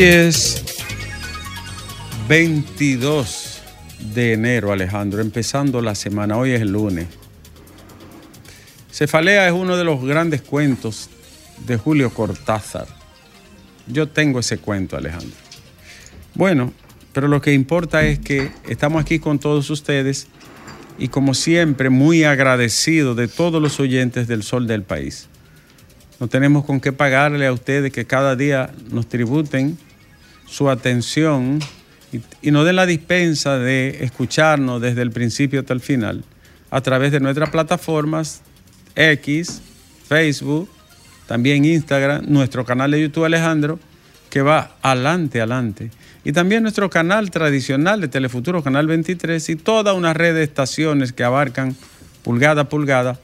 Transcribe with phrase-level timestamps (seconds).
[0.00, 0.64] Hoy es
[2.26, 3.60] 22
[4.14, 6.38] de enero, Alejandro, empezando la semana.
[6.38, 7.06] Hoy es el lunes.
[8.90, 11.10] Cefalea es uno de los grandes cuentos
[11.66, 12.86] de Julio Cortázar.
[13.88, 15.36] Yo tengo ese cuento, Alejandro.
[16.34, 16.72] Bueno,
[17.12, 20.28] pero lo que importa es que estamos aquí con todos ustedes
[20.98, 25.28] y como siempre muy agradecido de todos los oyentes del Sol del País.
[26.20, 29.76] No tenemos con qué pagarle a ustedes que cada día nos tributen
[30.50, 31.60] su atención
[32.12, 36.24] y, y nos la dispensa de escucharnos desde el principio hasta el final
[36.70, 38.42] a través de nuestras plataformas
[38.94, 39.62] X,
[40.08, 40.68] Facebook,
[41.26, 43.78] también Instagram, nuestro canal de YouTube Alejandro,
[44.30, 45.90] que va adelante, adelante.
[46.24, 51.12] Y también nuestro canal tradicional de Telefuturo, Canal 23, y toda una red de estaciones
[51.12, 51.76] que abarcan
[52.22, 53.18] pulgada a pulgada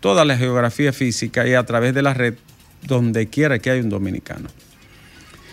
[0.00, 2.34] toda la geografía física y a través de la red
[2.82, 4.48] donde quiera que haya un dominicano.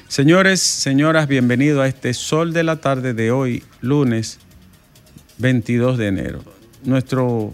[0.07, 4.39] Señores, señoras, bienvenidos a este sol de la tarde de hoy, lunes
[5.37, 6.43] 22 de enero.
[6.85, 7.53] Nuestro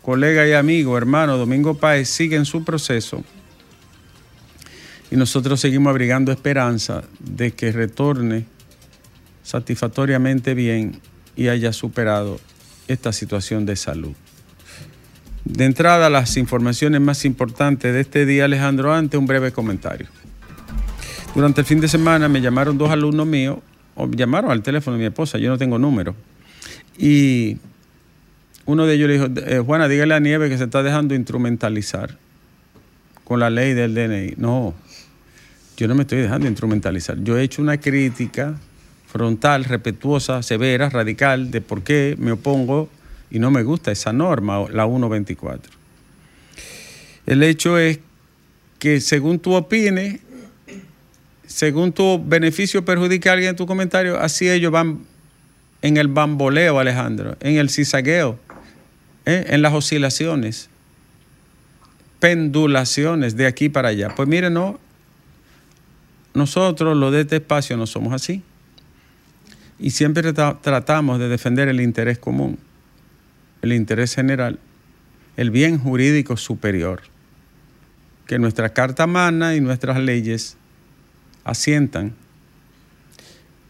[0.00, 3.22] colega y amigo, hermano Domingo Páez sigue en su proceso
[5.10, 8.46] y nosotros seguimos abrigando esperanza de que retorne
[9.42, 11.02] satisfactoriamente bien
[11.36, 12.40] y haya superado
[12.88, 14.14] esta situación de salud.
[15.44, 20.08] De entrada, las informaciones más importantes de este día, Alejandro, antes un breve comentario.
[21.38, 23.58] Durante el fin de semana me llamaron dos alumnos míos,
[23.94, 26.16] o llamaron al teléfono de mi esposa, yo no tengo número.
[26.98, 27.58] Y
[28.66, 32.18] uno de ellos le dijo, eh, Juana, dígale a Nieve que se está dejando instrumentalizar
[33.22, 34.34] con la ley del DNI.
[34.36, 34.74] No,
[35.76, 37.22] yo no me estoy dejando instrumentalizar.
[37.22, 38.56] Yo he hecho una crítica
[39.06, 42.88] frontal, respetuosa, severa, radical, de por qué me opongo
[43.30, 45.72] y no me gusta esa norma, la 124.
[47.26, 48.00] El hecho es
[48.80, 50.18] que según tú opines,
[51.48, 55.00] según tu beneficio perjudica a alguien en tu comentario, así ellos van
[55.82, 58.38] en el bamboleo, Alejandro, en el cizagueo,
[59.26, 59.46] ¿eh?
[59.48, 60.70] en las oscilaciones,
[62.20, 64.14] pendulaciones de aquí para allá.
[64.14, 64.78] Pues miren, no,
[66.34, 68.44] nosotros los de este espacio no somos así.
[69.80, 72.58] Y siempre tratamos de defender el interés común
[73.62, 74.58] el interés general,
[75.36, 77.02] el bien jurídico superior,
[78.26, 80.56] que nuestra Carta Magna y nuestras leyes
[81.48, 82.14] asientan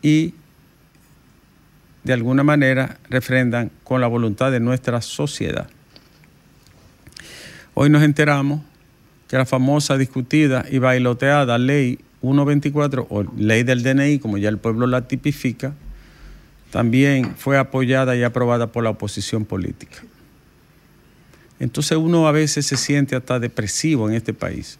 [0.02, 0.34] y
[2.04, 5.68] de alguna manera refrendan con la voluntad de nuestra sociedad.
[7.74, 8.62] Hoy nos enteramos
[9.28, 14.58] que la famosa, discutida y bailoteada ley 124 o ley del DNI, como ya el
[14.58, 15.74] pueblo la tipifica,
[16.70, 19.98] también fue apoyada y aprobada por la oposición política.
[21.60, 24.78] Entonces uno a veces se siente hasta depresivo en este país,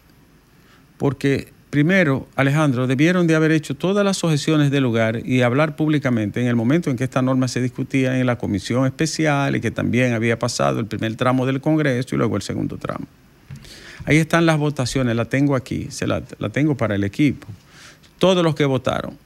[0.97, 6.41] porque primero, Alejandro, debieron de haber hecho todas las objeciones del lugar y hablar públicamente
[6.41, 9.71] en el momento en que esta norma se discutía en la comisión especial y que
[9.71, 13.05] también había pasado el primer tramo del Congreso y luego el segundo tramo.
[14.05, 17.47] Ahí están las votaciones, la tengo aquí, se la, la tengo para el equipo.
[18.17, 19.17] Todos los que votaron,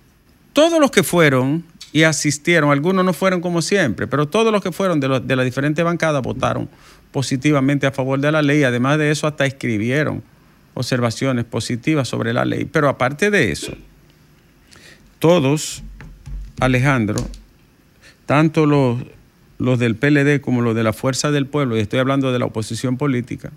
[0.52, 1.64] todos los que fueron
[1.94, 2.72] y asistieron.
[2.72, 5.86] Algunos no fueron como siempre, pero todos los que fueron de, los, de las diferentes
[5.86, 6.68] bancadas votaron
[7.12, 8.64] positivamente a favor de la ley.
[8.64, 10.24] Además de eso, hasta escribieron
[10.74, 12.66] observaciones positivas sobre la ley.
[12.66, 13.74] Pero aparte de eso,
[15.20, 15.84] todos,
[16.60, 17.26] Alejandro,
[18.26, 19.04] tanto los,
[19.58, 22.46] los del PLD como los de la Fuerza del Pueblo, y estoy hablando de la
[22.46, 23.52] oposición política,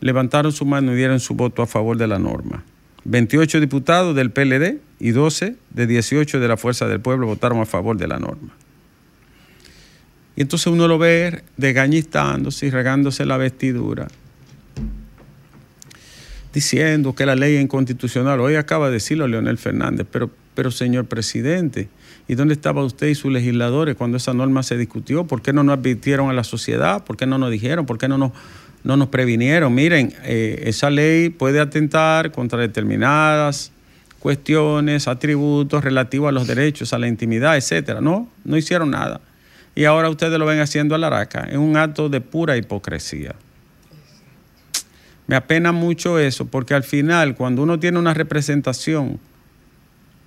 [0.00, 2.64] levantaron su mano y dieron su voto a favor de la norma.
[3.04, 7.66] 28 diputados del PLD y 12 de 18 de la Fuerza del Pueblo votaron a
[7.66, 8.54] favor de la norma.
[10.34, 14.08] Y entonces uno lo ve desgañitándose y regándose la vestidura,
[16.56, 18.40] diciendo que la ley es inconstitucional.
[18.40, 21.90] Hoy acaba de decirlo Leonel Fernández, pero, pero señor presidente,
[22.28, 25.26] ¿y dónde estaba usted y sus legisladores cuando esa norma se discutió?
[25.26, 27.04] ¿Por qué no nos advirtieron a la sociedad?
[27.04, 27.84] ¿Por qué no nos dijeron?
[27.84, 28.32] ¿Por qué no nos
[28.84, 29.74] no nos previnieron.
[29.74, 33.72] Miren, eh, esa ley puede atentar contra determinadas
[34.20, 38.00] cuestiones, atributos relativos a los derechos, a la intimidad, etcétera.
[38.00, 39.20] No, no hicieron nada.
[39.74, 43.34] Y ahora ustedes lo ven haciendo a la araca, en un acto de pura hipocresía.
[45.26, 49.18] Me apena mucho eso, porque al final, cuando uno tiene una representación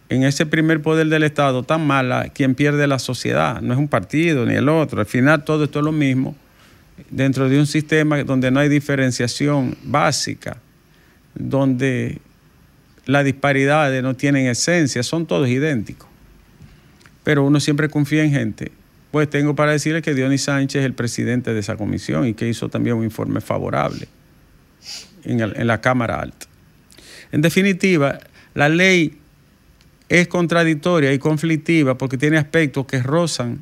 [0.10, 3.88] en ese primer poder del Estado tan mala, quien pierde la sociedad, no es un
[3.88, 6.36] partido ni el otro, al final todo esto es lo mismo
[7.12, 10.58] dentro de un sistema donde no hay diferenciación básica
[11.36, 12.20] donde
[13.06, 16.10] las disparidades no tienen esencia, son todos idénticos.
[17.24, 18.72] Pero uno siempre confía en gente.
[19.12, 22.48] Pues tengo para decirle que Dionis Sánchez es el presidente de esa comisión y que
[22.48, 24.08] hizo también un informe favorable
[25.24, 26.48] en, la Cámara Alta.
[27.32, 28.20] En definitiva,
[28.54, 29.18] la ley
[30.08, 33.62] es contradictoria y conflictiva porque tiene aspectos que rozan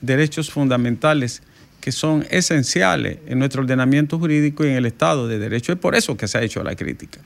[0.00, 1.42] derechos fundamentales
[1.80, 5.72] que son esenciales en nuestro ordenamiento jurídico y en el Estado de Derecho.
[5.72, 7.20] Es por eso que se ha hecho la crítica.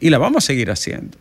[0.00, 1.16] Y la vamos a seguir haciendo.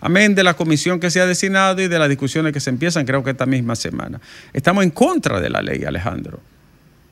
[0.00, 3.04] Amén de la comisión que se ha designado y de las discusiones que se empiezan,
[3.04, 4.20] creo que esta misma semana.
[4.52, 6.40] Estamos en contra de la ley, Alejandro,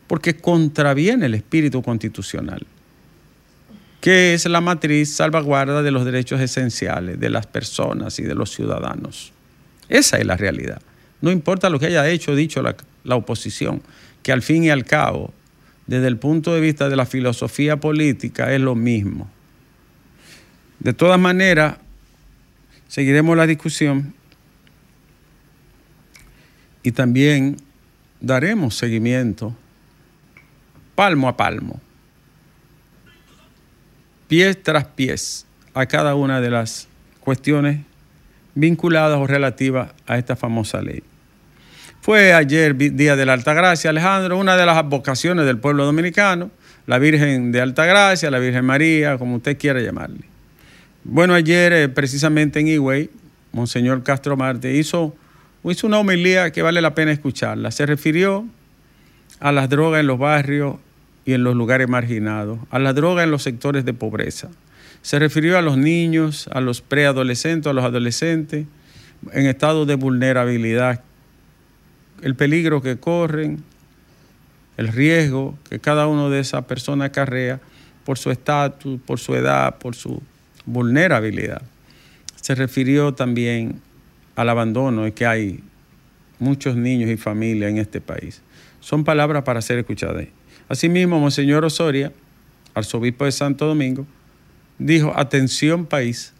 [0.08, 2.66] porque contraviene el espíritu constitucional,
[4.00, 8.50] que es la matriz salvaguarda de los derechos esenciales de las personas y de los
[8.50, 9.32] ciudadanos.
[9.88, 10.81] Esa es la realidad.
[11.20, 12.75] No importa lo que haya hecho o dicho la,
[13.05, 13.82] la oposición,
[14.22, 15.32] que al fin y al cabo,
[15.87, 19.31] desde el punto de vista de la filosofía política, es lo mismo.
[20.78, 21.76] De todas maneras,
[22.87, 24.14] seguiremos la discusión
[26.82, 27.56] y también
[28.20, 29.54] daremos seguimiento
[30.98, 31.80] palmo a palmo,
[34.26, 36.88] pies tras pies, a cada una de las
[37.20, 37.82] cuestiones
[38.56, 41.04] vinculadas o relativas a esta famosa ley.
[42.00, 46.50] Fue ayer, Día de la Altagracia, Alejandro, una de las advocaciones del pueblo dominicano,
[46.88, 50.24] la Virgen de Altagracia, la Virgen María, como usted quiera llamarle.
[51.04, 53.08] Bueno, ayer eh, precisamente en Higüey,
[53.52, 55.14] Monseñor Castro Marte hizo,
[55.62, 57.70] hizo una homilía que vale la pena escucharla.
[57.70, 58.46] Se refirió
[59.38, 60.78] a las drogas en los barrios
[61.28, 64.48] y en los lugares marginados, a las drogas en los sectores de pobreza.
[65.02, 68.64] Se refirió a los niños, a los preadolescentes, a los adolescentes
[69.34, 71.02] en estado de vulnerabilidad,
[72.22, 73.62] el peligro que corren,
[74.78, 77.60] el riesgo que cada uno de esas personas acarrea
[78.06, 80.22] por su estatus, por su edad, por su
[80.64, 81.60] vulnerabilidad.
[82.40, 83.82] Se refirió también
[84.34, 85.60] al abandono que hay
[86.38, 88.40] muchos niños y familias en este país.
[88.80, 90.25] Son palabras para ser escuchadas.
[90.68, 92.12] Asimismo, Monseñor Osoria,
[92.74, 94.06] arzobispo de Santo Domingo,
[94.78, 96.32] dijo, atención país,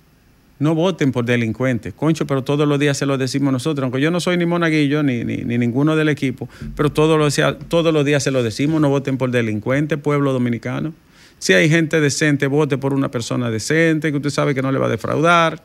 [0.59, 1.95] no voten por delincuentes.
[1.95, 5.03] Concho, pero todos los días se lo decimos nosotros, aunque yo no soy ni monaguillo
[5.03, 8.89] ni, ni, ninguno del equipo, pero todos los, todos los días se lo decimos, no
[8.89, 10.95] voten por delincuentes, pueblo dominicano.
[11.39, 14.79] Si hay gente decente, vote por una persona decente, que usted sabe que no le
[14.79, 15.63] va a defraudar,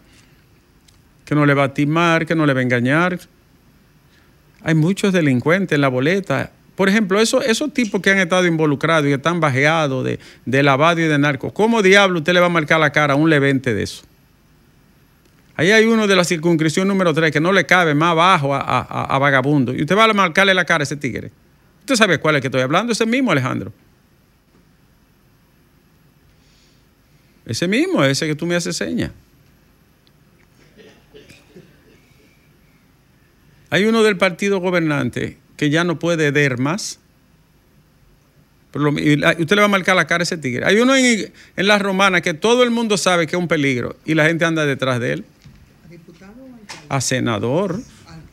[1.25, 3.19] que no le va a timar, que no le va a engañar.
[4.61, 6.51] Hay muchos delincuentes en la boleta.
[6.75, 7.43] Por ejemplo, esos,
[7.73, 10.03] tipos que han estado involucrados y están bajeados
[10.45, 13.15] de, lavado y de narco, ¿cómo diablo usted le va a marcar la cara a
[13.15, 14.03] un levente de eso?
[15.55, 18.59] Ahí hay uno de la circunscripción número 3 que no le cabe más abajo a,
[18.59, 19.71] a, vagabundo.
[19.71, 21.31] Y usted va a marcarle la cara a ese tigre.
[21.81, 23.71] Usted sabe cuál es que estoy hablando, ese mismo Alejandro.
[27.45, 29.11] Ese mismo, ese que tú me haces seña.
[33.69, 36.99] Hay uno del partido gobernante que ya no puede ver más.
[38.73, 40.65] usted le va a marcar la cara a ese tigre.
[40.65, 43.95] Hay uno en, en la romana que todo el mundo sabe que es un peligro
[44.05, 45.25] y la gente anda detrás de él.
[45.85, 46.33] ¿A diputado?
[46.89, 47.79] A senador.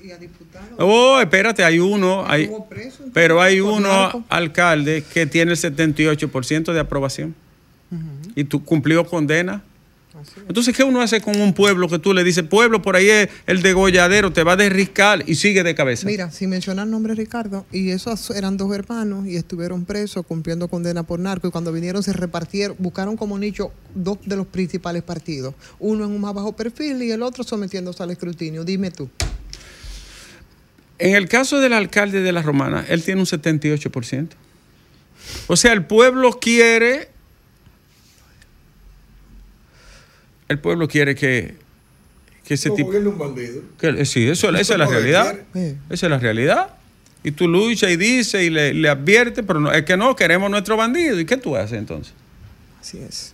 [0.02, 0.76] ¿Y a diputado?
[0.78, 2.50] Oh, espérate, hay uno, hay,
[3.12, 7.34] pero hay uno alcalde que tiene el 78% de aprobación
[8.34, 9.62] y tú cumplió condena.
[10.48, 13.28] Entonces, ¿qué uno hace con un pueblo que tú le dices, pueblo, por ahí es
[13.46, 16.06] el degolladero, te va a derriscar y sigue de cabeza?
[16.06, 20.68] Mira, si menciona el nombre Ricardo, y esos eran dos hermanos y estuvieron presos cumpliendo
[20.68, 25.02] condena por narco, y cuando vinieron se repartieron, buscaron como nicho dos de los principales
[25.02, 28.64] partidos, uno en un más bajo perfil y el otro sometiéndose al escrutinio.
[28.64, 29.08] Dime tú.
[30.98, 34.28] En el caso del alcalde de la Romana, él tiene un 78%.
[35.46, 37.08] O sea, el pueblo quiere
[40.50, 41.54] el pueblo quiere que,
[42.44, 42.90] que ese tipo...
[42.90, 43.62] un bandido.
[43.78, 45.38] Que, sí, eso, esa es la realidad.
[45.54, 46.74] Esa es la realidad.
[47.22, 50.50] Y tú luchas y dices y le, le adviertes, pero no, es que no, queremos
[50.50, 51.20] nuestro bandido.
[51.20, 52.14] ¿Y qué tú haces entonces?
[52.80, 53.32] Así es.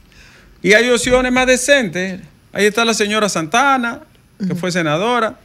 [0.63, 2.21] Y hay opciones más decentes.
[2.53, 4.03] Ahí está la señora Santana,
[4.47, 5.39] que fue senadora.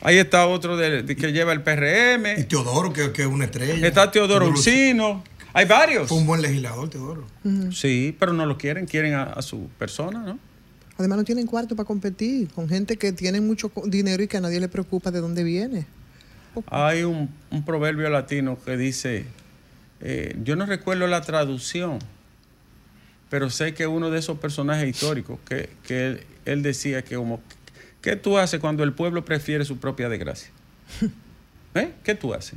[0.00, 2.40] Ahí está otro de, que lleva el PRM.
[2.40, 3.86] Y Teodoro, que, que es una estrella.
[3.86, 5.22] Está Teodoro Ursino.
[5.52, 6.08] Hay varios.
[6.08, 7.24] Fue un buen legislador, Teodoro.
[7.70, 10.53] Sí, pero no lo quieren, quieren a su persona, ¿no?
[10.98, 14.40] Además no tienen cuarto para competir con gente que tiene mucho dinero y que a
[14.40, 15.86] nadie le preocupa de dónde viene.
[16.66, 17.28] Hay un,
[17.66, 19.26] proverbio latino que dice,
[20.00, 21.98] eh, yo no recuerdo la traducción,
[23.28, 27.40] pero sé que uno de esos personajes históricos, que, él, decía que como,
[28.00, 30.50] ¿qué tú haces cuando el pueblo prefiere su propia desgracia?
[31.74, 31.90] ¿Eh?
[32.04, 32.54] ¿Qué tú haces?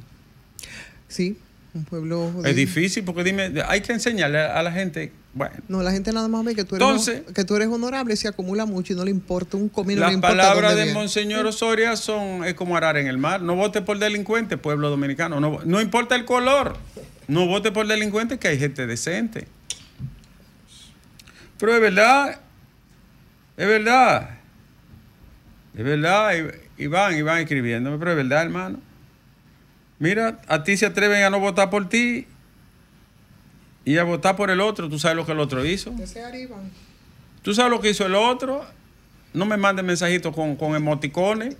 [1.07, 1.39] Sí,
[1.73, 2.31] un pueblo...
[2.45, 5.55] Es difícil porque dime, hay que enseñarle a la gente Bueno.
[5.67, 8.27] No, la gente nada más ve que tú eres, Entonces- que tú eres honorable, se
[8.27, 10.01] acumula mucho y no le importa un comino.
[10.01, 10.99] Las palabras de viene.
[10.99, 13.41] Monseñor Osoria son es como arar en el mar.
[13.43, 15.39] No vote por delincuente, pueblo dominicano.
[15.39, 16.75] No, no importa el color.
[17.27, 19.47] No vote por delincuente, que hay gente decente.
[21.59, 22.39] Pero es verdad.
[23.57, 24.29] Es verdad.
[25.75, 26.31] Es verdad.
[26.79, 27.97] Y van, y van escribiéndome.
[27.99, 28.79] Pero es verdad, hermano.
[29.99, 32.27] Mira, a ti se atreven a no votar por ti
[33.87, 34.89] y a votar por el otro.
[34.89, 35.95] Tú sabes lo que el otro hizo.
[35.97, 36.57] Ese arriba.
[37.41, 38.65] ¿Tú sabes lo que hizo el otro?
[39.33, 41.55] No me mandes mensajitos con, con emoticones.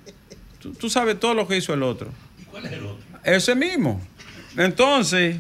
[0.60, 2.10] Tú, tú sabes todo lo que hizo el otro.
[2.52, 3.06] ¿Cuál es el otro?
[3.24, 4.02] Ese mismo.
[4.58, 5.38] Entonces,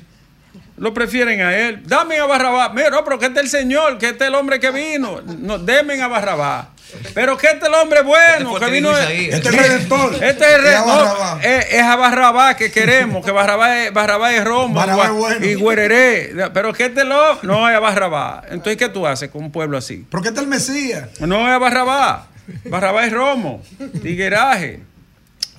[0.77, 1.83] lo prefieren a él.
[1.85, 2.73] Dame a Barrabás.
[2.73, 5.21] Mira, no, pero que este es el Señor, que este es el hombre que vino.
[5.21, 6.67] No, denme a Barrabás.
[7.13, 8.97] Pero que este es el hombre bueno, Este que vino.
[8.97, 10.13] Este es el redentor.
[10.23, 14.33] Este es el Es a es, es a Barrabás que queremos, que Barrabás es, Barrabás
[14.33, 15.45] es Romo Barrabás es bueno.
[15.45, 16.49] y Guereré.
[16.53, 18.45] Pero que este lo no es a Barrabás.
[18.49, 19.97] Entonces, ¿qué tú haces con un pueblo así?
[20.09, 21.09] ¿Por qué está el Mesías?
[21.19, 22.27] No es Barrabás.
[22.65, 23.61] Barrabás es Romo,
[24.01, 24.81] tigueraje.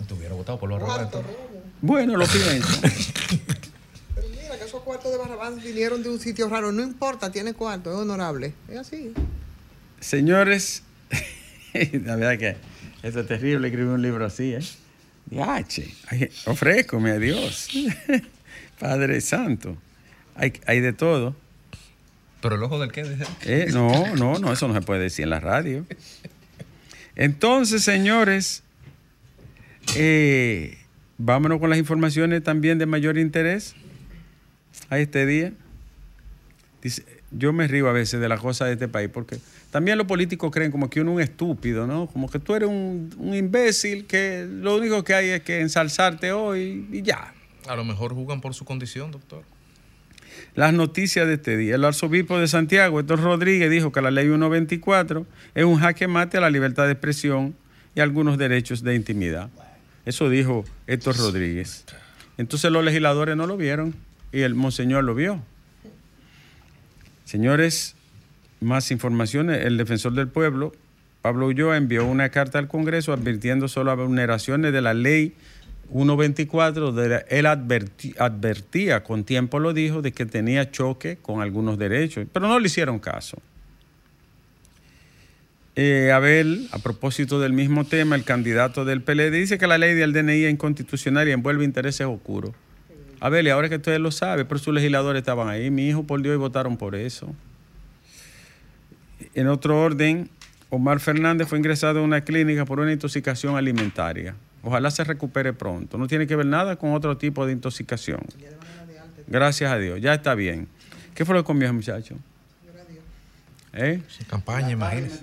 [0.09, 1.23] Tuviera votado por los Roberto.
[1.83, 2.81] Bueno, lo pienso.
[4.15, 6.73] Pero mira que esos cuartos de Barrabás vinieron de un sitio raro.
[6.73, 8.55] No importa, tiene cuarto, es honorable.
[8.69, 9.13] Es así.
[10.01, 10.83] Señores,
[12.05, 12.57] la verdad que
[13.03, 14.61] esto es terrible escribir un libro así, ¿eh?
[15.27, 15.95] Diache,
[16.47, 17.69] ofrézcome a Dios.
[18.79, 19.77] Padre Santo.
[20.35, 21.37] Hay, hay de todo.
[22.41, 23.05] Pero el ojo del qué.
[23.43, 25.85] Eh, no, no, no, eso no se puede decir en la radio.
[27.17, 28.63] Entonces, señores,
[29.97, 30.79] eh,
[31.19, 33.75] vámonos con las informaciones también de mayor interés
[34.89, 35.53] a este día.
[36.81, 39.39] Dice, yo me río a veces de las cosas de este país porque
[39.71, 42.07] también los políticos creen como que uno es un estúpido, ¿no?
[42.07, 46.33] Como que tú eres un, un imbécil que lo único que hay es que ensalzarte
[46.33, 47.35] hoy y ya.
[47.67, 49.43] A lo mejor jugan por su condición, doctor.
[50.55, 51.75] Las noticias de este día.
[51.75, 56.39] El arzobispo de Santiago, Héctor Rodríguez, dijo que la ley 124 es un jaque mate
[56.39, 57.55] a la libertad de expresión
[57.95, 59.51] y algunos derechos de intimidad.
[60.07, 61.85] Eso dijo Héctor Rodríguez.
[62.39, 63.95] Entonces los legisladores no lo vieron
[64.33, 65.43] y el monseñor lo vio.
[67.25, 67.95] Señores,
[68.61, 69.65] más informaciones.
[69.65, 70.73] El defensor del pueblo,
[71.23, 75.35] Pablo Ulloa, envió una carta al Congreso advirtiendo sobre las vulneraciones de la ley
[75.93, 76.93] 124.
[76.93, 82.27] De él advertí- advertía, con tiempo lo dijo, de que tenía choque con algunos derechos,
[82.33, 83.39] pero no le hicieron caso.
[85.81, 89.95] Eh, Abel, a propósito del mismo tema, el candidato del PLD dice que la ley
[89.95, 92.51] del DNI es inconstitucional y envuelve intereses oscuros.
[93.21, 96.21] Abel, y ahora que usted lo sabe, pero sus legisladores estaban ahí, mi hijo por
[96.21, 97.33] Dios y votaron por eso.
[99.35, 100.31] En otro orden,
[100.71, 104.35] Omar Fernández fue ingresado a una clínica por una intoxicación alimentaria.
[104.63, 105.99] Ojalá se recupere pronto.
[105.99, 108.21] No tiene que ver nada con otro tipo de intoxicación.
[109.27, 110.69] Gracias a Dios, ya está bien.
[111.15, 112.17] ¿Qué fue lo que comió ese muchacho?
[113.75, 114.01] ¿Eh?
[114.29, 115.21] Campaña, imagínese.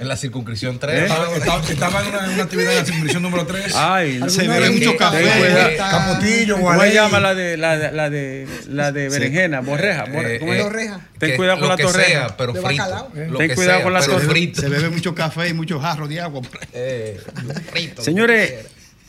[0.00, 0.78] En la circunscripción ¿Eh?
[0.80, 1.02] 3.
[1.02, 3.74] Estaba, estaba- estaba en una, actividad en la circunscripción número 3.
[3.76, 5.76] Ay, Se bebe mucho café.
[5.78, 9.60] Capotillo, ¿Cómo se llama la de la de la de, la de berenjena?
[9.60, 10.04] Borreja.
[10.06, 10.90] borre- Eh, ¿cómo eh, es?
[11.18, 12.08] Ten cuidado con la torreja.
[12.28, 13.10] sea, pero frito.
[13.28, 14.60] Lo Ten que cuidado sea, con la torreja.
[14.60, 16.42] Se bebe mucho café y muchos jarros de agua.
[16.72, 17.20] Eh,
[17.70, 18.52] frito, Señores,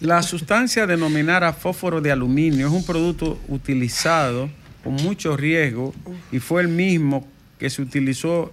[0.02, 4.50] la sustancia denominada fósforo de aluminio es un producto utilizado
[4.84, 5.94] con mucho riesgo
[6.32, 7.28] y fue el mismo
[7.62, 8.52] que se utilizó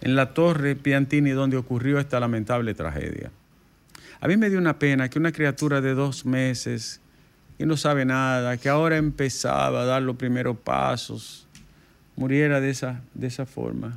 [0.00, 3.30] en la torre Piantini donde ocurrió esta lamentable tragedia.
[4.20, 7.00] A mí me dio una pena que una criatura de dos meses
[7.56, 11.46] que no sabe nada, que ahora empezaba a dar los primeros pasos,
[12.16, 13.96] muriera de esa, de esa forma.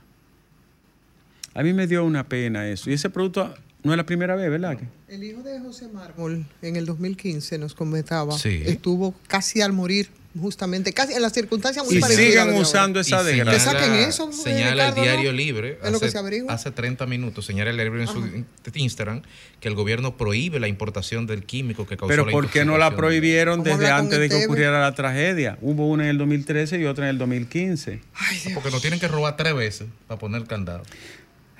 [1.55, 2.91] A mí me dio una pena eso.
[2.91, 4.77] Y ese producto no es la primera vez, ¿verdad?
[4.77, 4.85] que?
[5.15, 8.61] El hijo de José Mármol en el 2015 nos comentaba, Sí.
[8.67, 10.09] estuvo casi al morir,
[10.39, 12.29] justamente, casi en las circunstancias muy Y parecidas.
[12.31, 13.53] sigan de usando esa Y desgracia.
[13.53, 15.37] Que saquen eso, eh, Señala el diario ¿no?
[15.37, 15.77] libre.
[15.83, 16.53] Es lo que hace, se averigua.
[16.53, 17.45] hace 30 minutos.
[17.45, 18.45] Señala el diario libre en su in-
[18.75, 19.21] Instagram
[19.59, 22.77] que el gobierno prohíbe la importación del químico que causó Pero la ¿por qué no
[22.77, 25.57] la prohibieron desde antes de que ocurriera la tragedia?
[25.61, 28.01] Hubo una en el 2013 y otra en el 2015.
[28.13, 28.53] Ay, Dios.
[28.53, 30.83] Porque nos tienen que robar tres veces para poner candado.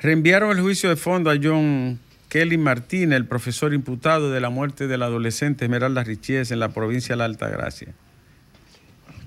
[0.02, 2.00] Reenviaron el juicio de fondo a John
[2.30, 7.14] Kelly Martínez, el profesor imputado de la muerte del adolescente Esmeralda Richies en la provincia
[7.14, 7.90] de la Altagracia.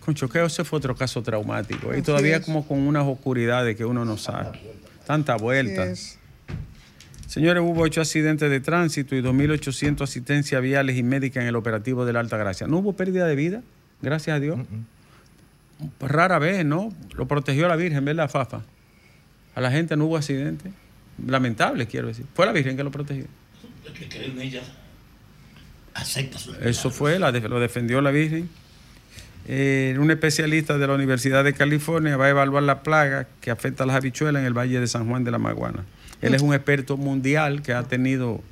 [0.05, 1.97] Con choqueo, ese fue otro caso traumático.
[1.97, 2.45] Y todavía es.
[2.45, 4.61] como con unas oscuridades que uno no sabe.
[5.07, 5.87] Tanta vuelta.
[7.27, 12.05] Señores, hubo ocho accidentes de tránsito y 2.800 asistencias viales y médicas en el operativo
[12.05, 12.67] de la Alta Gracia.
[12.67, 13.63] ¿No hubo pérdida de vida?
[14.03, 14.61] Gracias a Dios.
[16.01, 16.93] Rara vez, ¿no?
[17.15, 18.63] Lo protegió la Virgen, ¿verdad, Fafa?
[19.55, 20.71] A la gente no hubo accidente.
[21.27, 22.27] Lamentable, quiero decir.
[22.35, 23.25] Fue la Virgen que lo protegió.
[23.87, 24.63] El que cree en ella
[25.95, 28.51] acepta su Eso fue, la lo defendió la Virgen.
[29.47, 33.85] Eh, un especialista de la Universidad de California va a evaluar la plaga que afecta
[33.85, 35.85] a las habichuelas en el Valle de San Juan de la Maguana.
[36.23, 38.43] Él es un experto mundial que ha tenido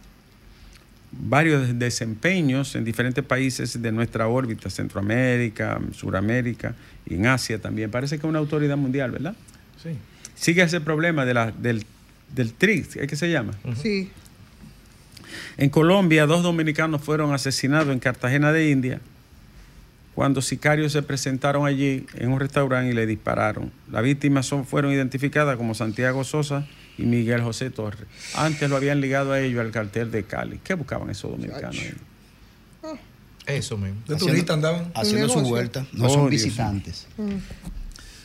[1.12, 6.74] varios desempeños en diferentes países de nuestra órbita, Centroamérica, Suramérica
[7.06, 7.90] y en Asia también.
[7.90, 9.34] Parece que es una autoridad mundial, ¿verdad?
[9.82, 9.90] Sí.
[10.34, 11.86] Sigue ese problema de la, del,
[12.34, 13.52] del TRIX, ¿qué se llama?
[13.80, 14.10] Sí.
[15.56, 19.00] En Colombia, dos dominicanos fueron asesinados en Cartagena de India
[20.14, 23.72] cuando sicarios se presentaron allí en un restaurante y le dispararon.
[23.90, 26.66] Las víctimas son, fueron identificadas como Santiago Sosa
[26.98, 28.06] y Miguel José Torres.
[28.34, 30.60] Antes lo habían ligado a ellos al cartel de Cali.
[30.62, 31.76] ¿Qué buscaban esos dominicanos?
[31.78, 31.94] ahí?
[33.46, 34.00] Eso mismo.
[34.06, 34.92] De turista andaban.
[34.94, 35.86] Haciendo su vuelta.
[35.92, 37.06] No Oh, son Dios visitantes.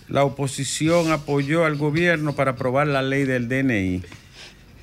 [0.10, 4.03] La oposición apoyó al gobierno para aprobar la ley del DNI.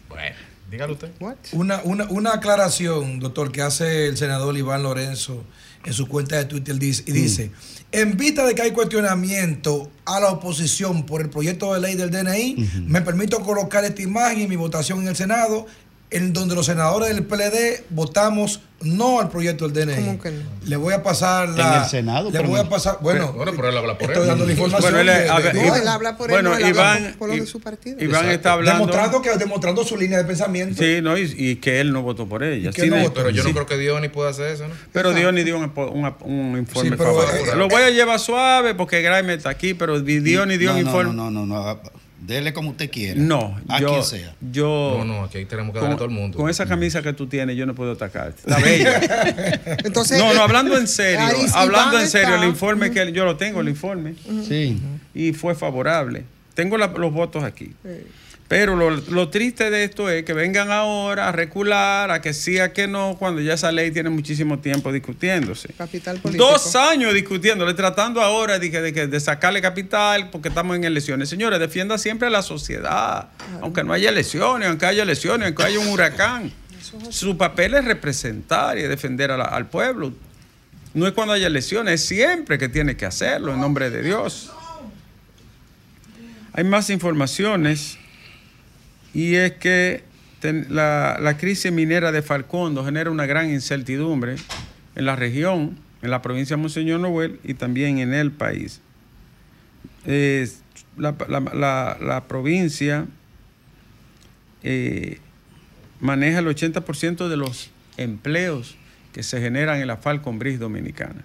[0.09, 0.37] Bueno,
[0.71, 1.11] dígalo usted.
[1.53, 5.45] Una, una, una aclaración, doctor, que hace el senador Iván Lorenzo
[5.85, 7.50] en su cuenta de Twitter dice, y dice,
[7.93, 12.11] en vista de que hay cuestionamiento a la oposición por el proyecto de ley del
[12.11, 15.67] DNI, me permito colocar esta imagen en mi votación en el Senado,
[16.14, 19.94] en donde los senadores del PLD votamos no al proyecto del DNI.
[20.04, 20.42] ¿Cómo que no?
[20.66, 21.76] Le voy a pasar la...
[21.78, 22.99] En el Senado, Le pero voy a pasar...
[23.00, 24.28] Bueno, Bueno, pero él habla por estoy él.
[24.28, 24.92] dando la información.
[24.92, 26.68] Bueno, él, de- a de- ver, de- No, él habla por él, bueno, no, él
[26.68, 27.97] Iván, por- por lo de I- su partido.
[27.99, 28.30] Iván Exacto.
[28.35, 28.80] está hablando.
[28.87, 30.83] demostrando, que, demostrando su línea de pensamiento.
[30.83, 32.72] Sí, no, y, y que él no votó por ella.
[32.72, 33.12] Sí, no.
[33.14, 33.48] Pero yo sí.
[33.48, 34.74] no creo que Dios ni pueda hacer eso, ¿no?
[34.92, 37.40] Pero Dios ni dio un, un- un informe Sí, pero, favorable.
[37.53, 40.77] eh, Lo voy a llevar suave porque Graeme está aquí, pero Dios ni dio no,
[40.79, 41.14] un no, informe.
[41.14, 41.81] no, no, no, no.
[42.27, 43.21] Dele como usted quiera.
[43.21, 44.35] No, a yo, quien sea.
[44.53, 46.39] yo No, no, aquí tenemos que darle a todo el mundo.
[46.39, 48.41] con esa camisa que tú tienes, yo no puedo atacarte.
[48.41, 49.01] Está bella.
[49.85, 52.91] Entonces, no, no, eh, hablando en serio, ahí sí hablando en serio, está- el informe
[52.91, 54.15] que yo lo tengo, el informe,
[54.49, 54.79] Sí.
[55.15, 56.25] y fue favorable.
[56.55, 57.73] Tengo la- los votos aquí.
[58.57, 62.61] Pero lo, lo triste de esto es que vengan ahora a recular, a que sí,
[62.61, 65.73] a que no, cuando ya esa ley tiene muchísimo tiempo discutiéndose.
[65.73, 66.49] Capital político.
[66.53, 71.29] Dos años discutiéndole, tratando ahora de, de, de sacarle capital porque estamos en elecciones.
[71.29, 75.81] Señores, defienda siempre a la sociedad, aunque no haya elecciones, aunque haya elecciones, aunque haya
[75.81, 76.53] un huracán.
[77.11, 80.12] Su papel es representar y defender a la- al pueblo.
[80.95, 84.53] No es cuando haya elecciones, es siempre que tiene que hacerlo en nombre de Dios.
[86.53, 87.99] Hay más informaciones
[89.14, 90.03] y es que
[90.42, 94.37] la, la crisis minera de Falcondo genera una gran incertidumbre
[94.96, 98.81] en la región, en la provincia de Monseñor Noel y también en el país.
[100.07, 100.46] Eh,
[100.98, 103.07] la, la- la- provincia
[104.62, 105.18] eh,
[106.00, 108.77] maneja el 80% de los empleos
[109.12, 111.24] que se generan en la Falcon Bridge dominicana.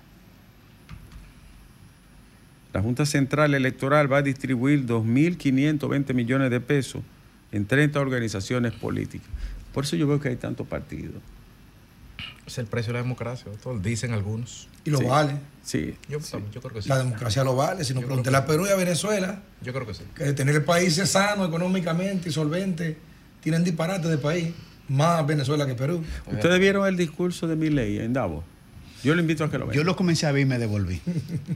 [2.74, 7.02] La Junta Central Electoral va a distribuir 2.520 millones de pesos
[7.52, 9.28] en 30 organizaciones políticas.
[9.74, 11.16] Por eso yo veo que hay tantos partidos.
[12.46, 13.80] Es el precio de la democracia, doctor.
[13.82, 14.68] Dicen algunos.
[14.84, 15.06] Y lo Sí.
[15.06, 15.34] vale.
[15.64, 15.96] Sí.
[16.10, 16.18] Yo,
[16.52, 16.90] yo creo que sí.
[16.90, 17.84] La democracia lo vale.
[17.84, 20.04] Si no, creo a Perú y a Venezuela, Yo creo que sí.
[20.16, 22.98] que tener el país sano económicamente y solvente,
[23.42, 24.50] tienen disparate de país,
[24.88, 26.04] más Venezuela que Perú.
[26.26, 28.44] Ustedes vieron el discurso de Milei en Davos.
[29.04, 29.78] Yo le invito a que lo vean.
[29.78, 31.00] Yo lo comencé a ver y me devolví.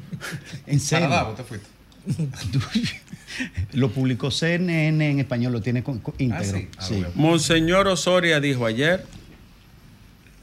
[0.68, 1.10] en serio.
[1.10, 1.68] Para Davos, te fuiste.
[3.74, 6.58] lo publicó CNN en español, lo tiene con, con- íntegro.
[6.58, 6.68] sí?
[6.78, 7.04] Ah, Sí.
[7.16, 9.04] Monseñor Osoria dijo ayer,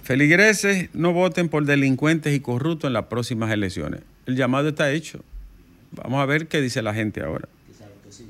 [0.03, 4.01] feligreses no voten por delincuentes y corruptos en las próximas elecciones.
[4.27, 5.23] El llamado está hecho.
[5.93, 7.49] Vamos a ver qué dice la gente ahora.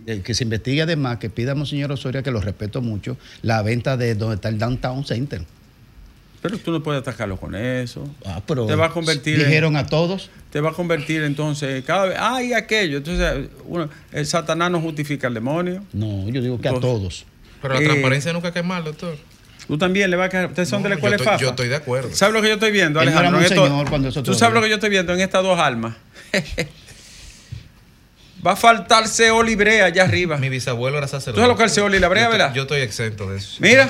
[0.06, 3.96] Que se investigue además, que pida a Monseñor Osoria, que lo respeto mucho, la venta
[3.96, 5.42] de donde está el Downtown Center.
[6.42, 8.08] Pero tú no puedes atacarlo con eso.
[8.24, 10.30] Ah, pero Te va a convertir en- Dijeron a todos.
[10.50, 12.96] Te va a convertir entonces cada vez, ay, aquello.
[12.98, 15.84] Entonces, uno- el Satanás no justifica al demonio.
[15.92, 17.26] No, yo digo que a todos.
[17.60, 19.16] Pero la Eh, transparencia nunca cae mal, doctor.
[19.68, 20.46] Tú también le vas a caer.
[20.46, 21.40] Ustedes son No, de la yo escuela estoy- FAFA.
[21.42, 22.10] yo estoy de acuerdo.
[22.14, 23.40] ¿Sabes lo que yo estoy viendo, Él no era Alejandro?
[23.40, 25.94] En esto- cuando eso Tú sabes lo que yo estoy viendo en estas dos almas.
[28.44, 30.38] Va a faltar CO Librea allá arriba.
[30.38, 31.32] Mi bisabuelo era sacerdote.
[31.34, 32.54] ¿Tú sabes lo que es el CO Librea, Yo estoy- verdad?
[32.54, 33.56] Yo estoy exento de eso.
[33.60, 33.86] Mira,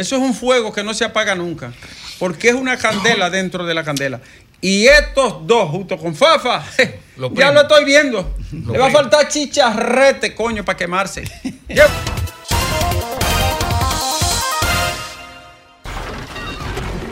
[0.00, 1.72] eso es un fuego que no se apaga nunca.
[2.18, 4.20] Porque es una candela dentro de la candela.
[4.60, 6.62] Y estos dos, junto con Fafa,
[7.16, 8.34] Los ya lo estoy viendo.
[8.52, 11.22] Los Le va a faltar chicharrete, coño, para quemarse.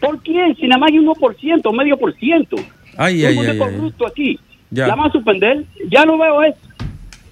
[0.00, 0.56] ¿Por quién?
[0.56, 2.56] Si nada más hay 1%, medio por ciento.
[2.96, 4.38] Ay, ay, hay ay, corrupto aquí.
[4.70, 4.86] Ya.
[4.88, 5.64] ¿La van a suspender?
[5.88, 6.58] Ya no veo eso.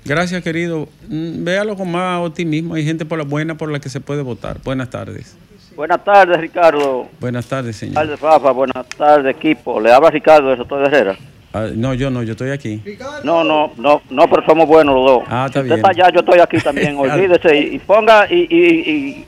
[0.05, 0.89] Gracias, querido.
[1.09, 2.75] Mm, Véalo con más optimismo.
[2.75, 4.59] Hay gente por la buena por la que se puede votar.
[4.65, 5.37] Buenas tardes.
[5.75, 7.09] Buenas tardes, Ricardo.
[7.21, 7.95] Buenas tardes, señor.
[7.97, 8.51] Buenas tardes, Fafa.
[8.53, 9.81] Buenas tardes, equipo.
[9.81, 11.17] Le habla Ricardo de Soto de Herrera.
[11.57, 12.83] Ah, no, yo no, yo estoy aquí.
[13.25, 15.23] No, no, no, no, pero somos buenos los dos.
[15.29, 15.79] Ah, está Si bien.
[15.79, 16.97] Usted está allá, yo estoy aquí también.
[16.99, 19.27] Olvídese y, y ponga y,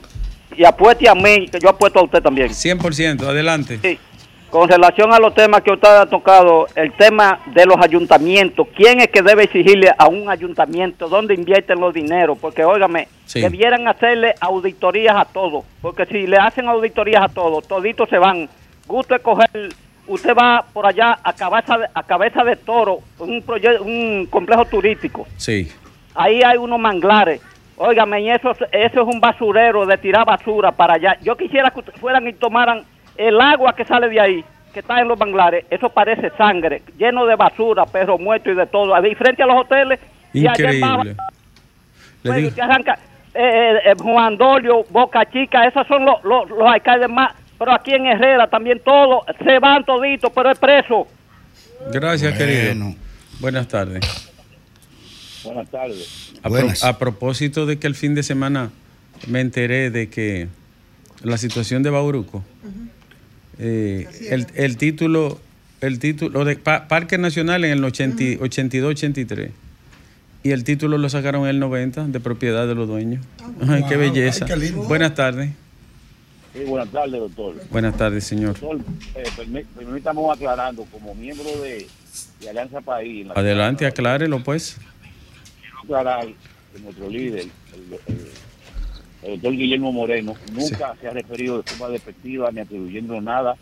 [0.55, 2.49] y, apueste a mí, que yo apuesto a usted también.
[2.49, 3.79] 100%, adelante.
[3.81, 3.97] Sí.
[4.51, 8.99] Con relación a los temas que usted ha tocado, el tema de los ayuntamientos, ¿quién
[8.99, 12.37] es que debe exigirle a un ayuntamiento dónde invierten los dineros?
[12.39, 13.41] Porque, óigame, Sí.
[13.41, 18.49] debieran hacerle auditorías a todos, porque si le hacen auditorías a todos, toditos se van.
[18.87, 19.49] Gusto escoger,
[20.09, 24.65] usted va por allá a cabeza de, a cabeza de toro, un, proye- un complejo
[24.65, 25.71] turístico Sí.
[26.15, 27.41] ahí hay unos manglares.
[27.77, 31.17] Óigame, y eso, eso es un basurero de tirar basura para allá.
[31.21, 32.83] Yo quisiera que fueran y tomaran
[33.15, 34.43] el agua que sale de ahí,
[34.73, 35.65] que está en los manglares.
[35.69, 38.93] Eso parece sangre, lleno de basura, perros muertos y de todo.
[38.93, 39.97] Ahí frente a los hoteles.
[40.33, 41.15] y allá abajo, Increíble.
[42.23, 42.99] Pues, arranca,
[43.33, 43.39] eh,
[43.85, 47.33] eh, eh, Juan Dolio, Boca Chica, esos son los, los, los alcaldes más.
[47.59, 51.07] Pero aquí en Herrera también todos se van toditos, pero es preso.
[51.91, 52.95] Gracias, querido.
[53.39, 53.99] Buenas tardes.
[55.43, 56.33] Buenas tardes.
[56.43, 58.71] A, pro- a propósito de que el fin de semana
[59.27, 60.47] me enteré de que
[61.23, 62.43] la situación de Bauruco,
[63.57, 65.39] eh, el, el título,
[65.81, 69.49] el título de Pa- Parque Nacional en el 80 y- 82-83
[70.43, 73.25] y el título lo sacaron en el 90 de propiedad de los dueños.
[73.67, 74.45] Ay, qué belleza.
[74.45, 74.83] ay, qué lindo.
[74.83, 75.49] Buenas tardes.
[76.59, 77.55] Sí, buenas tardes, doctor.
[77.71, 78.59] Buenas tardes, señor.
[78.59, 78.79] Doctor,
[79.15, 81.87] eh, permí- permítame aclarando, como miembro de,
[82.41, 83.21] de Alianza País.
[83.21, 84.77] en la- Adelante, aclárelo pues.
[85.61, 88.27] Quiero aclarar que nuestro líder, el, el-
[89.23, 93.55] el doctor Guillermo Moreno, nunca se ha referido de forma despectiva ni atribuyendo nada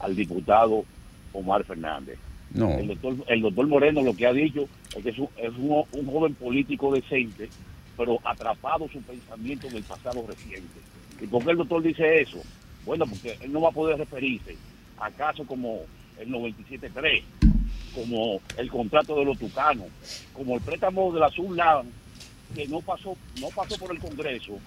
[0.00, 0.84] al diputado
[1.32, 2.18] Omar Fernández.
[2.52, 2.70] No.
[2.72, 5.84] El doctor, el doctor Moreno lo que ha dicho es que es un, es un,
[5.92, 7.48] un joven político decente,
[7.96, 10.80] pero atrapado su pensamiento en el pasado reciente.
[11.20, 12.38] ¿Y por qué el doctor dice eso?
[12.86, 14.56] Bueno, porque él no va a poder referirse
[14.98, 15.80] a casos como
[16.18, 17.22] el 97.3,
[17.94, 19.86] como el contrato de los tucanos,
[20.32, 21.86] como el préstamo de la Sublan,
[22.54, 24.58] que no pasó, no pasó por el Congreso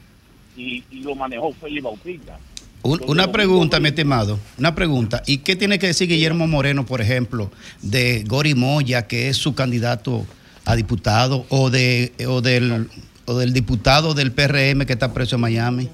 [0.56, 2.38] y, y lo manejó Félix Bautista.
[2.84, 5.24] Un- una pregunta, mi estimado, una pregunta.
[5.26, 7.50] ¿Y qué tiene que decir Guillermo Moreno, por ejemplo,
[7.82, 10.26] de Gori Moya, que es su candidato
[10.66, 12.90] a diputado, o de o del
[13.26, 15.90] o del diputado del PRM que está preso en Miami?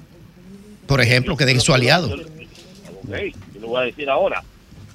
[0.90, 2.08] Por ejemplo, que de su aliado.
[2.08, 3.14] Ok,
[3.54, 4.42] yo lo voy a decir ahora.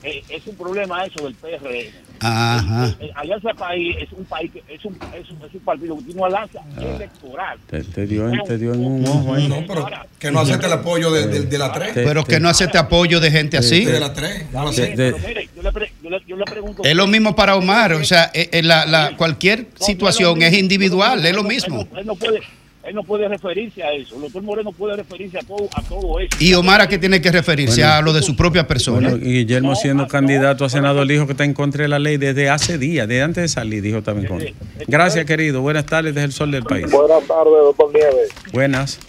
[0.04, 1.90] Eh, es un problema eso del PRM.
[2.20, 2.94] Ajá.
[3.00, 6.04] Eh, Alianza País es un país que es un, es un, es un partido que
[6.04, 6.60] tiene una alianza
[6.96, 7.58] electoral.
[7.70, 9.48] Te, te dio, te dio en un ojo ahí.
[9.48, 9.88] No, pero
[10.20, 11.94] que no acepte el apoyo de, de- de la 3.
[11.94, 13.86] Te- Pero que no acepte apoyo de gente así.
[13.86, 14.52] De la 3.
[14.52, 14.96] No lo Te- acepte.
[14.98, 16.84] te- Pero mire, yo le, pre- yo le- yo le pregunto.
[16.84, 21.26] Es lo mismo para Omar, o sea, eh, eh, la, la- cualquier situación es individual,
[21.26, 21.82] es lo mismo.
[21.84, 22.42] Él no, él no puede,
[22.88, 24.16] él no puede referirse a eso.
[24.16, 26.30] El doctor Moreno puede referirse a todo, a todo eso.
[26.40, 27.94] Y Omar a qué tiene que referirse Bueno.
[27.96, 29.10] a lo de su propia persona.
[29.10, 31.12] Bueno, y Guillermo No, siendo no, candidato a senador no.
[31.12, 33.82] dijo que está en contra de la ley desde hace días, desde antes de salir,
[33.82, 34.50] dijo en contra.
[34.88, 35.62] Gracias, querido.
[35.62, 36.90] Buenas tardes desde el sol del país.
[36.92, 38.30] Buenas tardes, doctor Nieves.
[38.54, 39.00] Buenas.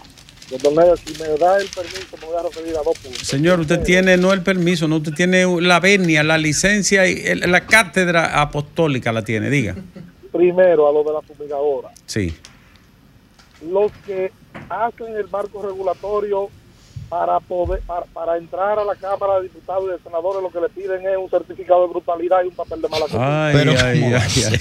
[0.50, 3.26] Doctor Nieves, si me da el permiso, me voy a referir a dos puntos.
[3.26, 7.40] Señor, usted tiene no el permiso, no usted tiene la venia, la licencia y el-
[7.50, 9.74] la cátedra apostólica la tiene, diga.
[10.32, 11.88] Primero, a lo de la fumigadora.
[12.06, 12.32] Sí.
[13.70, 14.32] Los que
[14.68, 16.48] hacen el marco regulatorio
[17.08, 20.60] para poder para, para entrar a la Cámara de Diputados y de Senadores, lo que
[20.60, 23.46] le piden es un certificado de brutalidad y un papel de mala conducta.
[23.46, 24.58] Ay, Pero, ay, ¿cómo ay, ay.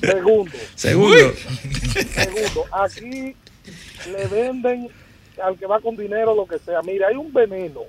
[0.00, 1.32] Segundo, Segundo.
[2.14, 3.36] segundo, aquí
[4.10, 4.88] le venden
[5.42, 6.80] al que va con dinero lo que sea.
[6.82, 7.80] Mire, hay un veneno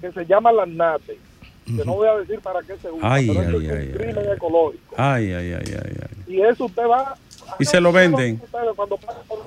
[0.00, 1.18] que se llama lanate,
[1.64, 3.92] que no voy a decir para qué se usa, Ay, pero ay, es un ay,
[3.92, 4.36] crimen ay.
[4.36, 4.94] ecológico.
[4.98, 6.34] Ay, ay, ay, ay, ay.
[6.34, 7.16] Y eso usted va...
[7.58, 8.36] Y se lo venden.
[8.76, 9.38] Cuando por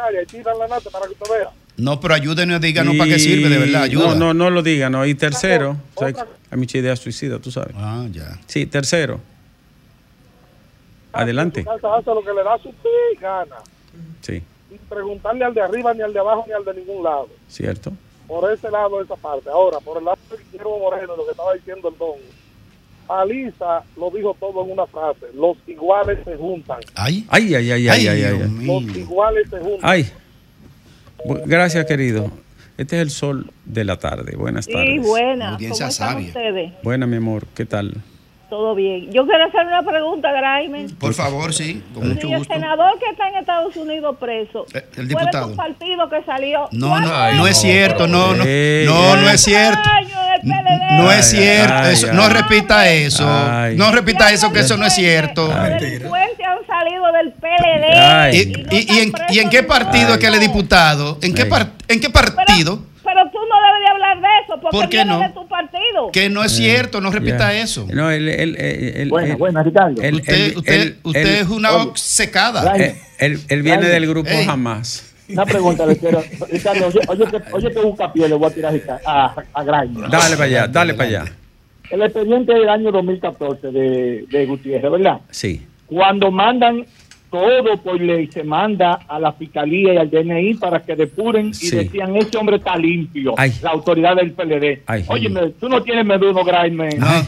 [0.00, 1.50] la veterinaria y tiran la nata para que usted vea.
[1.76, 4.08] No, pero ayúdenos, díganos para qué sirve, de verdad, ayuda.
[4.08, 4.92] No, no, no lo digan.
[4.92, 5.06] ¿no?
[5.06, 7.74] Y tercero, o sea, hay mucha idea suicida, tú sabes.
[7.76, 8.38] Ah, ya.
[8.46, 9.20] Sí, tercero.
[11.12, 11.62] Adelante.
[11.62, 13.56] Su casa hace lo que le da su pi gana.
[14.20, 17.28] Sí, Sin preguntarle al de arriba, ni al de abajo, ni al de ningún lado.
[17.48, 17.92] cierto.
[18.28, 19.50] Por ese lado, de esa parte.
[19.50, 22.18] Ahora, por el lado de Guillermo Moreno, lo que estaba diciendo el don.
[23.10, 25.26] Paliza lo dijo todo en una frase.
[25.34, 26.78] Los iguales se juntan.
[26.94, 28.22] Ay, Ay, ay, ay, ay, ay, ay.
[28.40, 28.66] ay.
[28.66, 29.80] Los iguales se juntan.
[29.82, 30.06] Ay.
[31.44, 32.30] Gracias, querido.
[32.78, 34.36] Este es el sol de la tarde.
[34.36, 35.02] Buenas Sí, tardes.
[35.04, 35.44] buena.
[35.46, 36.28] ¿Cómo Audiencia están sabia.
[36.28, 36.72] ustedes?
[36.84, 37.46] Buena, mi amor.
[37.52, 37.94] ¿Qué tal?
[38.50, 39.12] Todo bien.
[39.12, 40.86] Yo quiero hacer una pregunta, Graime.
[40.98, 42.52] por favor, sí, con mucho Si el gusto.
[42.54, 45.50] senador que está en Estados Unidos preso Eh, el diputado.
[45.50, 46.68] tu partido que salió.
[46.72, 49.88] No, ¿cuántos no, Ay, no es cierto, no, no, no, no es cierto.
[50.96, 52.16] No es cierto, ay, eso, ay.
[52.16, 53.24] no repita eso,
[53.76, 55.50] no repita eso, que eso no es cierto.
[55.52, 57.96] Han salido del PLD.
[57.96, 58.52] Ay.
[58.70, 61.18] ¿Y, y- en, y en qué partido es que él es diputado?
[61.22, 62.80] ¿En qué, par- en qué partido?
[63.02, 65.20] pero tú no debes de hablar de eso porque ¿Por qué no?
[65.20, 66.10] de tu partido.
[66.12, 67.86] Que no es cierto, no repita eso.
[67.92, 70.02] No, él, él, él, él- Buena, él- buena, Ricardo.
[70.02, 72.72] él- Usted, él- usted, él- usted él- es una oye, secada.
[72.72, 72.82] Ay.
[72.82, 74.44] él- él- él viene del grupo Ey.
[74.44, 75.06] Jamás.
[75.28, 76.22] Una pregunta le quiero.
[76.50, 78.74] Ricardo, oye, oye, oye que capié le voy a tirar
[79.06, 80.08] a a, a Graña.
[80.08, 81.24] Dale para allá, dale para allá.
[81.90, 85.20] El expediente del año 2014 de, de Gutiérrez, ¿verdad?
[85.30, 85.64] Sí.
[85.86, 86.84] Cuando mandan
[87.30, 91.68] todo por ley, se manda a la fiscalía y al DNI para que depuren Sí.
[91.74, 93.52] y decían, ese hombre está limpio, Ay.
[93.62, 94.82] la autoridad del PLD.
[95.08, 96.88] Óyeme, tú no tienes meduno, Graime.
[97.00, 97.22] Ay,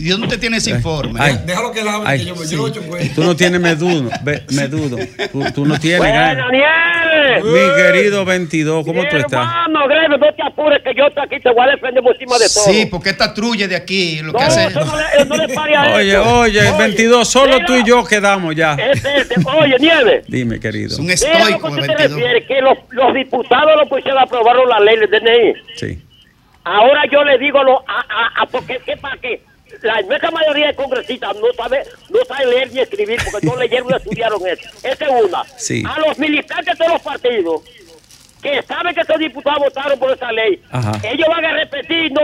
[0.00, 1.18] ¿Y dónde usted tiene ese informe?
[1.20, 1.40] Ay.
[1.44, 2.54] Déjalo que Ay, que yo me sí.
[2.54, 3.14] yo cuenta.
[3.16, 4.08] Tú no tienes medudo.
[4.22, 4.96] ve- medudo.
[5.32, 5.98] Tú, tú no tienes.
[5.98, 7.44] Buena, gran- Nieves.
[7.44, 9.32] Mi querido 22, ¿cómo tú estás?
[9.32, 12.38] Hermano, Greve, no te apures que yo estoy aquí, te voy a defender por encima
[12.38, 12.64] de todo.
[12.64, 14.66] Sí, porque esta trulla de aquí lo no, que hace.
[14.66, 16.38] eso no le, no le pare a Oye, eso.
[16.38, 18.74] oye, 22, solo mira, tú y yo quedamos ya.
[18.74, 20.24] Este, este, oye, Nieves.
[20.28, 20.92] Dime, querido.
[20.92, 22.10] Es un estoico usted te 22.
[22.20, 25.54] refiere, que los, los diputados lo pusieron aprobaron la ley del DNI.
[25.76, 26.02] Sí.
[26.62, 29.42] Ahora yo le digo lo, a, a, a porque que para que
[29.82, 33.88] la inmensa mayoría de congresistas no sabe no sabe leer ni escribir porque no leyeron
[33.90, 34.68] y estudiaron eso.
[34.82, 35.44] Esa es una.
[35.56, 35.82] Sí.
[35.88, 37.62] A los militantes de los partidos
[38.42, 40.92] que saben que esos diputados votaron por esa ley, Ajá.
[41.02, 42.20] ellos van a repetir, no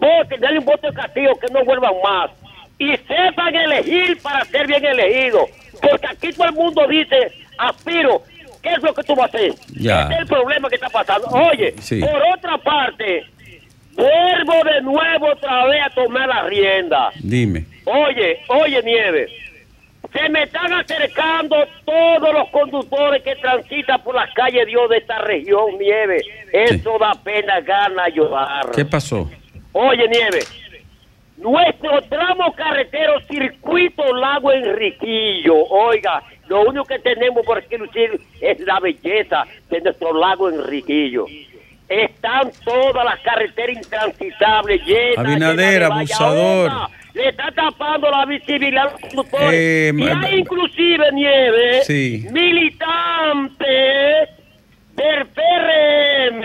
[0.00, 2.30] voten, denle un voto de castigo, que no vuelvan más.
[2.78, 5.48] Y sepan elegir para ser bien elegidos.
[5.82, 8.22] Porque aquí todo el mundo dice, aspiro,
[8.62, 9.54] ¿qué es lo que tú vas a hacer?
[9.74, 10.02] Ya.
[10.04, 11.26] Ese es el problema que está pasando.
[11.28, 12.00] Oye, Sí.
[12.00, 13.24] por otra parte,
[13.96, 17.10] vuelvo de nuevo otra vez a tomar la rienda.
[17.20, 17.64] Dime.
[17.84, 19.28] Oye, oye, Nieve,
[20.12, 25.18] se me están acercando todos los conductores que transitan por las calles Dios de esta
[25.18, 26.20] región, Nieve.
[26.52, 28.70] Eso da pena, gana llorar.
[28.74, 29.30] ¿Qué pasó?
[29.72, 30.40] Oye, Nieve,
[31.36, 38.60] nuestro tramo carretero Circuito Lago Enriquillo, oiga, lo único que tenemos por aquí lucir es
[38.60, 41.26] la belleza de nuestro lago Enriquillo.
[41.88, 45.18] Están todas las carreteras intransitables llenas.
[45.18, 46.72] Abinader, abusador.
[47.14, 49.54] Le está tapando la visibilidad a.
[49.54, 52.26] Eh, y hay inclusive, Nieve, Sí.
[52.30, 54.28] militantes
[54.96, 56.42] del PRM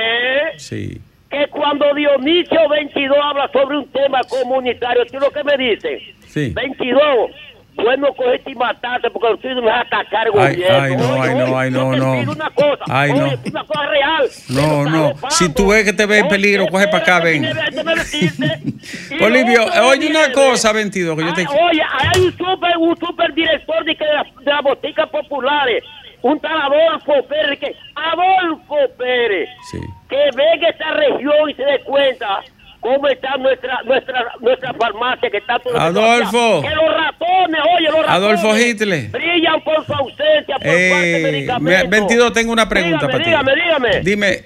[0.57, 1.01] Sí.
[1.29, 6.01] que cuando Dionisio 22 habla sobre un tema comunitario, ¿tú lo que me dice?
[6.27, 6.49] Sí.
[6.53, 7.31] 22,
[7.75, 10.77] bueno cogerte y matarte porque usted no me atacar el Ay, gobierno.
[10.83, 12.31] ay, no, ay, no, ay, no, te no.
[12.33, 13.25] una cosa, Ay, no.
[13.45, 14.29] una cosa real.
[14.49, 15.13] No, no.
[15.29, 17.45] Si tú ves que te ves en peligro, coge para acá, ven.
[19.21, 21.41] Olivio, oye una Nieve, cosa, 22, que yo te...
[21.41, 25.83] Ay, Oye, hay un super, un super director de, de, las- boticas populares,
[26.21, 29.79] un tal Adolfo Pérez, que Adolfo Pérez, Sí.
[30.09, 32.41] que venga a esta región y se dé cuenta
[32.81, 36.61] cómo está nuestra nuestra nuestra farmacia que está todo Adolfo.
[36.61, 39.09] que los ratones, oye, los ratones Adolfo Hitler.
[39.11, 41.89] brillan por su ausencia, por Eh, medicamentos.
[41.89, 43.29] 22, tengo una pregunta dígame, para ti.
[43.29, 44.01] dígame, dígame.
[44.01, 44.45] Dime,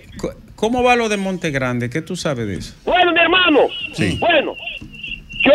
[0.56, 1.90] ¿cómo va lo de Monte Grande?
[1.90, 2.76] ¿Qué tú sabes de eso?
[2.86, 3.62] Bueno, mi hermano,
[3.94, 4.18] Sí.
[4.20, 4.54] bueno,
[5.44, 5.54] yo,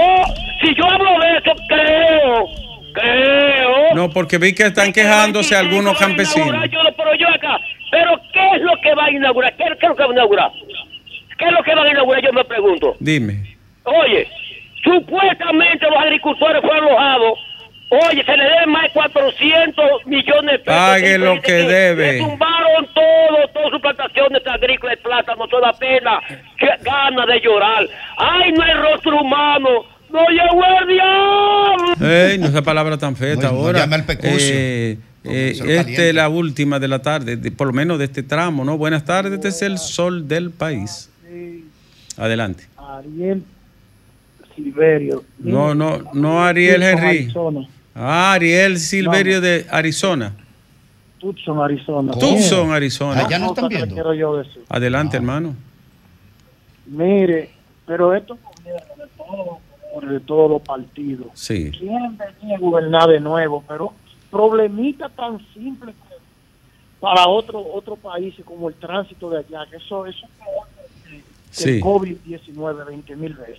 [0.62, 2.46] si yo hablo de eso, creo,
[2.94, 3.94] creo.
[3.94, 6.48] No, porque vi que están quejándose algunos que campesinos.
[6.70, 7.58] Yo, pero yo acá,
[7.90, 9.54] pero ¿qué es lo que va a inaugurar?
[9.56, 10.50] ¿Qué, qué es lo que va a inaugurar?
[11.40, 12.22] ¿Qué es lo que van a inaugurar?
[12.22, 12.94] Yo me pregunto.
[13.00, 13.56] Dime.
[13.84, 14.28] Oye,
[14.84, 17.38] supuestamente los agricultores fueron alojados.
[17.92, 20.80] Oye, se le deben más de 400 millones de pesos.
[20.80, 22.12] Pague lo que debe.
[22.12, 26.20] Le tumbaron todo, todas sus plantaciones agrícolas de plátano, toda pena.
[26.56, 27.88] Qué gana de llorar.
[28.16, 29.68] Ay, no hay rostro humano.
[30.08, 32.06] No llegó el diablo.
[32.08, 33.80] Ey, no esa palabra tan fea No, no ahora.
[33.80, 34.38] llame al pecucio.
[34.54, 37.98] Eh, eh, se lo esta es la última de la tarde, de- por lo menos
[37.98, 38.78] de este tramo, ¿no?
[38.78, 41.09] Buenas tardes, este es el sol del país.
[42.20, 42.68] Adelante.
[42.76, 43.42] Ariel
[44.54, 45.24] Silverio.
[45.38, 47.32] No, no, no Ariel Henry.
[47.94, 50.36] Ah, Ariel Silverio de Arizona.
[51.18, 52.12] Tucson, Arizona.
[52.12, 53.26] Tucson, Arizona.
[53.26, 54.62] Quiero yo decir.
[54.68, 55.56] Adelante, hermano.
[56.84, 57.52] Mire,
[57.86, 61.28] pero esto gobierno de todo, de todos los partidos.
[61.32, 61.70] Sí.
[61.70, 63.94] Quieren venir a gobernar de nuevo, pero
[64.30, 65.94] problemita tan simple
[67.00, 70.69] para otros otros países como el tránsito de allá, que eso, eso es peor
[71.50, 71.70] que- que Sí.
[71.76, 73.58] el COVID-19 20 mil veces.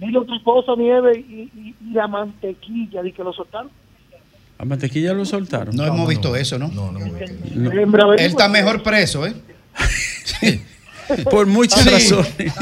[0.00, 3.70] Mire otra cosa, Nieve, y, y- y la mantequilla, de que lo soltaron.
[4.58, 5.74] A mantequilla lo soltaron.
[5.74, 6.68] No hemos visto eso, ¿no?
[6.68, 6.90] No.
[8.14, 9.34] Él está mejor preso, ¿eh?
[11.30, 11.88] Por muchas Sí.
[11.88, 12.52] razones.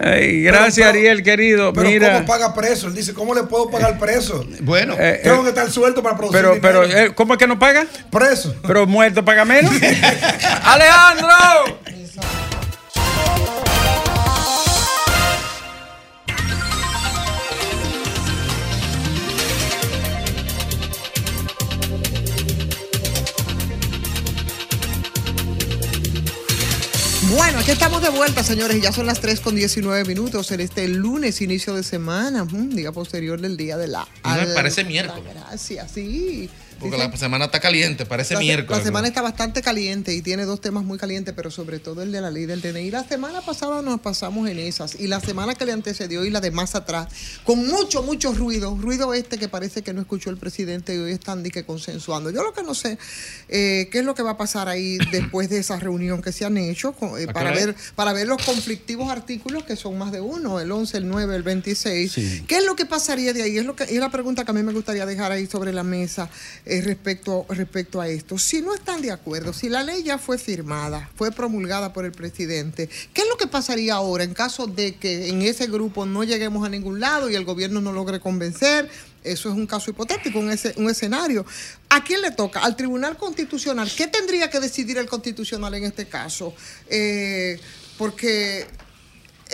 [0.00, 1.72] Ay, gracias, Ariel, querido.
[1.72, 2.14] Pero Mira.
[2.14, 2.88] ¿cómo paga preso?
[2.88, 4.44] Él dice, ¿cómo le puedo pagar preso?
[4.62, 7.00] Bueno, Eh, tengo eh, que estar suelto para producir Pero, pero, dinero.
[7.12, 7.86] eh, ¿cómo es que no paga?
[8.10, 8.56] Preso.
[8.66, 9.72] Pero muerto paga menos.
[10.64, 11.78] ¡Alejandro!
[27.64, 30.86] Aquí estamos de vuelta, señores, y ya son las 3 con 19 minutos en este
[30.86, 35.24] lunes, inicio de semana, día posterior del día de la me parece miércoles.
[35.32, 36.50] Gracias, sí.
[36.78, 38.78] Porque Dicen- la semana está caliente, parece la, miércoles.
[38.78, 42.12] la semana está bastante caliente y tiene dos temas muy calientes, pero sobre todo el
[42.12, 42.90] de la ley del DNI.
[42.90, 46.40] La semana pasada nos pasamos en esas y la semana que le antecedió y la
[46.40, 47.08] de más atrás,
[47.44, 51.12] con mucho, mucho ruido, ruido este que parece que no escuchó el presidente y hoy
[51.12, 52.30] están que consensuando.
[52.30, 52.98] Yo lo que no sé,
[53.48, 56.44] eh, qué es lo que va a pasar ahí después de esa reunión que se
[56.44, 59.98] han hecho con- eh, ¿A qué para ver para ver los conflictivos artículos que son
[59.98, 62.14] más de uno, el 11, el 9, el 26.
[62.46, 63.58] ¿Qué es lo que pasaría de ahí?
[63.58, 65.82] Es, lo que, es la pregunta que a mí me gustaría dejar ahí sobre la
[65.82, 66.28] mesa
[66.66, 68.38] eh, respecto, respecto a esto.
[68.38, 72.12] Si no están de acuerdo, si la ley ya fue firmada, fue promulgada por el
[72.12, 76.24] presidente, ¿qué es lo que pasaría ahora en caso de que en ese grupo no
[76.24, 78.88] lleguemos a ningún lado y el gobierno no logre convencer?
[79.22, 80.46] Eso es un caso hipotético, un,
[80.76, 81.44] un escenario.
[81.88, 82.60] ¿A quién le toca?
[82.60, 83.90] Al Tribunal Constitucional.
[83.94, 86.54] ¿Qué tendría que decidir el Constitucional en este caso?
[86.88, 87.58] Eh,
[87.96, 88.66] porque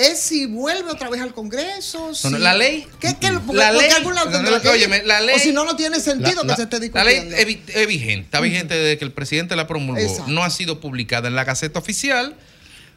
[0.00, 2.14] es si vuelve otra vez al Congreso.
[2.14, 5.38] si- la ley- ¿Qué, qué- porque- la ley- lado no, no, óyeme, la ley- O
[5.38, 7.36] si no, no tiene sentido que se esté La ley discutiendo.
[7.36, 10.00] es, vi- es vigente, está vigente desde que el presidente la promulgó.
[10.00, 10.30] Exacto.
[10.30, 12.34] No ha sido publicada en la Gaceta Oficial,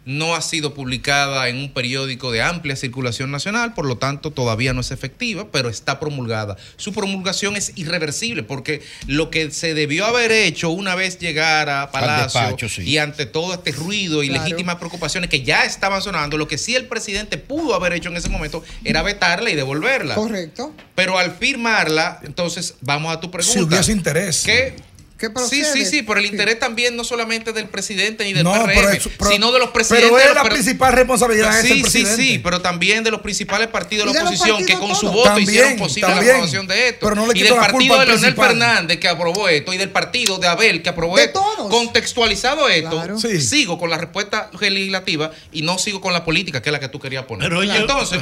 [0.06, 4.74] no ha sido publicada en un periódico de amplia circulación nacional, por lo tanto todavía
[4.74, 6.58] no es efectiva, pero está promulgada.
[6.76, 11.92] Su promulgación es irreversible porque lo que se debió haber hecho una vez llegara a
[11.92, 12.84] Palacio despacho, sí.
[12.84, 14.44] y ante todo este ruido y Claro.
[14.44, 18.18] legítimas preocupaciones que ya estaban sonando, lo que sí el presidente pudo haber hecho en
[18.18, 20.16] ese momento era vetarla y devolverla.
[20.16, 20.74] Correcto.
[20.96, 23.60] Pero al firmarla, entonces vamos a tu pregunta.
[23.60, 24.44] Si hubiese interés.
[24.44, 24.76] ¿Qué?
[25.24, 25.74] ¿Qué Sí, procede?
[25.74, 28.90] sí, sí, por el interés también no solamente del presidente ni del No, PRM, pero
[28.90, 30.12] eso- pero- sino de los presidentes.
[30.12, 34.08] pero es la principal responsabilidad es Sí, sí, sí, pero también de los principales partidos
[34.08, 36.28] de la oposición que con su voto También, hicieron posible también.
[36.28, 37.00] la aprobación de esto.
[37.08, 38.36] Pero no le y del la partido culpa de Leonel.
[38.36, 41.40] Fernández que aprobó esto y del partido de Abel que aprobó De esto.
[41.56, 41.70] todos.
[41.70, 43.18] Contextualizado esto, Claro.
[43.18, 43.40] Sí.
[43.40, 46.90] sigo con la respuesta legislativa y no sigo con la política, que es la que
[46.90, 47.48] tú querías poner.
[47.48, 48.20] Pero oye, Entonces,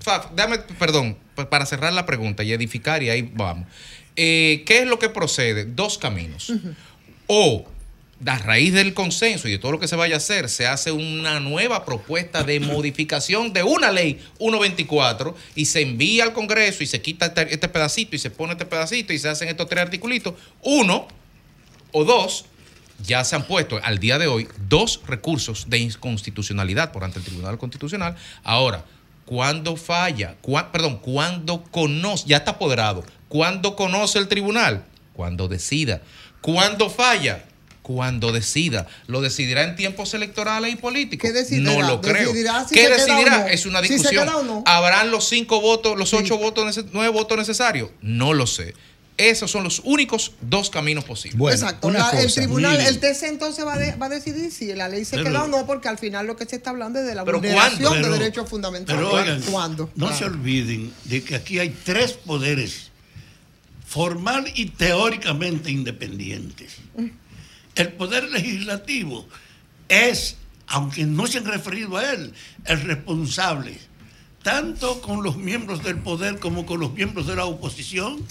[0.00, 3.68] Faf, dame, perdón, pa- para cerrar la pregunta y edificar y ahí vamos.
[4.16, 5.64] Eh, ¿Qué es lo que procede?
[5.64, 6.52] Dos caminos.
[7.26, 7.66] O
[8.30, 10.92] a raíz del consenso y de todo lo que se vaya a hacer, se hace
[10.92, 16.86] una nueva propuesta de modificación de una ley 124 y se envía al Congreso y
[16.86, 19.82] se quita este, este pedacito y se pone este pedacito y se hacen estos tres
[19.82, 20.34] articulitos.
[20.62, 21.08] Uno
[21.92, 22.46] o dos,
[23.04, 27.24] ya se han puesto al día de hoy dos recursos de inconstitucionalidad por ante el
[27.24, 28.16] Tribunal Constitucional.
[28.44, 28.84] Ahora,
[29.24, 30.36] ¿cuándo falla?
[30.72, 32.24] Perdón, ¿cuándo conoce?
[32.28, 33.04] Ya está apoderado.
[33.32, 34.84] ¿Cuándo conoce el tribunal?
[35.14, 36.02] Cuando decida.
[36.42, 37.46] ¿Cuándo falla?
[37.80, 38.86] Cuando decida.
[39.06, 41.30] ¿Lo decidirá en tiempos electorales y políticos?
[41.30, 41.72] ¿Qué decidirá?
[41.72, 42.26] No lo creo.
[42.28, 43.36] ¿Decidirá si ¿Qué se queda decidirá?
[43.36, 43.46] o no?
[43.46, 44.24] Es una Si se discusión.
[44.26, 44.62] queda o no.
[44.66, 47.88] ¿Habrán los cinco votos, los ocho votos, nueve votos necesarios?
[48.02, 48.74] No lo sé.
[49.16, 51.54] Esos son los únicos dos caminos posibles.
[51.54, 51.90] Exacto.
[51.90, 55.16] La- el tribunal, el TC entonces va, de- va a decidir si la ley se
[55.16, 57.22] Pero- queda o no, porque al final lo que se está hablando es de la
[57.22, 59.02] vulneración de derechos fundamentales.
[59.02, 59.90] Pero oigan, ¿Cuándo?
[59.96, 60.18] no Claro.
[60.18, 62.91] se olviden de que aquí hay tres poderes
[63.92, 66.76] formal y teóricamente independientes.
[67.74, 69.28] El poder legislativo
[69.88, 70.36] es,
[70.66, 72.32] aunque no se han referido a él,
[72.64, 73.78] el responsable,
[74.42, 78.24] tanto con los miembros del poder como con los miembros de la oposición,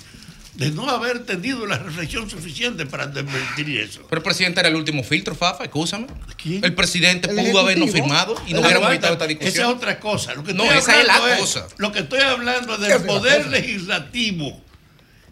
[0.55, 4.01] de no haber tenido la reflexión suficiente para advertir eso.
[4.09, 6.07] Pero el presidente era el último filtro, Fafa, escúchame.
[6.41, 6.65] ¿Quién?
[6.65, 8.05] El presidente El pudo habernos Ejecutivo.
[8.07, 9.53] firmado y no hubiéramos evitado esta discusión.
[9.53, 10.33] Esa es otra cosa.
[10.33, 11.67] Lo que No, estoy esa es la hablando cosa.
[11.77, 13.49] Lo que estoy hablando es del poder cosa.
[13.51, 14.61] legislativo,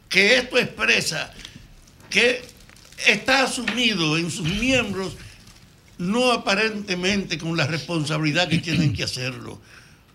[0.10, 1.32] que esto expresa
[2.10, 2.42] que
[3.08, 5.16] está asumido en sus miembros,
[5.98, 9.62] no aparentemente con la responsabilidad que tienen que hacerlo,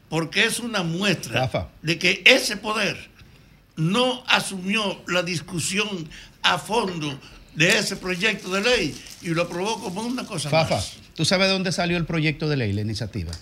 [0.09, 1.69] porque es una muestra Rafa.
[1.83, 2.97] de que ese poder
[3.77, 6.09] no asumió la discusión
[6.43, 7.19] a fondo
[7.55, 10.93] de ese proyecto de ley y lo aprobó como una cosa Fafa, más.
[11.15, 13.33] ¿tú sabes de dónde salió el proyecto de ley, la iniciativa?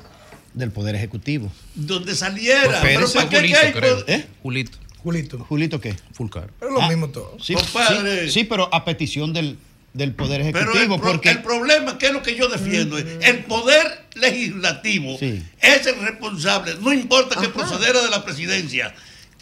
[0.54, 1.50] Del Poder Ejecutivo.
[1.74, 2.80] Donde saliera.
[2.82, 3.98] Pues, Pero ¿para qué Julito, hay creo.
[4.00, 4.26] pod- ¿Eh?
[4.42, 4.78] Julito.
[5.02, 5.38] Julito.
[5.48, 5.96] ¿Julito qué?
[6.12, 6.50] Fulcar.
[6.60, 7.36] Es lo Ah, mismo todo.
[7.40, 9.58] Sí, sí, sí, pero a petición del,
[9.92, 11.30] del Poder Pero el, Ejecutivo, pro- porque...
[11.30, 15.42] el problema, que es lo que yo defiendo, es el poder legislativo Sí.
[15.60, 18.94] es el responsable, no importa que procediera de la presidencia,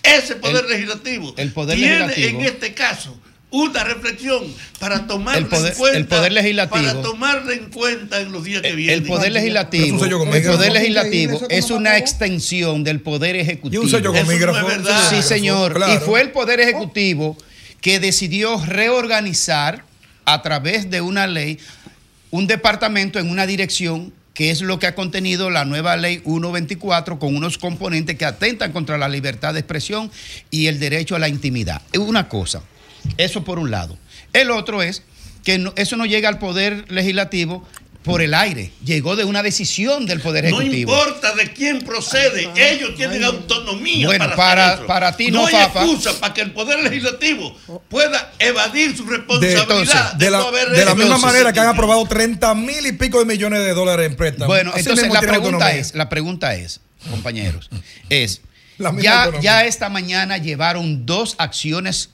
[0.02, 3.20] ese poder El- legislativo el poder tiene legislativo- en este caso
[3.52, 4.44] una reflexión
[4.78, 8.62] para El poder- en cuenta, el poder legislativo- para tomarla en cuenta en los días
[8.62, 9.06] que El vienen.
[9.06, 13.82] poder legislativo, el poder legislativo es una extensión del poder ejecutivo.
[13.82, 14.26] Y un sello con
[14.82, 15.10] no.
[15.10, 15.74] Sí, señor.
[15.74, 15.94] Claro.
[15.94, 17.36] Y fue el poder ejecutivo
[17.80, 19.84] que decidió reorganizar
[20.24, 21.58] a través de una ley
[22.30, 27.18] un departamento en una dirección que es lo que ha contenido la nueva ley 124
[27.18, 30.10] con unos componentes que atentan contra la libertad de expresión
[30.50, 31.82] y el derecho a la intimidad.
[31.92, 32.62] Es una cosa,
[33.16, 33.96] eso por un lado.
[34.32, 35.02] El otro es
[35.44, 37.66] que no- eso no llega al poder legislativo
[38.02, 40.90] por el aire, llegó de una decisión del poder No ejecutivo.
[40.94, 45.52] importa de quién procede, ellos tienen autonomía Bueno, para, para- hacer para ti no, hay
[45.52, 45.82] Fafa.
[45.84, 47.54] excusa para que el poder legislativo
[47.90, 52.06] pueda evadir su De, responsabilidad de la, haber de la misma manera que han aprobado
[52.06, 54.46] 30 mil y pico de millones de dólares en préstamos.
[54.46, 55.74] Bueno, Así entonces la pregunta autonomía.
[55.80, 56.80] es, la pregunta es,
[57.10, 57.68] compañeros,
[58.08, 58.40] es
[58.78, 59.42] La misma ya, autonomía.
[59.42, 62.08] ya esta mañana llevaron dos acciones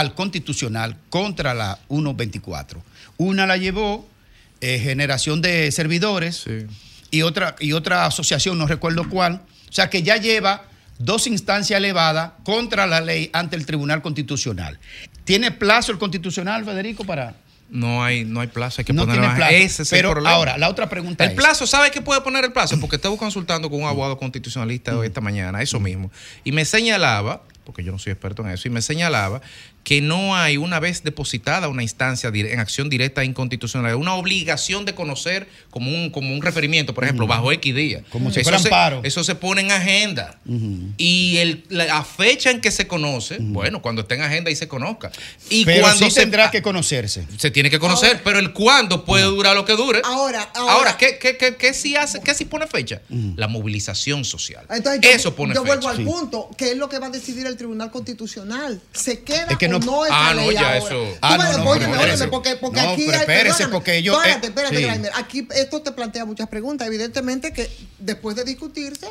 [0.00, 2.82] al constitucional contra la 124.
[3.18, 4.08] Una la llevó
[4.60, 6.44] eh, generación de servidores
[7.10, 9.42] y otra y otra asociación, no recuerdo cuál.
[9.68, 10.64] O sea que ya lleva
[10.98, 14.78] dos instancias elevadas contra la ley ante el Tribunal Constitucional.
[15.24, 17.34] ¿Tiene plazo el Constitucional, Federico, para
[17.68, 19.52] No hay, no hay plazo, hay que no poner tiene plazo?
[19.52, 20.34] Ese es Pero el problema.
[20.34, 22.78] ahora, la otra pregunta El es, plazo, ¿sabe qué puede poner el plazo?
[22.80, 26.10] Porque estuve consultando con un abogado constitucionalista hoy esta mañana, eso mismo.
[26.44, 29.42] Y me señalaba, porque yo no soy experto en eso, y me señalaba
[29.86, 34.84] que no hay, una vez depositada una instancia en acción directa e inconstitucional, una obligación
[34.84, 38.02] de conocer como un, como un referimiento, por ejemplo, bajo X día.
[38.10, 39.00] Como si fuera se, amparo.
[39.04, 40.40] Eso se pone en agenda.
[40.96, 44.66] Y el, la fecha en que se conoce, bueno, cuando esté en agenda y se
[44.66, 45.12] conozca.
[45.50, 47.24] Y pero cuando sí se, tendrá que conocerse.
[47.38, 50.02] se tiene que conocer, pero el cuándo puede durar lo que dure.
[50.04, 52.20] Ahora, Ahora, ahora, ¿qué, qué, qué, qué sí hace?
[52.22, 53.02] ¿Qué sí pone fecha?
[53.36, 54.66] La movilización social.
[54.68, 55.76] Entonces, yo, Eso pone yo fecha.
[55.76, 58.80] vuelvo al punto, ¿qué es lo que va a decidir el Tribunal Constitucional?
[58.92, 60.76] ¿Se queda Es que no- o no esa Ah, no, ley ya ahora?
[60.78, 64.14] eso- Ah, no, no, óyeme, óyeme, porque, porque No, aquí pero hay- espérese, porque yo-
[64.20, 65.08] Espérate, eh, espérate, sí.
[65.14, 66.86] Aquí esto te plantea muchas preguntas.
[66.86, 69.08] Evidentemente que después de discutirse,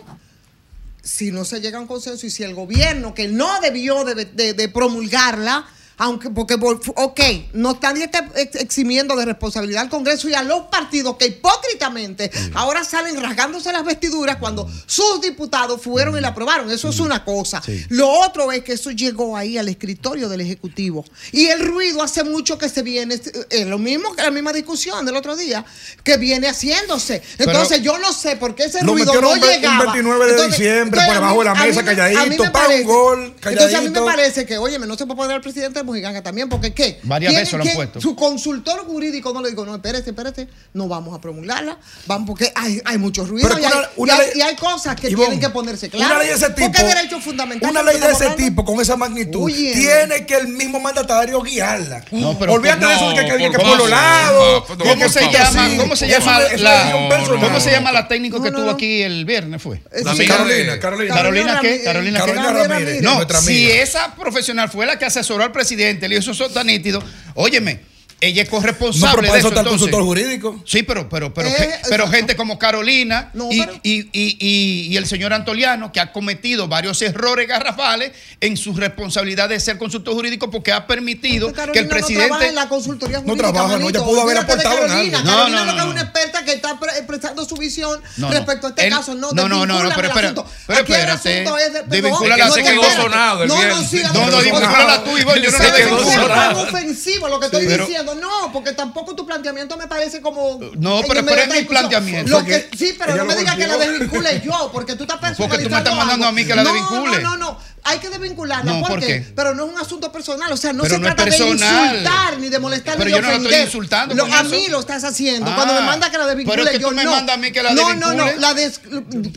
[1.04, 4.26] si no se llega a un consenso y si el gobierno que no debió de,
[4.26, 5.66] de- de promulgarla,
[5.98, 7.20] aunque porque por- ok,
[7.54, 7.94] no está
[8.36, 13.72] ex- eximiendo de responsabilidad al Congreso y a los partidos que hipócritamente ahora salen rasgándose
[13.72, 16.70] las vestiduras cuando sus diputados fueron y la aprobaron.
[16.72, 17.62] Eso es una cosa.
[17.90, 21.06] Lo otro es que eso llegó ahí al escritorio del Ejecutivo.
[21.32, 23.20] Y el ruido hace mucho que se viene,
[23.50, 25.66] es lo mismo que la misma discusión del otro día,
[26.04, 27.22] que viene haciéndose.
[27.38, 29.78] Entonces yo no sé por qué ese ruido no llegaba.
[29.94, 33.74] 29 de diciembre, por debajo de la mesa, me- calladito, me pa' un gol, Entonces
[33.76, 36.50] a mí me parece que, oye, no se puede poner al presidente de Mojiganga también,
[36.50, 37.00] porque ¿qué?
[37.04, 38.02] Varias ¿Quién- veces lo han puesto.
[38.02, 41.78] Su consultor jurídico no le digo, no, espérate, espérate, no vamos a promulgarla,
[42.08, 44.42] vamos, porque hay, hay mucho ruido Pero y, hay, una- una y hay- ley- y
[44.42, 46.10] hay cosas que Ivonne, tienen que ponerse claras.
[46.12, 46.68] Una ley de ese tipo.
[46.72, 47.70] Porque es derecho fundamental.
[47.70, 48.36] Una ley de ese hablando.
[48.36, 49.74] tipo, con esa magnitud, Oye.
[49.74, 52.04] tiene que el mismo mandatario guiarla.
[52.12, 54.64] No, pero Olvídate de eso de que, que, que por por los lados.
[54.68, 55.70] ¿Cómo se llama?
[55.78, 57.10] ¿Cómo se llama la.
[57.40, 59.82] ¿Cómo se llama la técnico que tuvo aquí el viernes fue?
[60.28, 61.14] Carolina, Carolina.
[61.16, 61.82] Carolina qué?
[61.84, 63.00] Carolina qué?
[63.02, 66.68] No, nuestra si esa profesional fue la que asesoró al presidente, le hizo eso tan
[66.68, 67.04] nítido,
[67.36, 67.80] óyeme,
[68.22, 69.48] ella es No, corresponsable pero para de eso eso.
[69.50, 69.92] está el entonces.
[69.92, 70.64] consultor jurídico.
[70.66, 74.88] Sí, pero, pero, pero, Eh, pero gente como Carolina No, y, pero- y- y- y-
[74.94, 78.12] y el señor Antoliano, que ha cometido varios errores garrafales
[78.42, 82.08] en su responsabilidad de ser consultor jurídico porque ha permitido Carolina que el no trabaja
[82.08, 82.48] presidente...
[82.48, 83.52] en la consultoría No jurídica.
[83.52, 84.00] trabaja, no, manito.
[84.00, 85.22] ella pudo haber aportado Carolina.
[85.24, 85.92] No, Carolina no, lo que no, es no.
[85.92, 88.34] una experta que está pre- prestando su visión No, no.
[88.34, 89.14] respecto a este Él- caso.
[89.16, 90.34] No, no, no, no, no, pero espera,
[90.66, 93.64] pero Aquí el espérate, asunto es de- desvincula la no, se no, quedó sonado No,
[93.64, 97.66] no, sí, No, no, no, desvincúlala tú, Ivonne, yo no la ofensivo lo que estoy
[97.68, 100.60] pero- No, porque tampoco tu planteamiento me parece como.
[100.78, 102.30] No, pero- pero es mi planteamiento.
[102.30, 105.18] Lo Porque que, sí, pero no me digas que la desvincule yo, porque tú estás
[105.18, 105.78] Porque tú me personalizando.
[105.78, 106.30] estás mandando algo.
[106.30, 107.22] a mí que la No, desvincule.
[107.22, 107.75] No, no, no.
[107.88, 108.74] Hay que desvincularla.
[108.74, 109.24] No, ¿Por, ¿por qué?
[109.36, 110.52] Pero no es un asunto personal.
[110.52, 113.18] O sea, no Pero se no trata de insultar, ni de molestar, Pero ni de
[113.18, 114.50] yo no la estoy insultando Lo- a eso.
[114.50, 115.50] mí lo estás haciendo.
[115.52, 117.14] Ah, Cuando me manda que la desvincule, pero es que yo tú me no.
[117.16, 118.26] a mí que la no, no, no.
[118.26, 118.42] desvincule.
[118.42, 118.82] La des-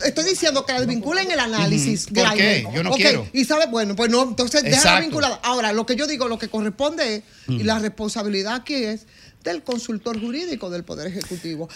[0.03, 2.05] estoy diciendo que la desvincule en el análisis.
[2.05, 2.15] Ujú.
[2.15, 2.67] ¿Por qué?
[2.73, 3.27] Yo no quiero.
[3.33, 5.39] Y sabe, bueno, pues no, entonces déjala vinculada.
[5.43, 9.01] Ahora, lo que yo digo, lo que corresponde es, y la responsabilidad aquí es
[9.43, 11.69] del consultor jurídico del Poder Ejecutivo.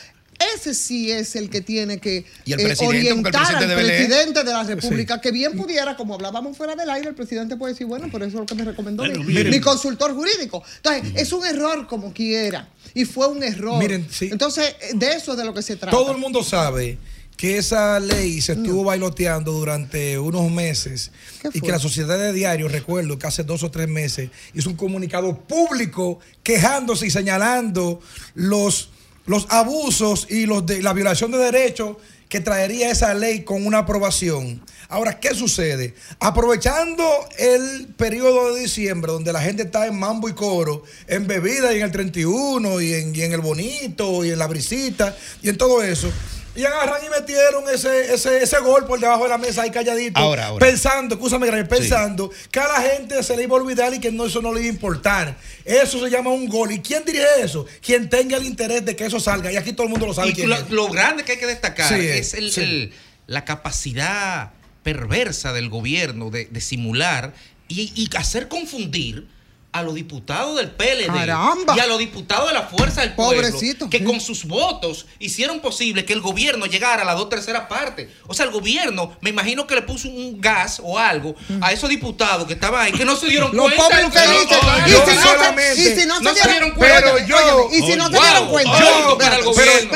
[0.55, 4.43] Ese sí es el que tiene que Y el eh, el orientar presidente al presidente
[4.43, 7.87] de la República, que bien pudiera, como hablábamos fuera del aire, el presidente puede decir,
[7.87, 10.63] bueno, pero eso es lo que me recomendó Bueno, mi, consultor jurídico.
[10.77, 12.69] Entonces, es un error como quiera.
[12.93, 13.79] Y fue un error.
[13.79, 14.29] Miren, sí.
[14.31, 15.95] Entonces, de eso es de lo que se trata.
[15.95, 16.97] Todo el mundo sabe
[17.37, 21.11] que esa ley se estuvo bailoteando durante unos meses
[21.53, 24.75] y que la sociedad de diario, recuerdo que hace dos o tres meses, hizo un
[24.75, 27.99] comunicado público quejándose y señalando
[28.35, 28.91] los,
[29.25, 31.97] los abusos y los de, la violación de derechos
[32.29, 34.61] que traería esa ley con una aprobación.
[34.89, 35.93] Ahora, ¿qué sucede?
[36.19, 37.03] Aprovechando
[37.37, 41.77] el periodo de diciembre, donde la gente está en mambo y coro, en bebida y
[41.77, 45.57] en el 31, y en, y en el bonito, y en la brisita, y en
[45.57, 46.11] todo eso.
[46.55, 50.19] Y agarran y metieron ese, ese, ese gol por debajo de la mesa ahí calladito.
[50.19, 50.65] Ahora, ahora.
[50.65, 54.25] Pensando, escúchame, pensando que a la gente se le iba a olvidar y que no,
[54.27, 55.35] eso no le iba a importar.
[55.65, 56.71] Eso se llama un gol.
[56.71, 57.65] ¿Y quién dirige eso?
[57.81, 59.51] Quien tenga el interés de que eso salga.
[59.51, 60.29] Y aquí todo el mundo lo sabe.
[60.29, 60.69] Y quién lo, es.
[60.69, 62.61] lo grande que hay que destacar Sí, es el- sí.
[62.61, 62.93] el-
[63.25, 64.51] la capacidad
[64.83, 67.33] perversa del gobierno de, de simular
[67.67, 69.27] y, y hacer confundir
[69.73, 71.75] a los diputados del PLD Caramba.
[71.75, 74.03] y a los diputados de la Fuerza del Pueblo Pobrecito, que sí.
[74.03, 78.07] con sus votos hicieron posible que el gobierno llegara a las dos terceras partes.
[78.27, 81.89] O sea, el gobierno, me imagino que le puso un gas o algo a esos
[81.89, 83.83] diputados que estaban ahí, que no se dieron Los cuenta.
[83.83, 84.57] pobres infelices.
[84.85, 87.25] Y Yo si no se- solamente- y si no se no se dieron Pero cuenta.
[87.25, 88.79] yo- óyeme, y si no se dieron cuenta.
[88.79, 89.93] Yo, para el Pero- gobierno.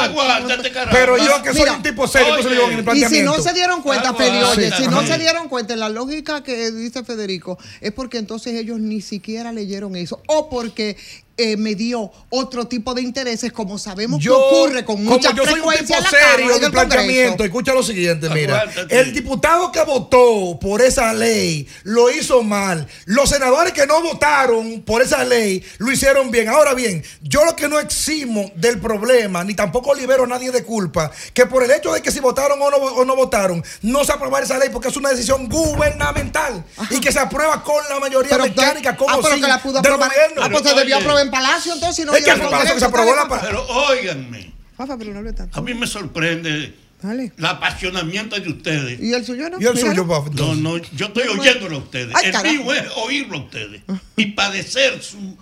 [0.00, 0.90] Aguántate, carajo.
[0.96, 3.36] Pero yo que soy Mira, un tipo serio, oye, digo en el Y si planteamiento.
[3.36, 4.82] no se dieron cuenta, Feli, oye, sí.
[4.82, 9.00] si no se dieron cuenta, la lógica que dice Federico es porque entonces ellos ni
[9.00, 9.19] siquiera
[9.52, 10.96] leyeron eso o porque
[11.36, 15.34] eh, me dio otro tipo de intereses, como sabemos Yo, que ocurre con como mucha
[15.34, 18.64] yo soy un tipo frecuencia en la serio en el planteamiento, escucha lo siguiente, mira.
[18.88, 22.86] El diputado que votó por esa ley lo hizo mal.
[23.06, 26.48] Los senadores que no votaron por esa ley lo hicieron bien.
[26.48, 30.64] Ahora bien, yo lo que no eximo del problema, ni tampoco libero a nadie de
[30.64, 34.04] culpa, que por el hecho de que si votaron o no, o no votaron, no
[34.04, 37.98] se aprueba esa ley porque es una decisión gubernamental y que se aprueba con la
[37.98, 40.10] mayoría Pero, mecánica, como ah, pero si que la pudo del aprobar.
[40.10, 40.42] gobierno.
[40.44, 42.86] Ah, pues se debió aprobar en Palacio, entonces si no Es que Palacio que se
[42.86, 43.28] aprobó la.
[43.40, 45.58] Pero óiganme, Fafa, pero no hable tanto.
[45.58, 47.32] a mí me sorprende Dale.
[47.36, 49.00] el apasionamiento de ustedes.
[49.00, 49.60] ¿Y el suyo no?
[49.60, 52.14] Y el suyo, No, no, yo estoy oyéndolo a ustedes.
[52.14, 52.54] Ay, el carajo.
[52.54, 53.82] mío es oírlo a ustedes
[54.16, 55.36] y padecer su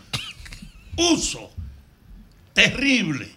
[0.96, 1.50] uso
[2.54, 3.28] terrible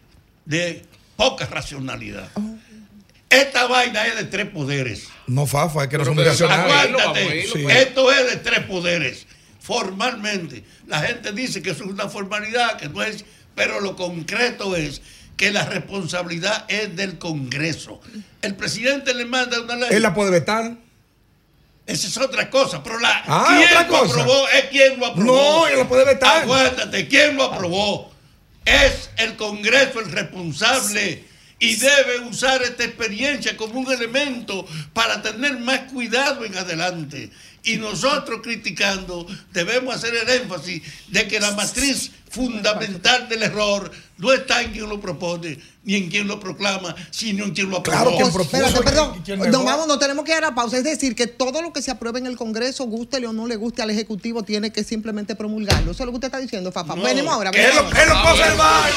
[0.46, 0.84] de
[1.16, 2.30] poca racionalidad.
[2.36, 2.58] Oh.
[3.30, 5.08] Esta vaina es de tres poderes.
[5.26, 6.20] No, Fafa, es que no son.
[6.20, 7.48] Aguántate.
[7.48, 7.66] Sí.
[7.70, 9.26] Esto es de tres poderes.
[9.62, 10.64] Formalmente.
[10.88, 13.24] La gente dice que eso es una formalidad, que no es.
[13.56, 15.02] Pero lo concreto es
[15.38, 18.02] que la responsabilidad es del Congreso.
[18.42, 19.90] El presidente le manda una ley.
[19.92, 20.76] Él la puede vetar.
[21.86, 24.48] Esa es otra cosa, pero la Ah, ¿quién otra lo aprobó?
[24.50, 25.34] Es quien lo aprobó.
[25.34, 26.44] No, él lo puede vetar.
[26.44, 28.12] Aguántate, ¿quién lo aprobó?
[28.66, 31.26] Es el Congreso el responsable
[31.60, 37.30] y debe usar esta experiencia como un elemento para tener más cuidado en adelante.
[37.64, 44.34] Y nosotros criticando debemos hacer el énfasis de que la matriz fundamental del error no
[44.34, 47.98] está en quien lo propone ni en quien lo proclama, sino en quien lo aprobó.
[47.98, 48.84] Claro, quien propuso espérate, y-
[49.38, 49.66] perdón.
[49.66, 50.78] vamos, no tenemos que ir a la pausa.
[50.78, 53.56] Es decir, que todo lo que se apruebe en el Congreso, guste o no le
[53.56, 55.92] guste al Ejecutivo, tiene que simplemente promulgarlo.
[55.92, 56.96] Eso es lo que usted está diciendo, Fafa.
[56.96, 57.50] No, venimos ahora.
[57.50, 57.90] Es venimos lo, lo
[58.36, 58.92] que el bar.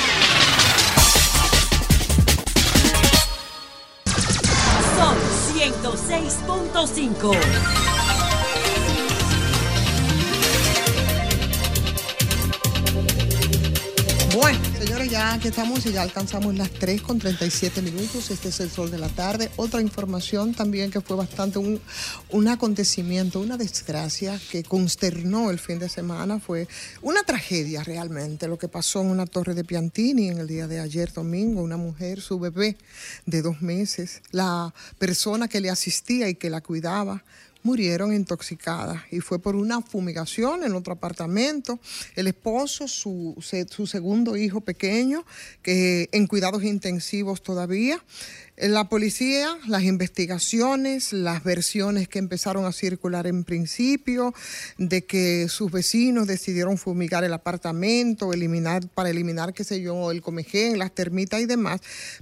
[4.96, 5.16] Son
[5.54, 7.83] 106.5.
[15.10, 18.30] Ya que estamos y ya alcanzamos las 3 con 37 minutos.
[18.30, 19.50] Este es el sol de la tarde.
[19.56, 21.78] Otra información también que fue bastante un,
[22.30, 26.40] un acontecimiento, una desgracia que consternó el fin de semana.
[26.40, 26.68] Fue
[27.02, 30.80] una tragedia realmente lo que pasó en una torre de Piantini en el día de
[30.80, 31.62] ayer domingo.
[31.62, 32.78] Una mujer, su bebé
[33.26, 37.22] de dos meses, la persona que le asistía y que la cuidaba
[37.64, 41.80] murieron intoxicadas y fue por una fumigación en otro apartamento.
[42.14, 43.34] El esposo, su,
[43.70, 45.24] su segundo hijo pequeño,
[45.62, 48.04] que en cuidados intensivos todavía.
[48.56, 54.34] Eh, La policía, las investigaciones, las versiones que empezaron a circular en principio,
[54.76, 60.20] de que sus vecinos decidieron fumigar el apartamento, eliminar, para eliminar, qué sé yo, el
[60.20, 61.80] comején, las termitas y demás.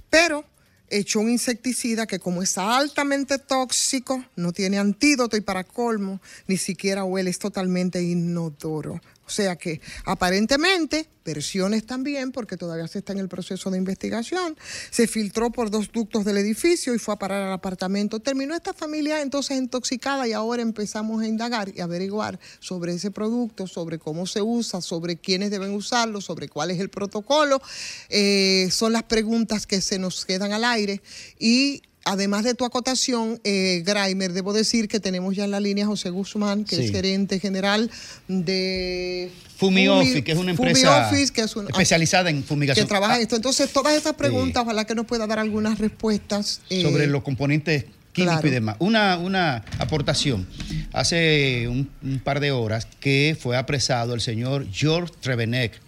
[0.09, 0.45] Pero
[0.89, 6.57] echó un insecticida que como es altamente tóxico, no tiene antídoto y para colmo, ni
[6.57, 9.01] siquiera huele, es totalmente inodoro.
[9.25, 14.57] O sea que aparentemente, versiones también, porque todavía se está en el proceso de investigación,
[14.91, 18.19] se filtró por dos ductos del edificio y fue a parar al apartamento.
[18.19, 23.65] Terminó esta familia entonces intoxicada y ahora empezamos a indagar y averiguar sobre ese producto,
[23.65, 27.61] sobre cómo se usa, sobre quiénes deben usarlo, sobre cuál es el protocolo.
[28.09, 31.01] Eh, son las preguntas que se nos quedan al aire
[31.39, 35.85] y Además de tu acotación, eh, Graimer, debo decir que tenemos ya en la línea
[35.85, 36.83] a José Guzmán, que Sí.
[36.85, 37.89] es gerente general
[38.27, 42.85] de Fumi Office, que es una Fumi empresa Office, que es un- especializada en fumigación.
[42.85, 43.35] que trabaja en Ah, esto.
[43.37, 46.61] Entonces, todas estas preguntas, ojalá que nos pueda dar algunas respuestas.
[46.69, 48.47] eh, sobre los componentes químicos claro.
[48.47, 48.75] y demás.
[48.79, 50.45] Una, una aportación.
[50.91, 55.79] Hace un, un par de horas que fue apresado el señor George Trevenec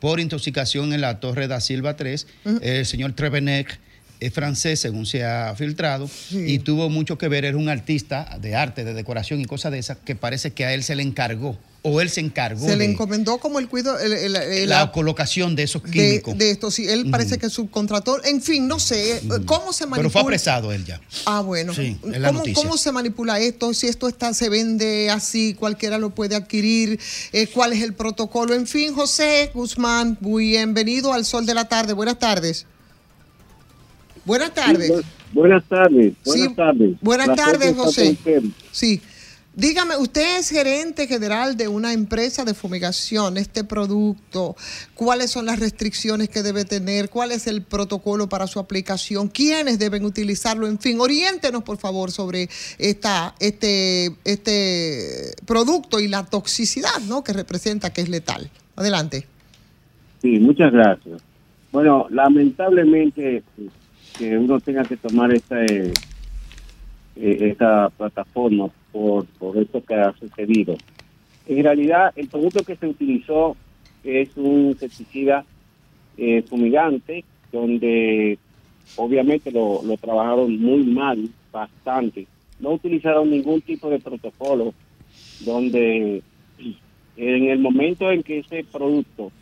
[0.00, 2.26] por intoxicación en la Torre da Silva 3.
[2.62, 3.78] El señor Trevenec
[4.20, 8.54] es francés, según se ha filtrado, y tuvo mucho que ver, era un artista de
[8.56, 11.56] arte, de decoración y cosas de esas, que parece que a él se le encargó,
[11.82, 14.80] o él se encargó Se le de encomendó como el cuidado, el- el- el- la
[14.86, 16.36] la- colocación de esos químicos.
[16.36, 16.70] de esto.
[16.72, 18.22] Sí, él parece que subcontrató.
[18.24, 19.22] En fin, no sé.
[19.46, 19.96] ¿Cómo se manipula?
[19.96, 21.00] Pero fue apresado él ya.
[21.24, 21.72] Ah, bueno.
[21.72, 22.60] Sí, es la ¿Cómo, noticia.
[22.62, 23.72] cómo se manipula esto?
[23.72, 26.98] Si esto está, se vende así, cualquiera lo puede adquirir.
[27.32, 28.54] Eh, ¿Cuál es el protocolo?
[28.54, 31.92] En fin, José Guzmán, bienvenido al Sol de la Tarde.
[31.92, 32.66] Buenas tardes.
[34.28, 34.88] Buenas tardes.
[34.88, 35.02] Sí,
[35.32, 36.14] buenas tardes.
[36.22, 36.96] Buenas Sí, tardes.
[37.00, 38.16] buenas tardes, José.
[38.72, 39.00] Sí.
[39.54, 44.54] Dígame, usted es gerente general de una empresa de fumigación, este producto,
[44.94, 47.08] ¿cuáles son las restricciones que debe tener?
[47.08, 49.28] ¿Cuál es el protocolo para su aplicación?
[49.28, 50.68] ¿Quiénes deben utilizarlo?
[50.68, 52.48] En fin, oriéntenos por favor sobre
[52.78, 57.24] esta, este, este producto y la toxicidad ¿no?
[57.24, 58.50] que representa, que es letal.
[58.76, 59.26] Adelante.
[60.22, 61.20] Sí, muchas gracias.
[61.72, 63.42] Bueno, lamentablemente
[64.18, 65.92] que uno tenga que tomar esta, eh,
[67.16, 70.76] eh, esta plataforma por, por esto que ha sucedido.
[71.46, 73.56] En realidad, el producto que se utilizó
[74.04, 75.44] es un pesticida
[76.16, 78.38] eh, fumigante, donde
[78.96, 82.26] obviamente lo, lo trabajaron muy mal, bastante.
[82.60, 84.74] No utilizaron ningún tipo de protocolo,
[85.40, 86.22] donde
[87.16, 89.32] en el momento en que ese producto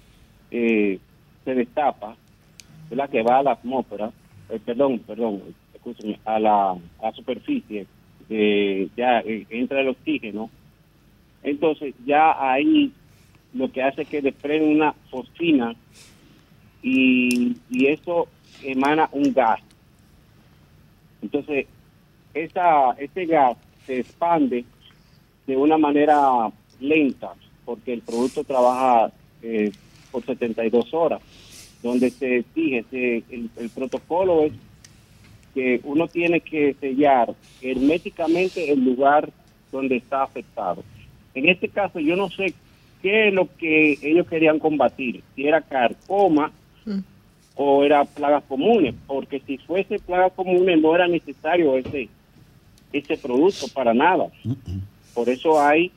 [0.51, 0.99] eh,
[1.45, 2.17] se destapa,
[2.89, 3.11] ¿verdad?
[3.11, 4.11] que va a la atmósfera,
[4.51, 5.43] eh, perdón, perdón,
[6.25, 7.87] a la, a la superficie,
[8.29, 10.51] eh, ya eh, entra el oxígeno,
[11.43, 12.93] entonces ya ahí
[13.55, 15.75] lo que hace es que desprende una fosfina
[16.83, 18.29] y, y eso
[18.63, 19.61] emana un gas.
[21.23, 21.67] Entonces,
[22.35, 24.65] esa, ese gas se expande
[25.47, 27.33] de una manera lenta,
[27.65, 29.73] porque el producto trabaja eh,
[30.11, 31.21] por 72 horas,
[31.83, 34.53] donde se exige, se- el, el protocolo es
[35.55, 39.31] que uno tiene que sellar herméticamente el lugar
[39.73, 40.83] donde está afectado.
[41.35, 42.55] En este caso, yo no sé
[43.03, 46.53] qué es lo que ellos querían combatir, si era carcoma
[47.55, 52.09] o era plagas comunes, porque si fuese plagas comunes no era necesario ese,
[52.93, 54.27] ese producto para nada.
[55.15, 55.91] Por eso hay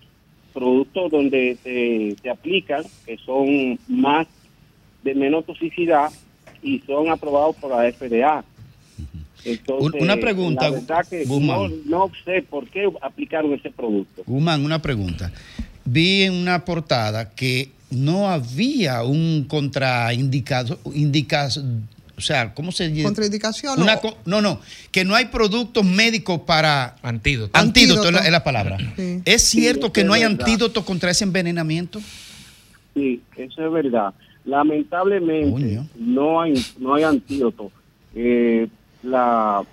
[0.54, 4.28] productos donde se, se aplican que son más
[5.04, 6.10] de menos toxicidad
[6.62, 8.44] y son aprobados por la FDA.
[9.46, 11.72] Entonces, Una pregunta, la verdad que no, Guzmán.
[11.86, 14.24] no sé por qué aplicaron ese producto.
[14.26, 15.32] Guzmán, una pregunta.
[15.86, 21.64] Vi en una portada que no había un contraindicado, indicado,
[22.18, 23.04] o sea, ¿cómo se dice?
[23.04, 23.82] Contraindicación.
[23.82, 24.60] Una o- co- no, no,
[24.92, 27.58] que no hay productos médicos para antídoto.
[27.58, 28.26] Antídoto, es la, Antídoto.
[28.26, 28.78] es la palabra.
[28.98, 29.22] Sí.
[29.24, 30.40] ¿Es cierto Sí, que es no hay verdad.
[30.42, 32.02] antídoto contra ese envenenamiento?
[32.94, 34.14] Sí, eso es verdad.
[34.46, 37.72] Lamentablemente no hay no hay antídoto.
[38.16, 38.68] Eh,
[39.04, 39.64] la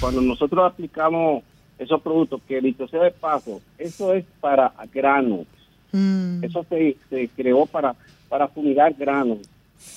[0.00, 1.42] cuando nosotros aplicamos
[1.78, 5.46] esos productos que dicho sea de paso, eso es para granos.
[5.92, 6.42] Mm.
[6.44, 7.94] Eso se, se creó para
[8.28, 9.38] para fumigar granos.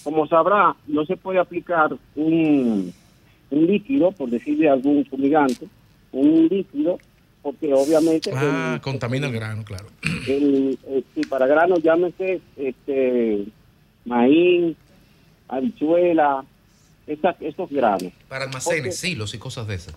[0.03, 2.91] Como sabrá, no se puede aplicar un,
[3.51, 5.67] un líquido, por decirle algún fumigante,
[6.11, 6.97] un líquido,
[7.43, 9.85] porque obviamente Ah, el- contamina el grano, claro.
[10.27, 13.45] el, eh, sí, para granos llámese este
[14.05, 14.75] maíz,
[15.47, 16.43] habichuela,
[17.07, 18.11] esas, esos granos.
[18.27, 19.95] Para almacenes, Porque- silos y cosas de esas.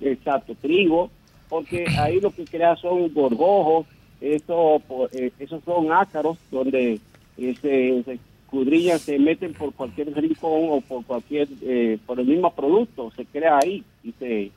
[0.00, 1.10] Exacto, trigo,
[1.48, 3.86] porque ahí lo que crea son gorgojos,
[4.20, 6.98] eso, po- eh, esos son ácaros donde
[7.38, 12.26] eh, se, se escudrillan, se meten por cualquier rincón o por cualquier, eh, por el
[12.26, 14.50] mismo producto, se crea ahí y se,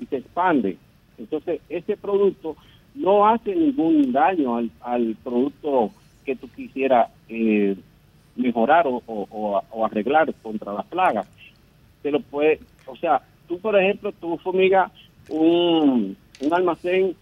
[0.00, 0.76] y se expande.
[1.18, 2.56] Entonces, ese producto
[2.94, 5.90] no hace ningún daño al, al producto
[6.24, 7.76] que tú quisieras eh,
[8.36, 11.26] mejorar o, o- arreglar contra las plagas.
[12.02, 14.90] Te lo puede, o sea, tú por ejemplo, tú fumigas
[15.28, 17.16] un, un almacén,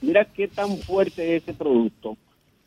[0.00, 2.16] mira qué tan fuerte es ese producto.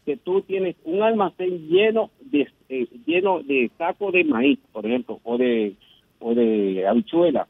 [0.06, 5.20] que tú tienes un almacén lleno de eh, lleno de sacos de maíz, por ejemplo,
[5.24, 5.76] o de
[6.20, 7.48] o de habichuela,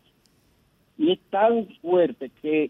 [0.98, 2.70] y es tan fuerte que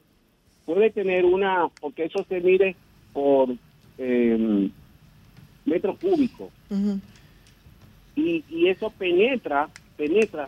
[0.65, 2.75] puede tener una, porque eso se mide
[3.11, 3.49] por
[3.97, 4.69] eh,
[5.65, 6.51] metro cúbico,
[8.19, 10.47] y, y eso penetra, penetra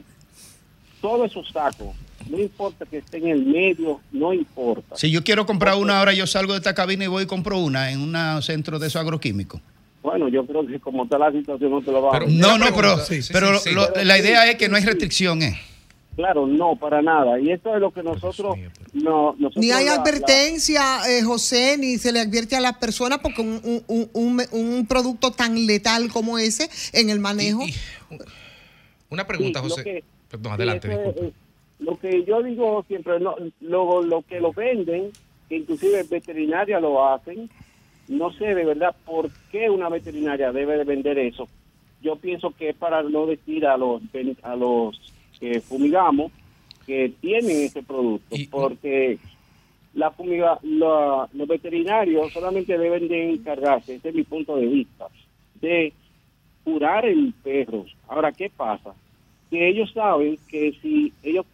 [1.02, 1.96] todos esos sacos.
[2.30, 4.96] No importa que esté en el medio, no importa.
[4.96, 7.58] Si yo quiero comprar una ahora, yo salgo de esta cabina y voy y compro
[7.58, 9.60] una en un centro de esos agroquímicos.
[10.04, 12.66] Bueno, yo creo que como está la situación no te lo va a No, no,
[12.76, 12.96] pero,
[13.34, 15.60] pero lo- la idea es que no hay restricción, ¿eh?
[16.16, 17.40] Claro, no, para nada.
[17.40, 18.58] Y esto es lo que nosotros...
[18.94, 22.78] No, nosotros Ni hay la- la- advertencia, eh, José, ni se le advierte a las
[22.78, 27.64] personas porque un, un- un- un- un producto tan letal como ese en el manejo.
[29.10, 29.84] Una pregunta, Sí, José.
[29.84, 31.28] que- Perdón, Sí, adelante, eso disculpe.
[31.28, 31.34] eh,
[31.80, 35.12] lo que yo digo siempre, no, lo, lo que lo venden,
[35.50, 37.50] que inclusive veterinaria lo hacen,
[38.08, 41.48] no sé de verdad por qué una veterinaria debe de vender eso.
[42.02, 44.02] Yo pienso que es para no decir a los
[44.44, 45.00] a los
[45.42, 46.32] que fumigamos
[46.86, 49.18] que tienen ese producto, porque
[49.94, 55.08] la fumiga, la- los veterinarios solamente deben de encargarse, ese es mi punto de vista,
[55.60, 55.92] de
[56.64, 57.86] curar el perro.
[58.08, 58.94] Ahora, ¿qué pasa?
[59.50, 61.46] Que ellos saben que si ellos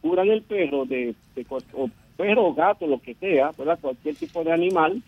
[0.00, 3.78] curan el perro de, de o perro o gato, lo que sea, ¿verdad?
[3.80, 5.02] Cualquier tipo de animal,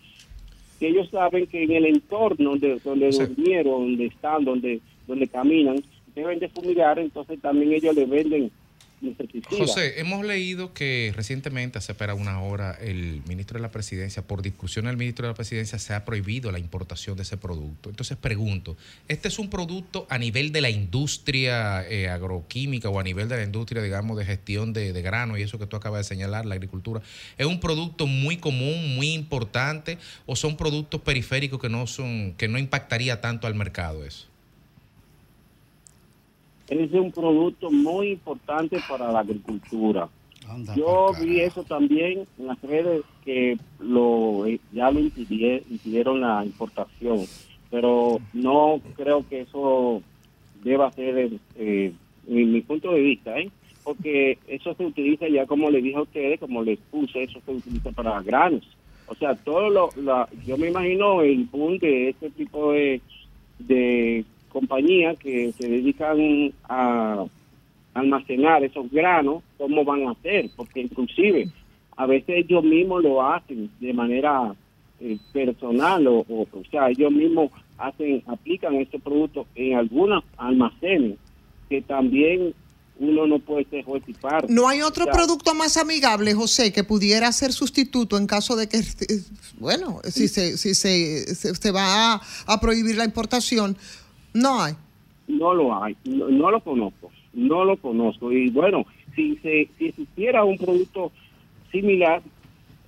[0.79, 5.83] que ellos saben que en el entorno de, donde durmieron, donde están, donde, donde caminan,
[6.15, 8.51] deben de fumigar, entonces también ellos le venden.
[9.49, 14.43] José, hemos leído que recientemente, hace para una hora, el ministro de la Presidencia, por
[14.43, 17.89] discusión del ministro de la Presidencia, se ha prohibido la importación de ese producto.
[17.89, 23.03] Entonces pregunto, ¿este es un producto a nivel de la industria eh, agroquímica o a
[23.03, 26.01] nivel de la industria, digamos, de gestión de, de grano y eso que tú acabas
[26.01, 27.01] de señalar, la agricultura?
[27.39, 29.97] ¿Es un producto muy común, muy importante
[30.27, 34.30] o son productos periféricos que no son, que no impactaría tanto al mercado eso?
[36.79, 40.07] Es un producto muy importante para la agricultura.
[40.75, 46.43] Yo vi eso también en las redes que lo eh, ya lo impidie- impidieron la
[46.45, 47.19] importación,
[47.69, 50.01] pero no creo que eso
[50.63, 51.93] deba ser eh,
[52.27, 53.49] mi, mi punto de vista, ¿eh?
[53.83, 57.51] porque eso se utiliza ya como le dije a ustedes, como les puse, eso se
[57.51, 58.67] utiliza para granos.
[59.07, 63.01] O sea, todo lo, la, yo me imagino el punto de este tipo de,
[63.59, 67.25] de compañías que se dedican a
[67.93, 71.49] almacenar esos granos, cómo van a hacer, porque inclusive
[71.97, 74.55] a veces ellos mismos lo hacen de manera
[74.99, 81.17] eh, personal o, o, o sea, ellos mismos hacen, aplican este producto en algunos almacenes
[81.69, 82.53] que también
[82.99, 83.83] uno no puede ser
[84.21, 84.53] parte.
[84.53, 88.55] No hay otro O sea, producto más amigable, José, que pudiera ser sustituto en caso
[88.55, 89.23] de que, eh,
[89.57, 93.75] bueno, si se, si se, se, se va a, a prohibir la importación.
[94.33, 94.73] No hay.
[95.27, 98.31] No lo hay, no, no lo conozco, no lo conozco.
[98.31, 101.11] Y bueno, si, se, si existiera un producto
[101.71, 102.21] similar,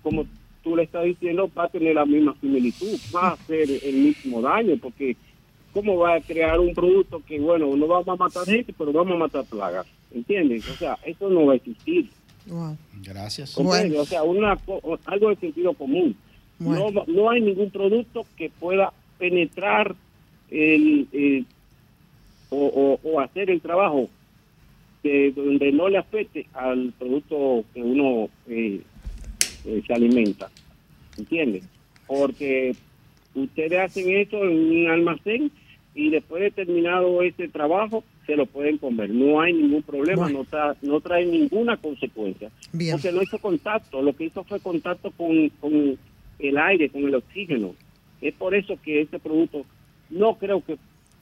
[0.01, 0.25] como
[0.63, 4.41] tú le estás diciendo, va a tener la misma similitud, va a hacer el mismo
[4.41, 5.15] daño, porque
[5.73, 9.13] ¿cómo va a crear un producto que, bueno, no vamos a matar gente, pero vamos
[9.15, 9.85] a matar plagas?
[10.13, 10.67] ¿Entiendes?
[10.69, 12.09] O sea, eso no va a existir.
[13.91, 14.01] Gracias.
[14.01, 16.15] O sea, una, co- algo de sentido común.
[16.59, 19.95] No, va- no hay ningún producto que pueda penetrar
[20.53, 21.45] el, el-
[22.49, 22.57] o,
[23.03, 24.09] o- o hacer el trabajo
[25.01, 28.79] de donde no le afecte al producto que uno eh,
[29.65, 30.49] eh, se alimenta.
[31.17, 31.63] ¿Entiendes?
[32.07, 32.75] Porque
[33.35, 35.51] ustedes hacen eso en un almacén
[35.95, 39.09] y después de terminado ese trabajo se lo pueden comer.
[39.09, 42.49] No hay ningún problema, no, tra- no trae ninguna consecuencia.
[42.71, 42.93] Bien.
[42.93, 45.97] Porque no hizo contacto, lo que hizo fue contacto con, con
[46.39, 47.75] el aire, con el oxígeno.
[48.21, 49.65] Es por eso que este producto
[50.13, 50.77] no creo que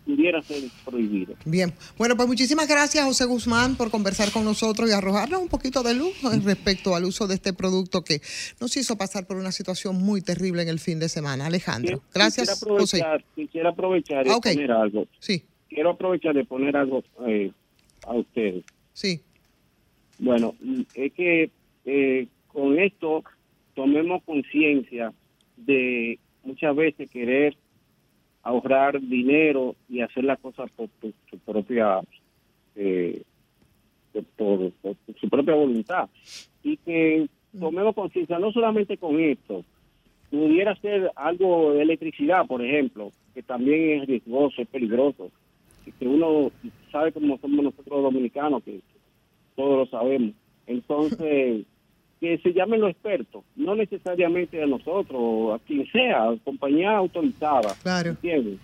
[0.06, 1.36] pudiera ser prohibido.
[1.46, 1.74] Bien.
[1.98, 5.94] Bueno, pues muchísimas gracias, José Guzmán, por conversar con nosotros y arrojarnos un poquito de
[5.94, 6.14] luz
[6.44, 8.20] respecto al uso de este producto que
[8.60, 11.46] nos hizo pasar por una situación muy terrible en el fin de semana.
[11.46, 12.98] Alejandro, gracias, Quisiera José.
[13.04, 14.48] aprovechar, quisiera aprovechar y Ah, ok.
[14.54, 15.08] poner algo.
[15.20, 15.44] Sí.
[15.70, 17.52] Quiero aprovechar de poner algo eh,
[18.08, 18.64] a ustedes.
[18.94, 19.22] Sí.
[20.18, 20.56] Bueno,
[20.96, 21.52] es que
[21.86, 23.24] eh, con esto
[23.76, 25.14] tomemos conciencia
[25.58, 27.56] de muchas veces querer
[28.44, 31.14] ahorrar dinero y hacer las cosas por tu,
[31.46, 32.02] propia
[32.76, 33.22] eh,
[34.38, 34.72] por,
[35.20, 36.10] su propia voluntad.
[36.64, 37.28] Y que
[37.58, 39.64] tomemos conciencia no solamente con esto
[40.30, 45.32] pudiera ser algo de electricidad por ejemplo que también es riesgoso es peligroso.
[45.86, 46.52] Y que uno
[46.92, 48.82] sabe cómo somos nosotros los dominicanos que
[49.56, 50.34] todos lo sabemos.
[50.68, 51.66] Entonces
[52.22, 57.74] que se llamen los expertos, no necesariamente a nosotros, a quien sea, compañía autorizada.
[57.82, 58.12] Claro.
[58.12, 58.60] ¿Entiendes?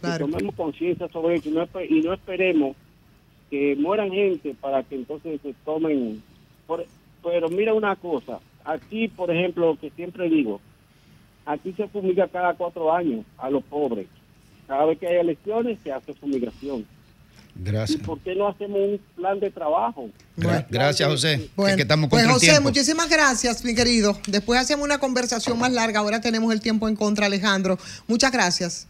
[0.00, 0.26] Claro.
[0.26, 2.74] Que tomemos conciencia sobre eso y no, y no esperemos
[3.50, 6.22] que mueran gente para que entonces se tomen.
[6.66, 6.86] por-
[7.22, 10.60] pero mira una cosa, aquí, por ejemplo, que siempre digo,
[11.44, 14.06] aquí se fumiga cada cuatro años a los pobres.
[14.66, 16.86] Cada vez que hay elecciones se hace fumigación.
[17.58, 18.00] ¿Y Gracias.
[18.02, 20.08] por qué no hacemos un plan de trabajo?
[20.36, 21.50] Gra- Gracias, José.
[21.56, 22.62] Bueno, que, que estamos pues el José, tiempo.
[22.68, 24.16] muchísimas gracias, mi querido.
[24.28, 25.98] Después hacemos una conversación más larga.
[26.00, 27.76] Ahora tenemos el tiempo en contra, Alejandro.
[28.06, 28.86] Muchas gracias.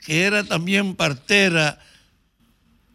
[0.00, 1.78] que era también partera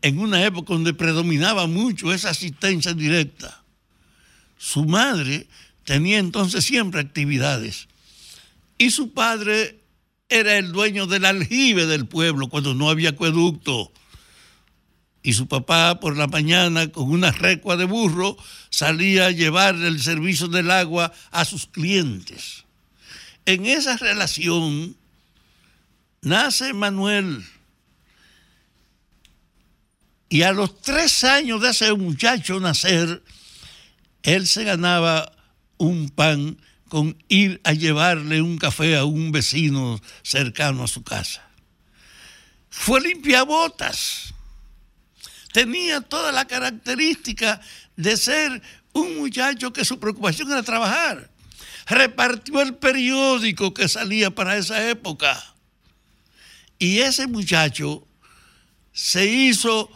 [0.02, 3.57] en una época donde predominaba mucho esa asistencia directa.
[4.58, 5.48] Su madre
[5.84, 7.88] tenía entonces siempre actividades
[8.78, 9.80] y su padre
[10.30, 13.92] era el dueño del aljibe del pueblo cuando no había acueducto.
[15.24, 18.38] Y su papá por la mañana con una recua de burro
[18.70, 22.66] salía a llevar el servicio del agua a sus clientes.
[23.46, 24.96] En esa relación
[26.22, 27.44] nace Manuel.
[30.30, 33.24] Y a los tres años de ese muchacho nacer,
[34.28, 35.32] él se ganaba
[35.78, 36.58] un pan
[36.90, 41.50] con ir a llevarle un café a un vecino cercano a su casa.
[42.70, 44.34] Fue limpiabotas.
[45.54, 47.62] Tenía toda la característica
[47.96, 48.62] de ser
[48.92, 51.30] un muchacho que su preocupación era trabajar.
[51.88, 55.42] Repartió el periódico que salía para esa época.
[56.78, 58.06] Y ese muchacho
[58.92, 59.90] se hizo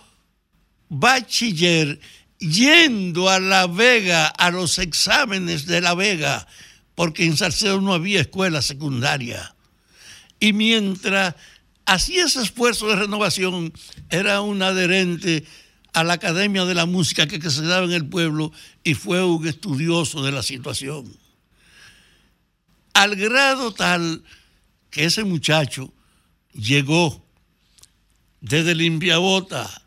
[0.88, 2.00] bachiller
[2.42, 6.48] yendo a La Vega, a los exámenes de La Vega,
[6.96, 9.56] porque en Salcedo no había escuela secundaria.
[10.40, 11.36] Y mientras
[11.86, 13.72] hacía ese esfuerzo de renovación,
[14.10, 15.46] era un adherente
[15.94, 18.52] a la Academia de la Música que, se daba en el pueblo
[18.84, 21.16] y fue un estudioso de la situación.
[22.94, 24.24] Al grado tal
[24.90, 25.94] que ese muchacho
[26.54, 27.24] llegó
[28.42, 29.81] desde limpiabota,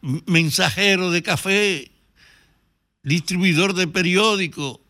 [0.00, 1.90] mensajero de café,
[3.02, 4.80] distribuidor de periódico,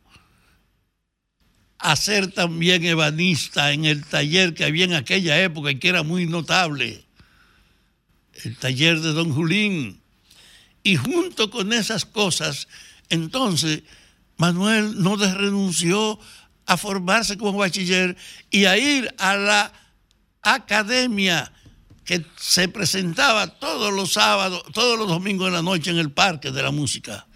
[1.78, 6.02] a ser también ebanista en el taller que había en aquella época y que era
[6.02, 7.04] muy notable.
[8.44, 10.00] el taller de Don Julín.
[10.84, 12.68] Y junto con esas cosas,
[13.08, 13.82] entonces
[14.36, 16.20] Manuel no renunció
[16.66, 18.16] a formarse como bachiller
[18.50, 19.72] y a ir a la
[20.42, 21.52] academia
[22.08, 26.50] que se presentaba todos los sábados, todos los domingos en la noche en el Parque
[26.50, 27.26] de la Música.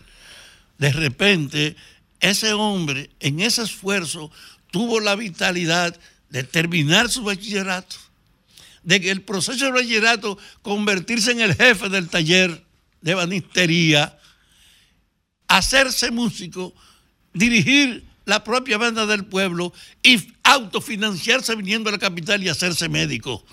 [0.79, 1.77] De repente,
[2.21, 4.31] ese hombre, en ese esfuerzo,
[4.71, 5.95] tuvo la vitalidad
[6.31, 7.97] de terminar su bachillerato,
[8.83, 12.65] de que el proceso de bachillerato convertirse en el jefe del taller
[13.03, 14.19] de banistería,
[15.49, 16.73] hacerse músico,
[17.35, 23.45] dirigir la propia banda del pueblo y autofinanciarse viniendo a la capital y hacerse médico.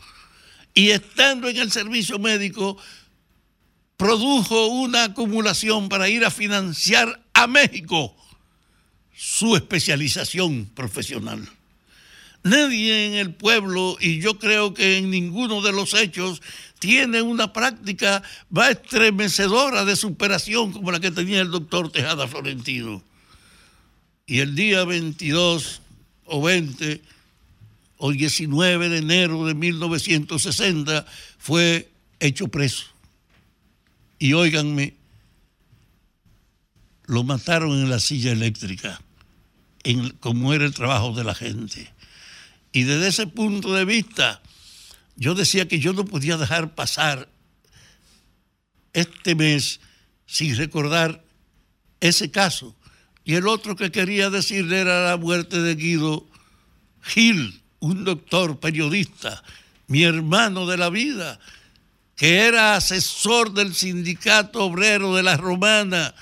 [0.74, 2.78] Y estando en el servicio médico,
[3.98, 8.16] produjo una acumulación para ir a financiar a México
[9.14, 11.48] su especialización profesional.
[12.44, 16.42] Nadie en el pueblo, y yo creo que en ninguno de los hechos,
[16.80, 23.04] tiene una práctica más estremecedora de superación como la que tenía el doctor Tejada Florentino.
[24.26, 25.82] Y el día 22
[26.24, 27.02] o 20
[28.02, 31.06] o 19 de enero de 1960
[31.38, 32.86] fue hecho preso.
[34.18, 34.96] Y óiganme,
[37.06, 39.02] lo mataron en la silla eléctrica,
[39.84, 41.92] en, como era el trabajo de la gente.
[42.72, 44.42] Y desde ese punto de vista,
[45.18, 47.28] yo decía que yo no podía dejar pasar
[48.94, 49.82] este mes
[50.26, 51.22] sin recordar
[52.00, 52.78] ese caso.
[53.26, 56.26] Y el otro que quería decirle era la muerte de Guido
[57.02, 59.44] Gil, un doctor periodista,
[59.88, 61.40] mi hermano de la vida,
[62.16, 66.14] que era asesor del sindicato obrero de la Romana.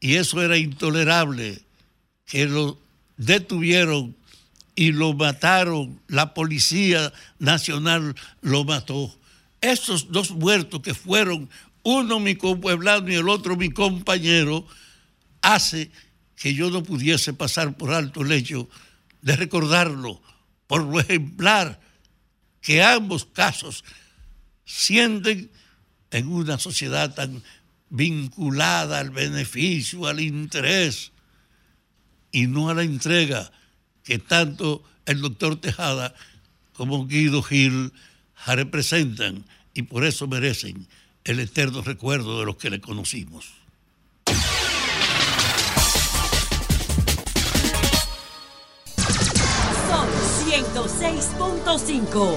[0.00, 1.62] Y eso era intolerable,
[2.26, 2.78] que lo
[3.16, 4.16] detuvieron
[4.74, 9.14] y lo mataron, la Policía Nacional lo mató.
[9.60, 11.48] Esos dos muertos que fueron,
[11.82, 14.66] uno mi compueblano y el otro mi compañero,
[15.42, 15.90] hace
[16.34, 18.68] que yo no pudiese pasar por alto el hecho
[19.22, 20.20] de recordarlo
[20.70, 21.80] por lo ejemplar
[22.60, 23.82] que ambos casos
[24.64, 25.50] sienten
[26.12, 27.42] en una sociedad tan
[27.88, 31.10] vinculada al beneficio, al interés
[32.30, 33.50] y no a la entrega
[34.04, 36.14] que tanto el doctor Tejada
[36.72, 37.92] como Guido Gil
[38.46, 39.44] representan
[39.74, 40.86] y por eso merecen
[41.24, 43.59] el eterno recuerdo de los que le conocimos.
[50.80, 52.36] 106.5.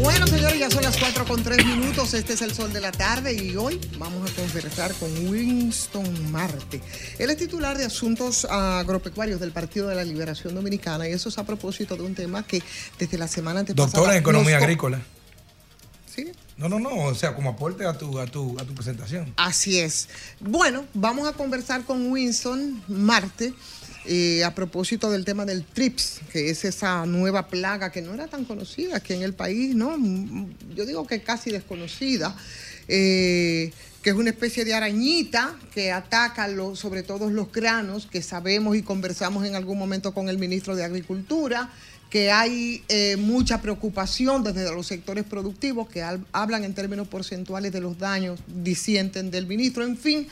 [0.00, 2.14] Bueno, señores, ya son las 4 con 3 minutos.
[2.14, 6.80] Este es el sol de la tarde y hoy vamos a conversar con Winston Marte.
[7.18, 11.38] Él es titular de Asuntos Agropecuarios del Partido de la Liberación Dominicana y eso es
[11.38, 12.62] a propósito de un tema que
[12.98, 13.90] desde la semana antepasada.
[13.90, 15.00] Doctora en Economía nos Agrícola.
[16.18, 16.32] Sí.
[16.56, 19.32] No, no, no, o sea, como aporte a tu, a tu, a tu presentación.
[19.36, 20.08] Así es.
[20.40, 23.54] Bueno, vamos a conversar con Winston Marte
[24.04, 28.26] eh, a propósito del tema del TRIPS, que es esa nueva plaga que no era
[28.26, 29.96] tan conocida aquí en el país, ¿no?
[29.96, 32.34] Mm, Yo digo que casi desconocida.
[32.88, 33.70] eh,
[34.02, 38.76] que es una especie de arañita que ataca lo- sobre todo los granos, que sabemos
[38.76, 41.68] y conversamos en algún momento con el ministro de Agricultura,
[42.10, 46.02] que hay eh, mucha preocupación desde los sectores productivos que
[46.32, 49.84] hablan en términos porcentuales de los daños, disienten del ministro.
[49.84, 50.26] En fin,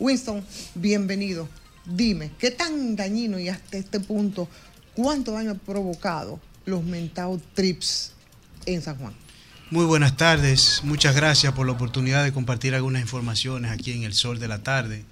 [0.00, 0.44] Winston,
[0.74, 1.48] bienvenido.
[1.84, 4.48] Dime, ¿qué tan dañino y hasta este punto,
[4.94, 8.12] cuánto daño ha provocado los mentados trips
[8.66, 9.14] en San Juan?
[9.70, 14.12] Muy buenas tardes, muchas gracias por la oportunidad de compartir algunas informaciones aquí en El
[14.12, 15.04] Sol de la Tarde,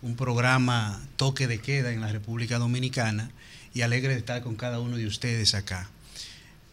[0.00, 3.30] un programa toque de queda en la República Dominicana
[3.76, 5.90] y alegre de estar con cada uno de ustedes acá.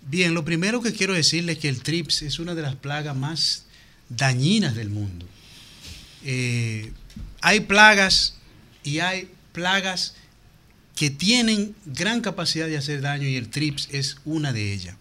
[0.08, 3.14] Bien, lo primero que quiero decirles es que el TRIPS es una de las plagas
[3.14, 3.66] más
[4.08, 5.26] dañinas del mundo.
[6.24, 6.94] Eh,
[7.42, 8.36] hay plagas
[8.86, 10.16] y hay plagas
[10.96, 14.96] que tienen gran capacidad de hacer daño y el TRIPS es una de ellas.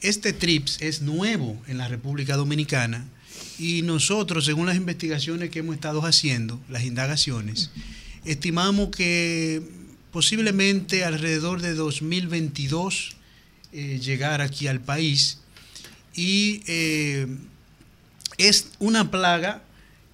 [0.00, 3.06] Este TRIPS es nuevo en la República Dominicana
[3.56, 7.70] y nosotros, según las investigaciones que hemos estado haciendo, las indagaciones,
[8.24, 9.79] estimamos que
[10.12, 13.16] posiblemente alrededor de 2022
[13.72, 15.38] eh, llegar aquí al país
[16.14, 17.26] y eh,
[18.38, 19.62] es una plaga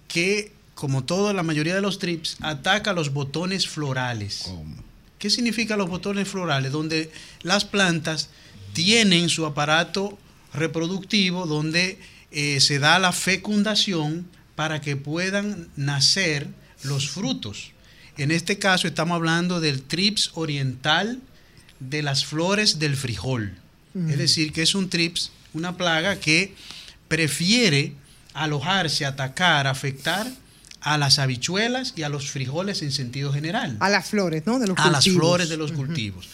[0.09, 4.51] que, como toda la mayoría de los trips, ataca los botones florales.
[5.19, 6.73] ¿Qué significa los botones florales?
[6.73, 7.11] Donde
[7.43, 8.29] las plantas
[8.73, 10.19] tienen su aparato
[10.53, 11.99] reproductivo, donde
[12.31, 16.49] eh, se da la fecundación para que puedan nacer
[16.83, 17.73] los frutos.
[18.19, 21.21] En este caso estamos hablando del trips oriental
[21.81, 23.55] de las flores del frijol.
[23.95, 24.11] Mm.
[24.11, 26.55] Es decir, que es un trips, una plaga que
[27.09, 27.93] prefiere
[28.35, 30.31] alojarse, atacar, afectar
[30.81, 33.77] a las habichuelas y a los frijoles en sentido general.
[33.81, 34.59] A las flores, ¿no?
[34.59, 35.19] De los a las cultivos.
[35.19, 36.29] flores de los cultivos.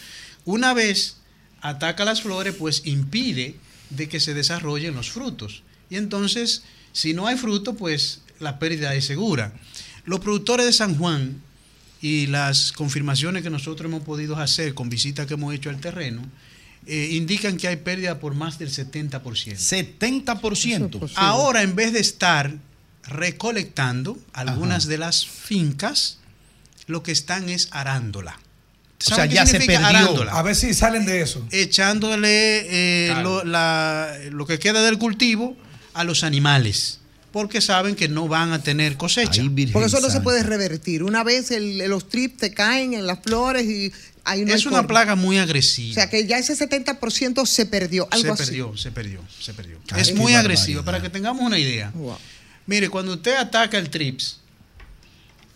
[0.45, 1.17] Una vez
[1.61, 3.55] ataca las flores, pues impide
[3.89, 5.63] de que se desarrollen los frutos.
[5.89, 9.53] Y entonces, si no hay fruto, pues la pérdida es segura.
[10.05, 11.41] Los productores de San Juan
[12.03, 16.21] y las confirmaciones que nosotros hemos podido hacer con visitas que hemos hecho al terreno,
[16.85, 19.21] eh, indican que hay pérdida por más del 70%.
[19.57, 21.09] 70%.
[21.15, 22.51] Ahora, en vez de estar
[23.05, 26.17] recolectando algunas de las fincas,
[26.87, 28.37] lo que están es arándola.
[28.99, 29.85] O sea, ¿Saben qué ya se perdió.
[29.85, 30.31] arándola?
[30.33, 31.45] A ver si salen de eso.
[31.51, 35.55] Echándole eh, lo, la- lo que queda del cultivo
[35.93, 36.99] a los animales,
[37.33, 39.41] porque saben que no van a tener cosecha.
[39.73, 41.01] Porque eso no se puede revertir.
[41.03, 43.91] Una vez el- los trips te caen en las flores y
[44.23, 45.95] ahí no es hay una plaga muy O agresiva.
[45.95, 48.07] sea que ya ese 70% se perdió.
[48.11, 48.51] Algo se así.
[48.51, 49.79] perdió, se perdió, se perdió.
[49.91, 50.39] Ay, es qué muy barbaridad.
[50.41, 51.91] agresiva, para que tengamos una idea.
[52.67, 54.39] Mire, cuando usted ataca el trips,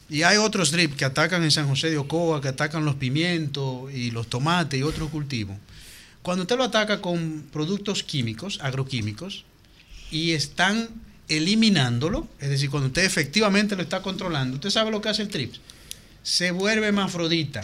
[0.09, 3.93] y hay otros trips que atacan en San José de Ocoa, que atacan los pimientos
[3.93, 5.55] y los tomates y otros cultivos,
[6.23, 9.45] cuando usted lo ataca con productos químicos, agroquímicos,
[10.09, 10.89] y están
[11.30, 15.30] eliminándolo, es decir, cuando usted efectivamente lo está controlando, usted sabe lo que hace el
[15.30, 15.59] trips,
[16.23, 17.61] se vuelve hermafrodita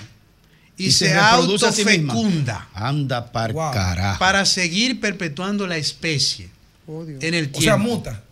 [0.78, 1.32] y, se, sí misma.
[1.32, 4.20] autofecunda Anda par carajo.
[4.20, 6.50] para seguir perpetuando la especie
[6.88, 7.60] en el tiempo.
[7.60, 8.24] O sea, muta.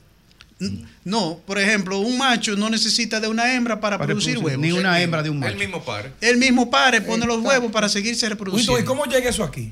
[1.03, 4.61] No, por ejemplo, un macho no necesita de una hembra para, Para producir producir, huevos.
[4.61, 6.11] ni una hembra de un El mismo par.
[6.21, 8.79] El mismo pare pone los huevos para seguirse reproduciendo.
[8.79, 9.71] ¿Y cómo llega eso aquí?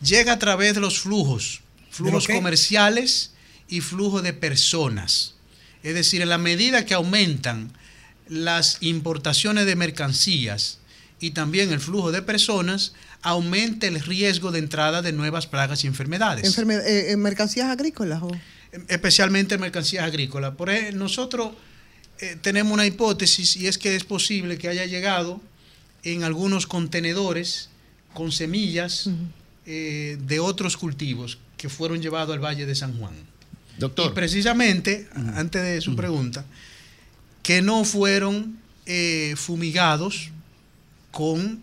[0.00, 1.60] Llega a través de los flujos,
[1.90, 3.32] flujos comerciales
[3.68, 5.34] y flujos de personas.
[5.82, 7.72] Es decir, en la medida que aumentan
[8.28, 10.78] las importaciones de mercancías
[11.20, 12.92] y también el flujo de personas,
[13.22, 16.44] aumenta el riesgo de entrada de nuevas plagas y enfermedades.
[16.56, 18.22] Enferme- eh, eh, mercancías agrícolas.
[18.22, 18.30] o-
[18.88, 20.54] especialmente en mercancías agrícolas.
[20.56, 21.52] Por ejemplo, nosotros
[22.20, 25.40] eh, tenemos una hipótesis y es que es posible que haya llegado
[26.02, 27.68] en algunos contenedores
[28.12, 29.08] con semillas
[29.66, 33.14] eh, de otros cultivos que fueron llevados al Valle de San Juan.
[33.78, 34.10] Doctor.
[34.10, 36.44] Y precisamente, antes de su pregunta,
[37.42, 40.30] que no fueron eh, fumigados
[41.10, 41.60] con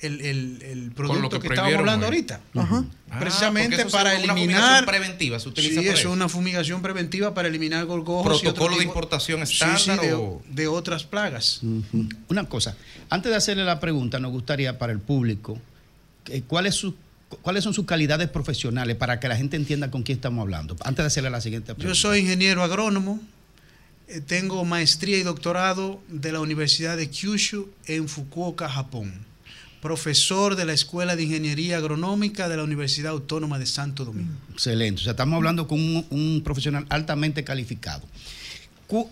[0.00, 2.12] el, el- el producto que que, estábamos hablando hoy.
[2.14, 2.40] ahorita.
[2.56, 2.84] Ah,
[3.20, 4.60] Precisamente eso para es una eliminar.
[4.62, 5.96] fumigación preventiva, se utiliza Sí, eso.
[5.98, 8.24] es una fumigación preventiva para eliminar gorgojos.
[8.42, 11.60] y otro ¿Protocolo de importación Sí, sí, estándar de, o- de otras plagas.
[12.28, 12.76] Una cosa,
[13.10, 15.58] antes de hacerle la pregunta, nos gustaría para el público,
[16.26, 16.96] eh, ¿cuál es su-
[17.40, 20.76] ¿cuáles son sus calidades profesionales para que la gente entienda con quién estamos hablando?
[20.84, 21.88] Antes de hacerle la siguiente pregunta.
[21.88, 23.20] Yo soy ingeniero agrónomo,
[24.08, 29.12] eh, tengo maestría y doctorado de la Universidad de Kyushu en Fukuoka, Japón.
[29.80, 34.32] Profesor de la Escuela de Ingeniería Agronómica de la Universidad Autónoma de Santo Domingo.
[34.52, 35.00] Excelente.
[35.00, 38.06] O sea, estamos hablando con un, un profesional altamente calificado.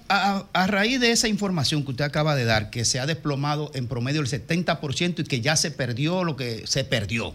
[0.09, 3.87] A raíz de esa información que usted acaba de dar, que se ha desplomado en
[3.87, 7.35] promedio el 70% y que ya se perdió lo que se perdió,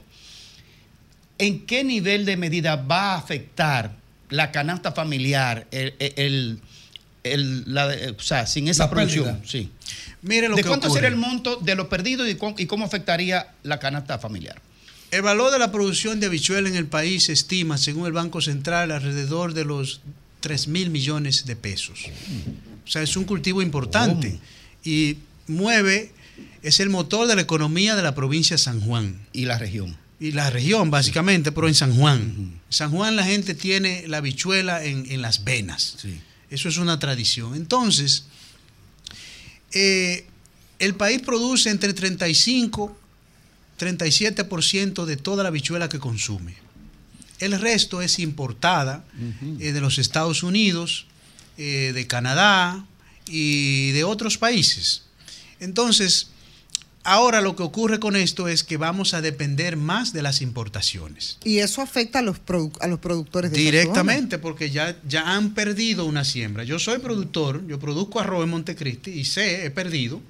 [1.38, 3.96] ¿en qué nivel de medida va a afectar
[4.30, 6.60] la canasta familiar, el, el-
[7.24, 9.42] el- la o sea, sin esa producción?
[9.46, 9.72] Sí.
[10.22, 11.02] Mire lo ¿De que cuánto ocurre.
[11.02, 14.62] será el monto de lo perdido y cómo afectaría la canasta familiar?
[15.12, 18.42] El valor de la producción de habichuela en el país se estima, según el Banco
[18.42, 20.02] Central, alrededor de los
[20.42, 22.00] 3 mil millones de pesos.
[22.86, 24.40] O sea, es un cultivo importante
[24.84, 26.12] y mueve,
[26.64, 29.20] es el motor de la economía de la provincia de San Juan.
[29.32, 29.96] Y la región.
[30.20, 32.22] Y la región, básicamente, pero en San Juan.
[32.22, 35.98] En San Juan la gente tiene la habichuela en, en las venas.
[36.50, 37.56] Eso es una tradición.
[37.56, 38.26] Entonces,
[39.74, 40.26] eh,
[40.80, 42.98] el país produce entre 35
[43.78, 46.56] 37% de toda la habichuela que consume.
[47.40, 49.06] El resto es importada
[49.60, 51.08] eh, de los Estados Unidos,
[51.58, 52.86] eh, de Canadá
[53.28, 55.04] y de otros países.
[55.60, 56.30] Entonces,
[57.06, 61.38] ahora lo que ocurre con esto es que vamos a depender más de las importaciones.
[61.44, 65.54] Y eso afecta a los, produ- a los productores de Directamente, porque ya, ya han
[65.54, 66.64] perdido una siembra.
[66.66, 70.22] Yo soy productor, yo produzco arroz en Montecristi y sé, he perdido.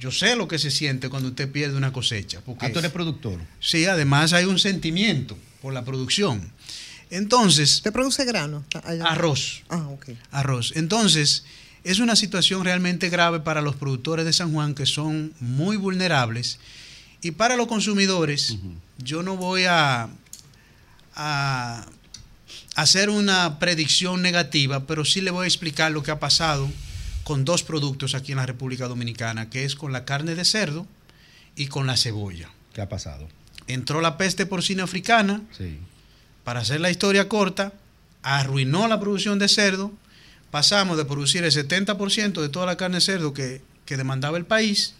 [0.00, 2.40] Yo sé lo que se siente cuando usted pierde una cosecha.
[2.46, 3.40] Porque, Ah, tú eres productor.
[3.58, 6.52] Sí, además hay un sentimiento por la producción.
[7.10, 7.76] Entonces.
[7.76, 8.64] ¿Usted produce grano?
[8.84, 9.04] Allá.
[9.06, 9.62] Arroz.
[9.68, 10.10] Ah, ok.
[10.30, 10.72] Arroz.
[10.76, 11.44] Entonces,
[11.90, 16.58] es una situación realmente grave para los productores de San Juan que son muy vulnerables.
[17.22, 18.58] Y para los consumidores,
[18.98, 20.08] yo no voy a,
[21.14, 21.86] a
[22.76, 26.68] hacer una predicción negativa, pero sí le voy a explicar lo que ha pasado
[27.24, 30.86] con dos productos aquí en la República Dominicana, que es con la carne de cerdo
[31.56, 32.50] y con la cebolla.
[32.72, 33.28] ¿Qué ha pasado?
[33.68, 35.42] entró la peste porcina africana,
[36.42, 37.74] para hacer la historia corta,
[38.22, 39.92] arruinó la producción de cerdo,
[40.50, 44.46] pasamos de producir el 70% de toda la carne de cerdo que, que demandaba el
[44.46, 44.94] país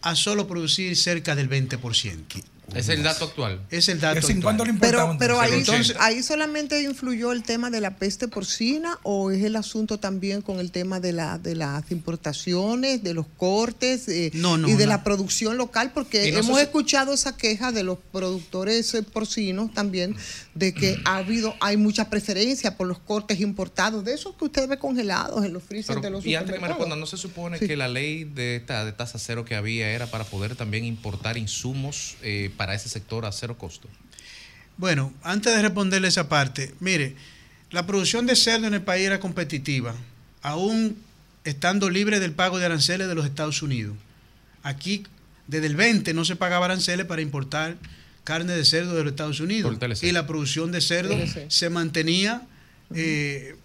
[0.00, 2.42] a solo producir cerca del 20%.
[2.74, 3.60] Es el dato actual.
[3.70, 4.42] Es el dato en actual.
[4.42, 5.96] cuánto le Pero, pero ahí, entonces?
[6.00, 10.58] ahí solamente influyó el tema de la peste porcina o es el asunto también con
[10.60, 14.84] el tema de, la, de las importaciones, de los cortes eh, No, no, y de
[14.84, 14.90] no.
[14.90, 20.16] la producción local, porque hemos escuchado esa queja de los productores eh, porcinos también
[20.54, 24.68] de que ha habido, hay mucha preferencia por los cortes importados, de esos que usted
[24.68, 27.16] ve congelados en los freezers Pero, de los y antes que me respondan, ¿no se
[27.16, 27.66] supone Sí.
[27.66, 31.36] que la ley de, esta, de tasa cero que había era para poder también importar
[31.36, 33.88] insumos eh, para ese sector a cero costo?
[34.76, 37.14] Bueno, antes de responderle esa parte, mire,
[37.70, 39.94] la producción de cerdo en el país era competitiva,
[40.42, 40.96] aún
[41.44, 43.96] estando libre del pago de aranceles de los Estados Unidos.
[44.62, 45.04] Aquí,
[45.46, 47.76] desde el 20 no se pagaba aranceles para importar
[48.24, 49.76] carne de cerdo de los Estados Unidos.
[50.02, 51.50] Y la producción de cerdo TLC.
[51.50, 52.42] se mantenía
[52.94, 53.56] eh,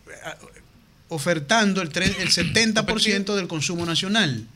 [1.10, 4.48] ofertando el, el 70% del consumo nacional.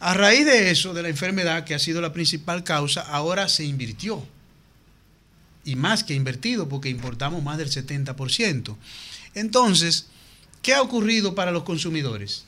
[0.00, 3.64] A raíz de eso, de la enfermedad, que ha sido la principal causa, ahora se
[3.64, 4.26] invirtió.
[5.62, 8.76] Y más que invertido, porque importamos más del 70%.
[9.34, 10.06] Entonces,
[10.62, 12.44] ¿qué ha ocurrido para los consumidores?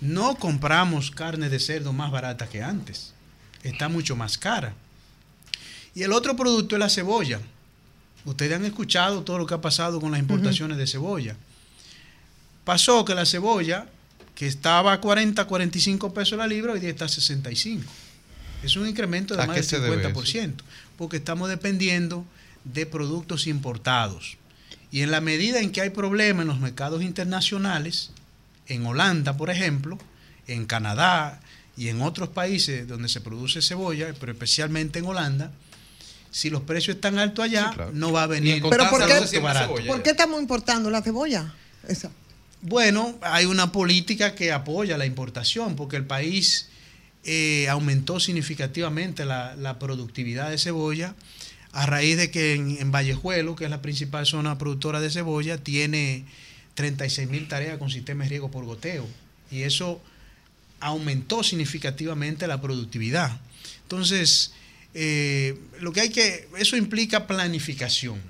[0.00, 3.12] No compramos carne de cerdo más barata que antes.
[3.64, 4.74] Está mucho más cara.
[5.94, 7.40] Y el otro producto es la cebolla.
[8.24, 11.36] Ustedes han escuchado todo lo que ha pasado con las importaciones de cebolla.
[12.64, 13.88] Pasó que la cebolla,
[14.34, 17.84] que estaba a 40, 45 pesos la libra, hoy día está a 65.
[18.62, 20.54] Es un incremento de ¿A más del se debe 50%,
[20.96, 22.24] porque estamos dependiendo
[22.64, 24.36] de productos importados.
[24.90, 28.10] Y en la medida en que hay problemas en los mercados internacionales,
[28.68, 29.98] en Holanda, por ejemplo,
[30.46, 31.40] en Canadá
[31.76, 35.50] y en otros países donde se produce cebolla, pero especialmente en Holanda,
[36.30, 39.40] si los precios están altos allá, no va a venir Pero ¿por qué.
[39.86, 41.54] ¿por qué estamos importando la cebolla?
[41.86, 42.10] Esa.
[42.62, 46.68] Bueno, hay una política que apoya la importación porque el país
[47.24, 51.16] eh, aumentó significativamente la, productividad de cebolla
[51.72, 55.58] a raíz de que en, en Vallejuelo, que es la principal zona productora de cebolla,
[55.58, 56.24] tiene
[56.74, 59.08] 36 mil tareas con sistema de riego por goteo
[59.50, 60.00] y eso
[60.78, 63.40] aumentó significativamente la productividad.
[63.82, 64.52] Entonces,
[64.94, 68.20] eh, lo que hay que, eso implica planificación.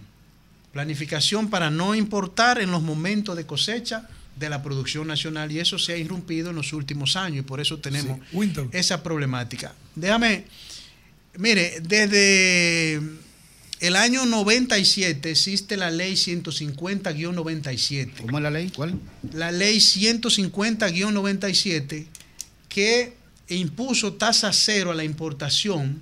[0.72, 5.78] Planificación para no importar en los momentos de cosecha de la producción nacional y eso
[5.78, 8.18] se ha irrumpido en los últimos años y por eso tenemos
[8.72, 9.74] esa problemática.
[9.94, 10.44] Déjame,
[11.36, 13.00] mire, desde
[13.80, 18.12] el año 97 existe la ley 150-97.
[18.20, 18.70] ¿Cómo es la ley?
[18.74, 18.98] ¿Cuál?
[19.32, 22.06] La ley 150-97
[22.68, 23.14] que
[23.48, 26.00] impuso tasa cero a la importación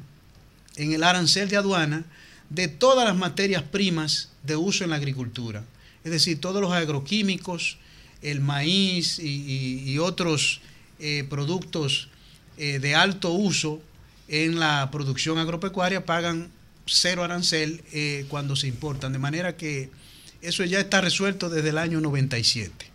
[0.76, 2.04] en el arancel de aduana
[2.48, 5.64] de todas las materias primas de uso en la agricultura.
[6.04, 7.78] Es decir, todos los agroquímicos,
[8.22, 10.60] el maíz y, otros
[10.98, 12.08] eh, productos
[12.56, 13.80] eh, de alto uso
[14.28, 16.50] en la producción agropecuaria pagan
[16.86, 19.12] cero arancel eh, cuando se importan.
[19.12, 19.90] De manera que
[20.42, 22.86] eso ya está resuelto desde el año 97.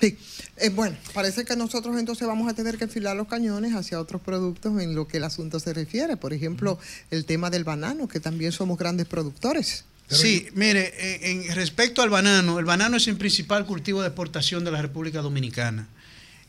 [0.00, 0.16] Sí.
[0.56, 4.22] Eh, bueno, parece que nosotros entonces vamos a tener que enfilar los cañones hacia otros
[4.22, 6.16] productos en lo que el asunto se refiere.
[6.16, 6.78] Por ejemplo,
[7.10, 9.84] el tema del banano, que también somos grandes productores.
[10.10, 14.64] Sí, mire, en, en respecto al banano, el banano es el principal cultivo de exportación
[14.64, 15.86] de la República Dominicana.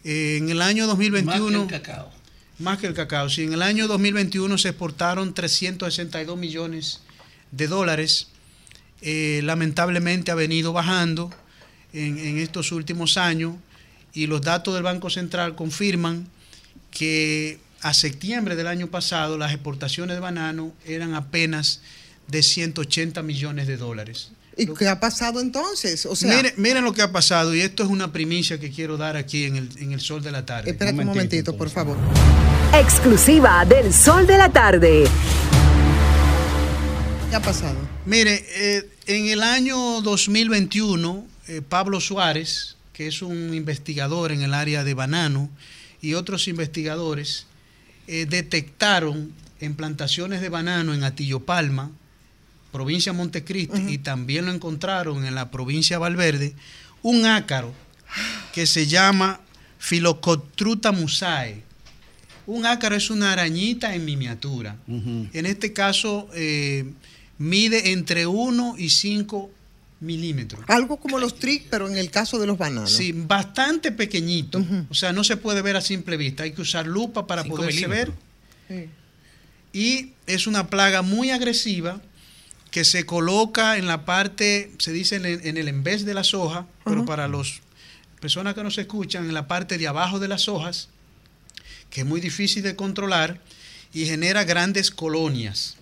[0.03, 1.59] Eh, en el año 2021...
[1.59, 2.11] Más que el cacao.
[2.59, 3.43] Más que el cacao, sí.
[3.43, 7.01] En el año 2021 se exportaron 362 millones
[7.51, 8.27] de dólares.
[9.01, 11.31] Eh, lamentablemente ha venido bajando
[11.93, 13.55] en, en estos últimos años
[14.13, 16.27] y los datos del Banco Central confirman
[16.91, 21.81] que a septiembre del año pasado las exportaciones de banano eran apenas
[22.31, 24.31] de 180 millones de dólares.
[24.57, 26.05] ¿Y qué ha pasado entonces?
[26.05, 28.97] O sea, Miren, miren lo que ha pasado y esto es una primicia que quiero
[28.97, 30.71] dar aquí en el, en el sol de la tarde.
[30.71, 31.97] espérate un momentito, por favor.
[32.73, 35.03] Exclusiva del Sol de la Tarde.
[37.29, 37.77] ¿Qué ha pasado?
[38.05, 44.53] Mire, eh, en el año 2021, eh, Pablo Suárez, que es un investigador en el
[44.53, 45.49] área de banano,
[46.01, 47.45] y otros investigadores
[48.07, 51.91] eh, detectaron en plantaciones de banano en Atillo Palma,
[52.71, 56.53] provincia Montecristi, y también lo encontraron en la provincia de Valverde,
[57.01, 57.73] un ácaro
[58.53, 59.41] que se llama
[59.79, 61.63] Philocotruta musae.
[62.47, 64.77] Un ácaro es una arañita en miniatura.
[64.87, 66.91] En este caso, eh,
[67.37, 69.51] mide entre 1 y 5
[70.01, 70.63] milímetros.
[70.67, 72.91] Algo como los trick, pero en el caso de los bananos.
[72.91, 74.63] Sí, bastante pequeñito.
[74.89, 76.43] O sea, no se puede ver a simple vista.
[76.43, 78.11] Hay que usar lupa para poderse ver.
[79.73, 82.01] y es una plaga muy agresiva
[82.71, 86.65] que se coloca en la parte, se dice en el, en el de las hojas,
[86.85, 87.61] pero para las
[88.21, 90.87] personas que nos escuchan, en la parte de abajo de las hojas,
[91.89, 93.41] que es muy difícil de controlar
[93.93, 95.75] y genera grandes colonias,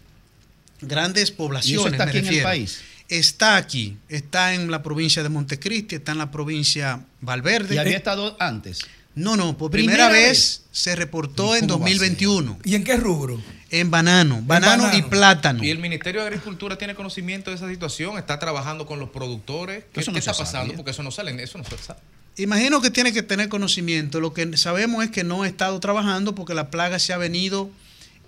[0.82, 1.94] grandes poblaciones.
[1.94, 2.50] está me aquí en el refiero.
[2.50, 2.82] país?
[3.08, 7.76] Está aquí, está en la provincia de Montecristi, está en la provincia Valverde.
[7.76, 8.82] ¿Y había estado antes?
[9.20, 10.62] No, no, por ¿Primera primera, vez, vez?
[10.72, 11.98] se reportó ¿Y en cómo va a ser?
[12.00, 12.60] 2021.
[12.64, 13.42] ¿Y en qué rubro?
[13.70, 15.64] En banano, banano, y plátano.
[15.64, 19.84] Y el Ministerio de Agricultura tiene conocimiento de esa situación, está trabajando con los productores.
[19.94, 20.62] ¿Qué, Eso no qué está pasando?
[20.62, 20.76] sabía.
[20.78, 22.00] Porque eso no sale, eso no se sabe.
[22.38, 24.22] Imagino que tiene que tener conocimiento.
[24.22, 27.70] Lo que sabemos es que no ha estado trabajando porque la plaga se ha venido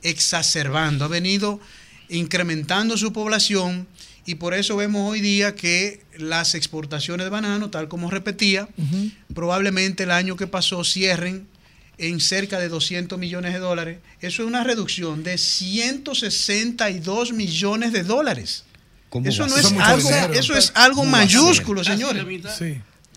[0.03, 1.59] exacerbando, ha venido
[2.09, 3.87] incrementando su población
[4.25, 8.67] y por eso vemos hoy día que las exportaciones de banano, tal como repetía,
[9.33, 11.47] probablemente el año que pasó cierren
[11.97, 13.99] en cerca de 200 millones de dólares.
[14.21, 18.63] Eso es una reducción de 162 millones de dólares.
[19.09, 22.23] ¿Cómo Eso no es algo, eso es algo mayúsculo, señores.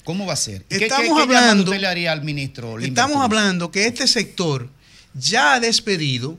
[0.04, 0.64] ¿Cómo va a ser?
[0.64, 2.76] ¿Qué- qué- Estamos qué hablando- usted le haría al ministro?
[2.76, 4.68] Limber Estamos hablando que este sector
[5.14, 6.38] ya ha despedido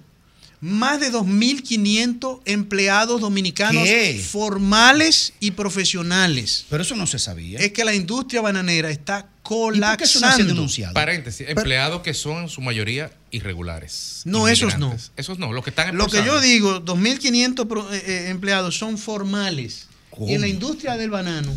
[0.66, 4.20] más de 2.500 empleados dominicanos ¿Qué?
[4.28, 6.66] formales y profesionales.
[6.70, 7.60] Pero eso no se sabía.
[7.60, 10.68] Es que la industria bananera está colapsando.
[10.94, 14.22] Paréntesis, empleados que son en su mayoría irregulares.
[14.26, 14.96] No, esos no.
[15.16, 18.98] Esos no, los que están Lo que yo digo, 2.500 pro- eh, eh, empleados son
[18.98, 19.88] formales.
[20.28, 21.54] Y en la industria del banano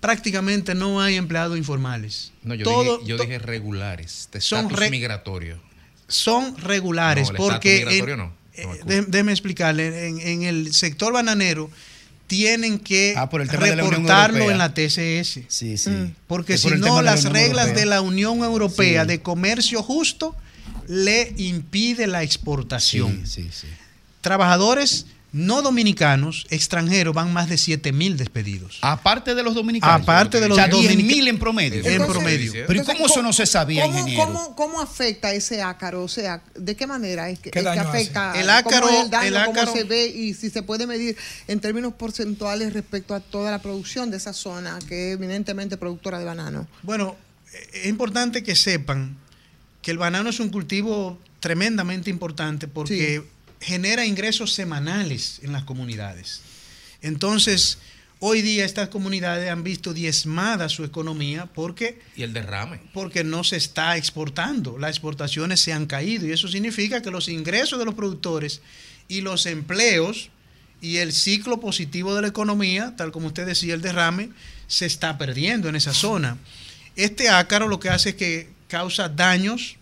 [0.00, 2.32] prácticamente no hay empleados informales.
[2.42, 5.60] No, yo, Todo- dije, yo dije regulares, de Son estatus re- migratorio.
[6.10, 8.26] Son regulares No, el porque en- no.
[8.26, 11.70] No, eh, dé- déjeme explicarle en, en el sector bananero
[12.26, 15.90] tienen que Ah, la reportarlo en la TCS Sí, sí.
[15.90, 17.74] Mm, porque si por no la las reglas Europea.
[17.84, 19.08] de la Unión Europea Sí.
[19.08, 20.36] de comercio justo
[20.86, 23.66] le impide la exportación Sí, sí, sí.
[24.20, 30.02] trabajadores no dominicanos extranjeros van más de 7 mil despedidos Aparte de los dominicanos.
[30.02, 31.16] Aparte de los o sea, 10 dominicanos.
[31.16, 31.84] mil en promedio.
[31.84, 32.52] En promedio.
[32.66, 34.24] Pero ¿y cómo eso no se sabía, ¿Cómo, ingeniero?
[34.24, 36.02] cómo, cómo afecta ese ácaro?
[36.02, 38.30] O sea, ¿de qué manera es que, ¿Qué es que afecta?
[38.32, 38.40] hace?
[38.40, 39.26] El ¿Cómo ácaro- es el daño?
[39.38, 40.06] el ¿Cómo ácaro- se ve?
[40.08, 41.16] Y si se puede medir
[41.46, 46.18] en términos porcentuales respecto a toda la producción de esa zona, que es eminentemente productora
[46.18, 46.66] de banano.
[46.82, 47.16] Bueno,
[47.72, 49.16] es importante que sepan
[49.82, 53.22] que el banano es un cultivo tremendamente importante porque
[53.60, 56.40] genera ingresos semanales en las comunidades.
[57.02, 57.78] Entonces,
[58.18, 62.80] hoy día estas comunidades han visto diezmada su economía porque Y el derrame.
[62.92, 64.78] porque no se está exportando.
[64.78, 68.60] Las exportaciones se han caído y eso significa que los ingresos de los productores
[69.08, 70.30] y los empleos
[70.82, 74.30] y el ciclo positivo de la economía, tal como usted decía, el derrame,
[74.66, 76.38] se está perdiendo en esa zona.
[76.96, 79.76] Este ácaro lo que hace es que causa daños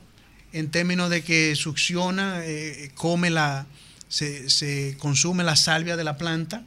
[0.53, 3.67] en términos de que succiona, eh, come la,
[4.09, 6.65] se, se consume la salvia de la planta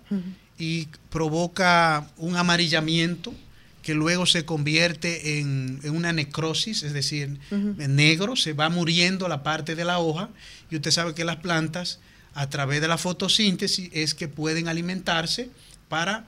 [0.58, 3.34] y provoca un amarillamiento
[3.82, 9.28] que luego se convierte en, en una necrosis, es decir, en negro, se va muriendo
[9.28, 10.30] la parte de la hoja
[10.70, 12.00] y usted sabe que las plantas
[12.34, 15.50] a través de la fotosíntesis es que pueden alimentarse
[15.90, 16.26] para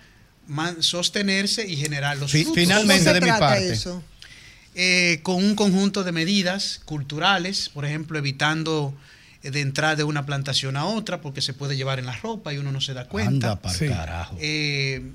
[0.79, 2.53] sostenerse y generar los frutos.
[2.55, 3.71] finalmente, ¿Cómo se de mi parte.
[3.71, 4.03] eso?
[4.75, 8.95] Eh, con un conjunto de medidas culturales, por ejemplo, evitando
[9.43, 12.53] eh, de entrar de una plantación a otra porque se puede llevar en la ropa
[12.53, 13.51] y uno no se da cuenta.
[13.51, 13.87] Anda Sí.
[13.87, 14.35] carajo.
[14.39, 15.11] Eh,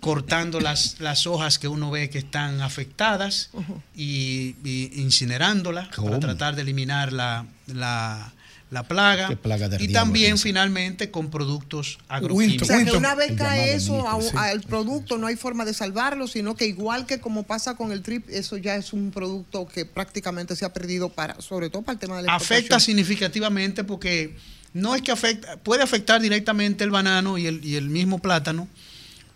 [0.00, 3.50] cortando las, las hojas que uno ve que están afectadas
[3.96, 6.08] y, y incinerándolas ¿Cómo?
[6.08, 8.32] para tratar de eliminar la, la-
[8.70, 9.28] la plaga.
[9.28, 12.68] Qué plaga y también finalmente con productos O agroquímicos.
[12.68, 14.28] sea, que una vez cae eso a- sí.
[14.36, 18.02] al producto, no hay forma de salvarlo, sino que igual que como pasa con el
[18.02, 21.94] trip, eso ya es un producto que prácticamente se ha perdido para, sobre todo para
[21.94, 24.36] el tema de la afecta significativamente porque
[24.74, 28.68] no es que afecta, puede afectar directamente el banano y el, y el mismo plátano,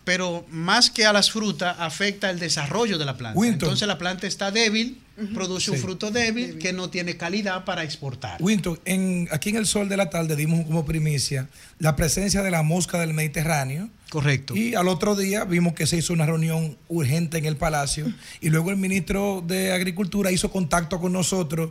[0.04, 3.38] pero más que a las frutas, afecta el desarrollo de la planta.
[3.38, 3.66] Winton.
[3.68, 4.98] Entonces la planta está débil,
[5.34, 5.82] produce un Sí.
[5.82, 8.42] fruto débil, que no tiene calidad para exportar.
[8.42, 11.48] Winton, en, aquí en el sol de la tarde dimos como primicia
[11.78, 13.88] la presencia de la mosca del Mediterráneo.
[14.10, 14.54] Correcto.
[14.56, 18.50] Y al otro día vimos que se hizo una reunión urgente en el Palacio y
[18.50, 21.70] luego el ministro de Agricultura hizo contacto con nosotros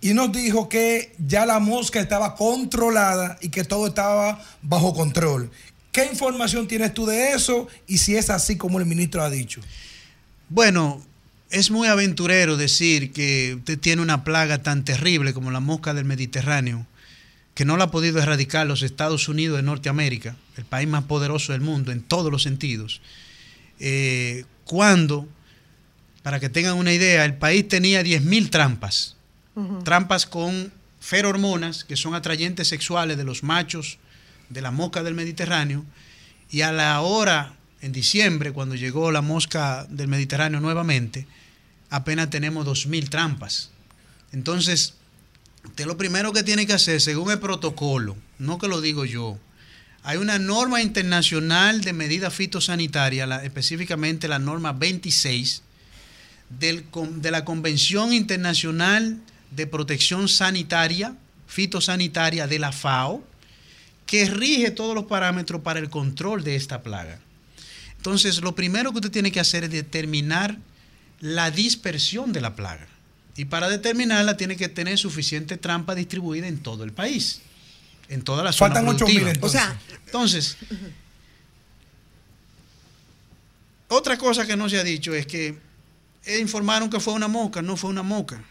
[0.00, 5.50] y nos dijo que ya la mosca estaba controlada y que todo estaba bajo control.
[5.92, 9.60] ¿Qué información tienes tú de eso y si es así como el ministro ha dicho?
[10.48, 11.04] Bueno,
[11.50, 16.06] es muy aventurero decir que usted tiene una plaga tan terrible como la mosca del
[16.06, 16.86] Mediterráneo,
[17.54, 21.52] que no la ha podido erradicar los Estados Unidos de Norteamérica, el país más poderoso
[21.52, 23.02] del mundo en todos los sentidos.
[23.78, 25.28] Eh, cuando,
[26.22, 29.16] para que tengan una idea, el país tenía 10.000 trampas,
[29.84, 33.98] trampas con ferormonas, que son atrayentes sexuales de los machos
[34.52, 35.84] de la mosca del Mediterráneo,
[36.50, 41.26] y a la hora, en diciembre, cuando llegó la mosca del Mediterráneo nuevamente,
[41.90, 43.70] apenas tenemos 2.000 trampas.
[44.32, 44.94] Entonces,
[45.64, 49.38] usted lo primero que tiene que hacer, según el protocolo, no que lo digo yo,
[50.04, 55.62] hay una norma internacional de medidas fitosanitarias, la- específicamente la norma 26
[56.50, 56.84] del
[57.16, 59.18] de la Convención Internacional
[59.52, 61.14] de Protección Sanitaria,
[61.46, 63.22] Fitosanitaria de la FAO,
[64.12, 67.18] que rige todos los parámetros para el control de esta plaga.
[67.96, 70.58] Entonces, lo primero que usted tiene que hacer es determinar
[71.20, 72.86] la dispersión de la plaga.
[73.38, 77.40] Y para determinarla tiene que tener suficiente trampa distribuida en todo el país,
[78.10, 79.30] en toda la zona Faltan 8.000 productiva.
[79.30, 79.42] entonces.
[79.42, 80.56] O sea, entonces,
[83.88, 85.58] otra cosa que no se ha dicho es que
[86.26, 88.44] eh, informaron que fue una mosca, no fue una mosca.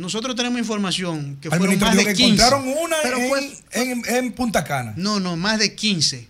[0.00, 2.32] Nosotros tenemos información que Al fueron más de que 15.
[2.32, 4.94] encontraron una Pero en, fue- en- en Punta Cana.
[4.96, 6.26] no, no, más de 15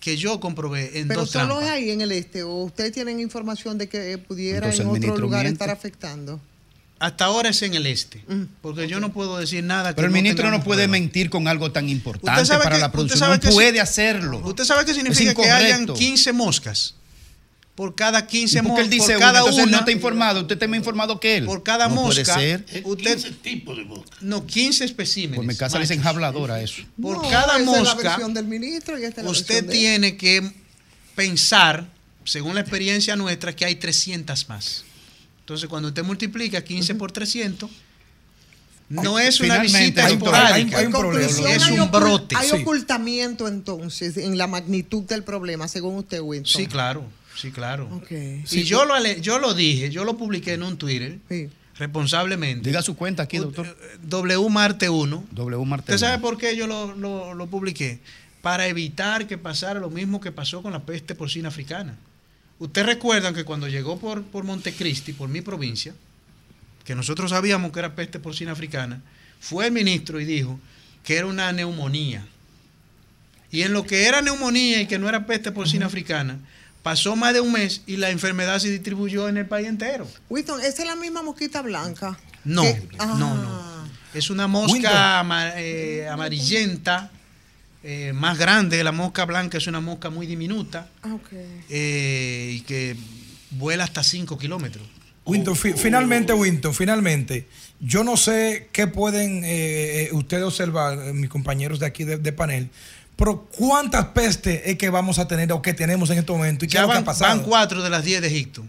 [0.00, 3.20] que yo comprobé en Pero dos solo es ahí en el este, o ustedes tienen
[3.20, 5.54] información de que pudiera Entonces, en otro lugar miente.
[5.64, 6.40] estar afectando.
[6.98, 8.22] Hasta ahora es en el este,
[8.62, 10.92] porque yo no puedo decir nada que Pero el no ministro no puede prueba.
[10.92, 13.18] mentir con algo tan importante para que- la usted producción.
[13.18, 14.40] sabe No que si- puede hacerlo.
[14.44, 15.94] ¿Usted sabe qué significa que hayan incorrecto.
[15.94, 16.94] 15 moscas?
[17.74, 19.26] Por cada 15 ¿Y por qué él moscas, dice por una?
[19.26, 20.40] cada Entonces él una, no está informado.
[20.42, 21.44] Usted está más informado que él.
[21.44, 22.82] por cada no mosca, Puede ser.
[22.84, 24.16] usted, 15 tipos de mosca.
[24.20, 25.36] no, 15 especímenes.
[25.36, 26.82] Por mi casa le dicen habladora eso.
[27.02, 29.64] Por No, cada esa es la mosca, versión del ministro y esta es la usted
[29.64, 29.70] él.
[29.70, 30.52] tiene que
[31.16, 31.88] pensar,
[32.24, 34.84] según la experiencia nuestra, que hay 300 más.
[35.40, 37.68] Entonces, cuando usted multiplica 15 por 300,
[38.88, 40.86] no es una Finalmente, visita esporádica, es
[41.66, 42.36] hay un brote.
[42.36, 46.62] Hay ocultamiento entonces en la magnitud del problema, según usted, Winston.
[46.62, 47.04] Sí, claro,
[47.36, 47.88] sí, claro.
[47.92, 48.10] Ok.
[48.50, 51.18] Y yo lo, ale- yo lo dije, yo lo publiqué en un Twitter,
[51.78, 52.68] responsablemente.
[52.68, 53.76] Diga su cuenta aquí, doctor.
[54.02, 55.24] W Marte 1.
[55.32, 55.92] W Marte.
[55.94, 57.98] ¿Usted sabe por qué yo lo, lo- lo publiqué?
[58.42, 61.96] Para evitar que pasara lo mismo que pasó con la peste porcina africana.
[62.58, 65.94] Ustedes recuerdan que cuando llegó por, por Montecristi, por mi provincia,
[66.84, 69.00] que nosotros sabíamos que era peste porcina africana,
[69.40, 70.60] fue el ministro y dijo
[71.02, 72.24] que era una neumonía.
[73.50, 76.38] Y en lo que era neumonía y que no era peste porcina africana,
[76.84, 80.06] pasó más de un mes y la enfermedad se distribuyó en el país entero.
[80.30, 82.16] Winston, esa es la misma mosquita blanca.
[82.44, 82.62] No,
[82.98, 83.34] no, no.
[83.50, 83.84] Ah.
[84.12, 85.24] Es una mosca
[85.56, 87.10] eh, amarillenta,
[87.82, 88.84] eh, más grande.
[88.84, 91.28] La mosca blanca es una mosca muy diminuta Ah, ok.
[91.68, 92.94] eh, y que
[93.50, 94.86] vuela hasta 5 kilómetros.
[95.26, 97.48] Winton, fi- finalmente, Winton, finalmente,
[97.80, 102.68] yo no sé qué pueden eh, ustedes observar, mis compañeros de aquí de, de panel,
[103.16, 106.68] pero cuántas pestes es que vamos a tener o que tenemos en este momento y
[106.68, 107.34] qué es Ya lo que ha van, pasado.
[107.36, 108.64] van cuatro de las 10 de Egipto.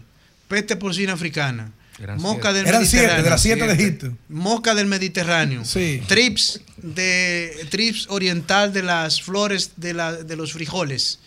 [0.48, 1.72] Peste porcina africana.
[1.98, 2.58] Eran mosca siete.
[2.58, 3.24] del Eran siete, Mediterráneo.
[3.24, 3.82] de las siete de Siete.
[3.82, 4.18] Egipto.
[4.28, 5.62] Mosca del Mediterráneo.
[6.06, 11.18] Trips de trips oriental de las flores de, la- de los frijoles.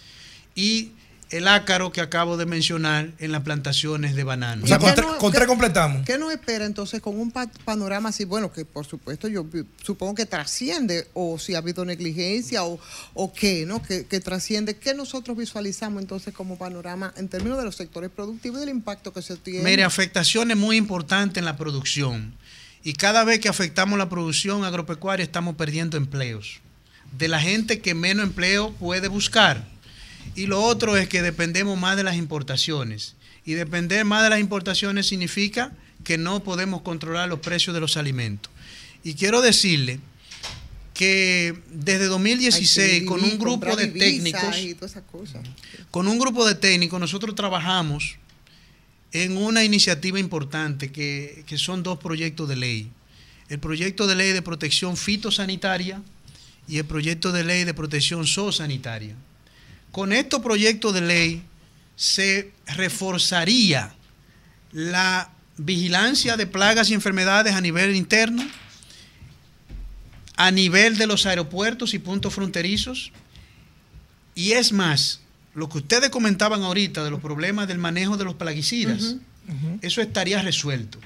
[0.55, 0.91] Y
[1.31, 4.63] el ácaro que acabo de mencionar en las plantaciones de banano.
[4.63, 6.05] O sea, con, ¿Qué tre- no- con qué- tres completamos.
[6.05, 8.25] ¿Qué nos espera entonces con un pa- panorama así?
[8.25, 9.45] Bueno, que por supuesto yo
[9.83, 12.79] supongo que trasciende, o si ha habido negligencia, o,
[13.13, 13.81] o qué, ¿no?
[13.83, 14.75] Que, que trasciende.
[14.77, 19.13] ¿Qué nosotros visualizamos entonces como panorama en términos de los sectores productivos y del impacto
[19.13, 19.63] que se tiene?
[19.63, 22.33] Mire, afectaciones muy importantes en la producción.
[22.83, 26.59] Y cada vez que afectamos la producción agropecuaria estamos perdiendo empleos.
[27.17, 29.67] De la gente que menos empleo puede buscar.
[30.35, 33.15] Y lo otro es que dependemos más de las importaciones.
[33.45, 35.71] Y depender más de las importaciones significa
[36.03, 38.51] que no podemos controlar los precios de los alimentos.
[39.03, 39.99] Y quiero decirle
[40.93, 44.55] que desde 2016 Hay que con un grupo de técnicos
[45.91, 48.17] con un grupo de técnicos nosotros trabajamos
[49.13, 52.91] en una iniciativa importante que, que son dos proyectos de ley.
[53.47, 56.01] El proyecto de ley de protección fitosanitaria
[56.67, 59.15] y el proyecto de ley de protección zoosanitaria.
[59.91, 61.43] Con estos proyectos de ley
[61.95, 63.93] se reforzaría
[64.71, 68.47] la vigilancia de plagas y enfermedades a nivel interno,
[70.37, 73.11] a nivel de los aeropuertos y puntos fronterizos,
[74.35, 75.19] y es más,
[75.53, 79.17] lo que ustedes comentaban ahorita de los problemas del manejo de los plaguicidas,
[79.81, 80.99] eso estaría resuelto.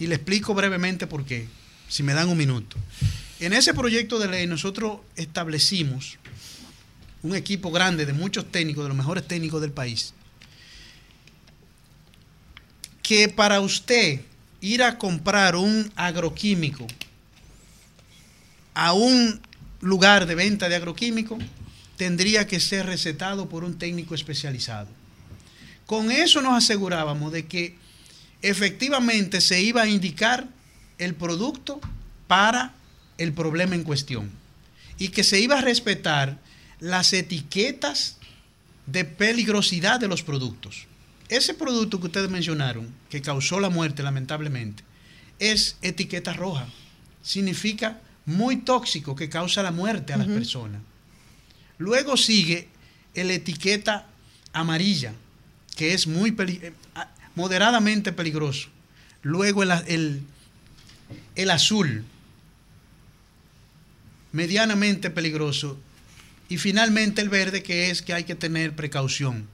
[0.00, 1.46] Y le explico brevemente por qué,
[1.88, 2.76] si me dan un minuto.
[3.38, 6.18] En ese proyecto de ley nosotros establecimos
[7.24, 10.12] un equipo grande de muchos técnicos, de los mejores técnicos del país,
[13.02, 14.20] que para usted
[14.60, 16.86] ir a comprar un agroquímico
[18.74, 19.40] a un
[19.80, 21.38] lugar de venta de agroquímico,
[21.96, 24.88] tendría que ser recetado por un técnico especializado.
[25.86, 27.76] Con eso nos asegurábamos de que
[28.42, 30.46] efectivamente se iba a indicar
[30.98, 31.80] el producto
[32.26, 32.74] para
[33.16, 34.30] el problema en cuestión
[34.98, 36.43] y que se iba a respetar
[36.84, 38.18] las etiquetas
[38.86, 40.86] de peligrosidad de los productos.
[41.30, 44.84] Ese producto que ustedes mencionaron, que causó la muerte lamentablemente,
[45.38, 46.68] es etiqueta roja.
[47.22, 50.82] Significa muy tóxico que causa la muerte a las personas.
[51.78, 52.68] Luego sigue
[53.14, 54.06] el etiqueta
[54.52, 55.14] amarilla,
[55.76, 56.72] que es muy peli- eh,
[57.34, 58.68] moderadamente peligroso.
[59.22, 60.22] Luego el, el-
[61.34, 62.04] el azul,
[64.32, 65.78] medianamente peligroso.
[66.54, 69.48] Y finalmente el verde, que es que hay que tener precaución.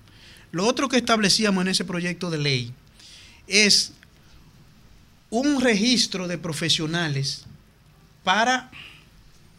[0.53, 2.75] Lo otro que establecíamos en ese proyecto de ley
[3.47, 3.93] es
[5.31, 7.47] un registro de profesionales
[8.23, 8.71] para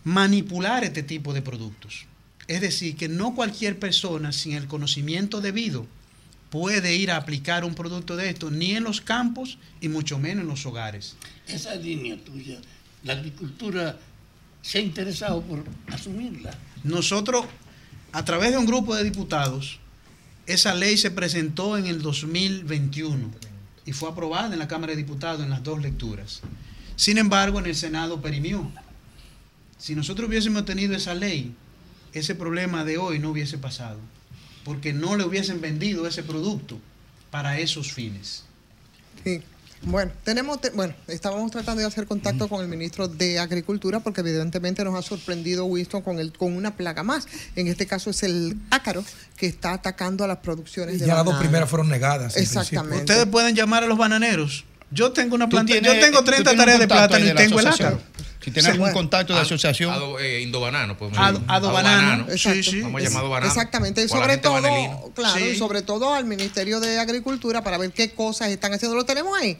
[0.04, 2.06] manipular este tipo de productos.
[2.48, 5.88] Es decir, que no cualquier persona sin el conocimiento debido
[6.52, 10.44] puede ir a aplicar un producto de esto, ni en los campos y mucho menos
[10.44, 11.16] en los hogares.
[11.48, 12.60] Esa línea tuya,
[13.04, 13.98] la agricultura
[14.62, 16.56] se ha interesado por asumirla.
[16.84, 17.46] Nosotros,
[18.12, 19.80] a través de un grupo de diputados,
[20.48, 23.32] esa ley se presentó en el 2021
[23.86, 26.42] y fue aprobada en la Cámara de Diputados en las dos lecturas.
[26.96, 28.72] Sin embargo, en el Senado perimió.
[29.78, 31.56] Si nosotros hubiésemos tenido esa ley,
[32.14, 34.00] ese problema de hoy no hubiese pasado,
[34.64, 36.80] porque no le hubiesen vendido ese producto
[37.32, 38.44] para esos fines.
[39.24, 39.42] Sí.
[39.84, 44.22] Bueno, tenemos, te- bueno, estábamos tratando de hacer contacto con el ministro de Agricultura porque
[44.22, 47.28] evidentemente nos ha sorprendido Winston con el con una plaga más.
[47.56, 49.04] En este caso es el ácaro
[49.38, 52.36] que está atacando a las producciones de Ya las dos primeras fueron negadas.
[52.38, 52.98] en Exactamente.
[52.98, 54.66] Ustedes pueden llamar a los bananeros.
[54.92, 57.34] Yo tengo una planta, tienes- yo tengo tú 30 tienes un tareas de plátano y
[57.34, 58.02] tengo el ácaro.
[58.44, 59.94] Si tienes algún contacto de Ad- asociación.
[59.94, 61.12] Ado- eh, Indobanano, pues.
[61.16, 62.82] Ado- Adobanano, sí, sí.
[62.82, 63.52] Vamos a llamar Adobanano.
[63.52, 65.12] Exactamente, y a sobre todo, Vanelino.
[65.16, 65.46] claro, Sí.
[65.52, 68.96] y sobre todo al Ministerio de Agricultura para ver qué cosas están haciendo.
[68.96, 69.58] ¿Lo tenemos ahí?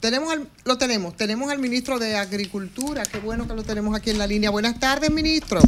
[0.00, 4.10] Tenemos al- lo tenemos, tenemos al ministro de Agricultura, qué bueno que lo tenemos aquí
[4.10, 4.50] en la línea.
[4.50, 5.60] Buenas tardes, ministro.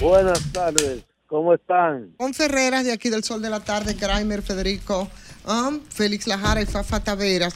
[0.00, 2.14] Buenas tardes, ¿cómo están?
[2.16, 5.08] Con Ferreras de aquí del Sol de la Tarde, Graimer, Federico,
[5.46, 7.54] um, Félix Lajara y Fafa Taveras.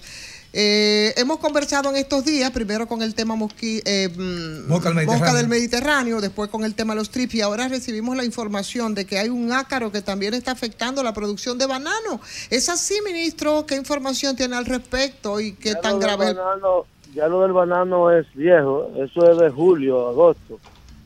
[0.58, 4.94] Eh, hemos conversado en estos días, primero con el tema mosqui, eh, mm, Mosca del
[4.96, 5.06] Mediterráneo.
[5.18, 9.04] mosca del Mediterráneo, después con el tema los trips y ahora recibimos la información de
[9.04, 12.22] que hay un ácaro que también está afectando la producción de banano.
[12.48, 13.66] ¿Es así, ministro?
[13.66, 18.10] ¿Qué información tiene al respecto y qué Ya tan grave banano- ya lo del banano
[18.10, 20.58] es viejo, eso es de julio, agosto.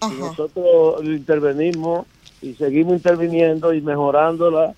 [0.02, 2.06] Y nosotros intervenimos
[2.40, 4.74] y seguimos interviniendo y mejorando la-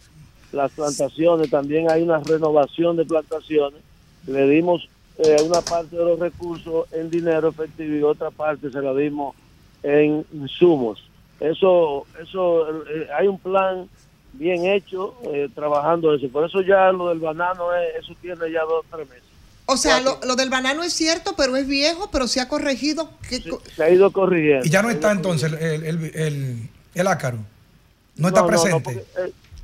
[0.50, 1.50] las plantaciones.
[1.50, 3.82] También hay una renovación de plantaciones.
[4.26, 4.88] Le dimos
[5.18, 9.34] eh, una parte de los recursos en dinero efectivo y otra parte se la dimos
[9.82, 11.02] en insumos.
[11.40, 13.88] Eso, eso eh, hay un plan
[14.34, 16.28] bien hecho eh, trabajando eso.
[16.28, 19.24] Por eso ya lo del banano, es- eso tiene ya dos o tres meses.
[19.66, 23.10] O sea, lo, lo del banano es cierto, pero es viejo, pero se ha corregido.
[23.28, 24.64] ¿Qué co- Se ha ido corrigiendo.
[24.66, 27.38] Y ya no está entonces el, el, el, el ácaro.
[28.16, 29.04] No está No, no, no, presente.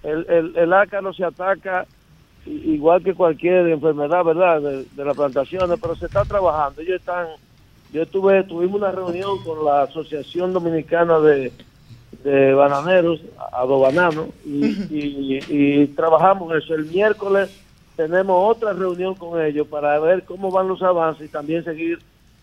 [0.05, 1.87] el, el, el ácaro se ataca
[2.49, 4.61] igual que cualquier enfermedad, ¿verdad?
[4.61, 6.81] De, de las plantaciones, pero se está trabajando.
[6.81, 7.27] Ellos están,
[7.93, 11.53] yo estuve, tuvimos una reunión con la Asociación Dominicana de,
[12.25, 13.21] de Bananeros,
[13.53, 16.75] Adobanano, y, y, y trabajamos eso.
[16.75, 17.51] El miércoles
[17.97, 21.99] tenemos otra reunión con ellos para ver cómo van los avances y también seguir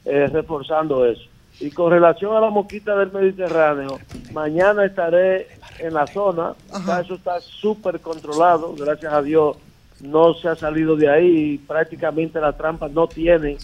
[0.05, 1.23] eh, reforzando eso.
[1.61, 3.97] Y con relación a la mosquita del Mediterráneo,
[4.33, 5.47] mañana estaré
[5.79, 6.53] en la zona,
[7.01, 9.55] eso está súper controlado, gracias a Dios
[10.01, 13.57] no se ha salido de ahí y prácticamente las trampas no tienen.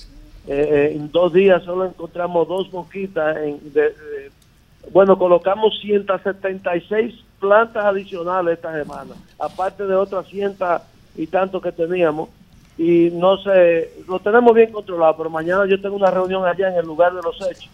[0.47, 3.37] Eh, eh, en dos días solo encontramos dos mosquitas.
[3.37, 4.31] En, de- de-
[4.91, 10.81] bueno, colocamos 176 plantas adicionales esta semana, aparte de otras cientas
[11.15, 12.29] y tanto que teníamos.
[12.77, 16.77] Y no sé, lo tenemos bien controlado, pero mañana yo tengo una reunión allá en
[16.77, 17.69] el lugar de los hechos.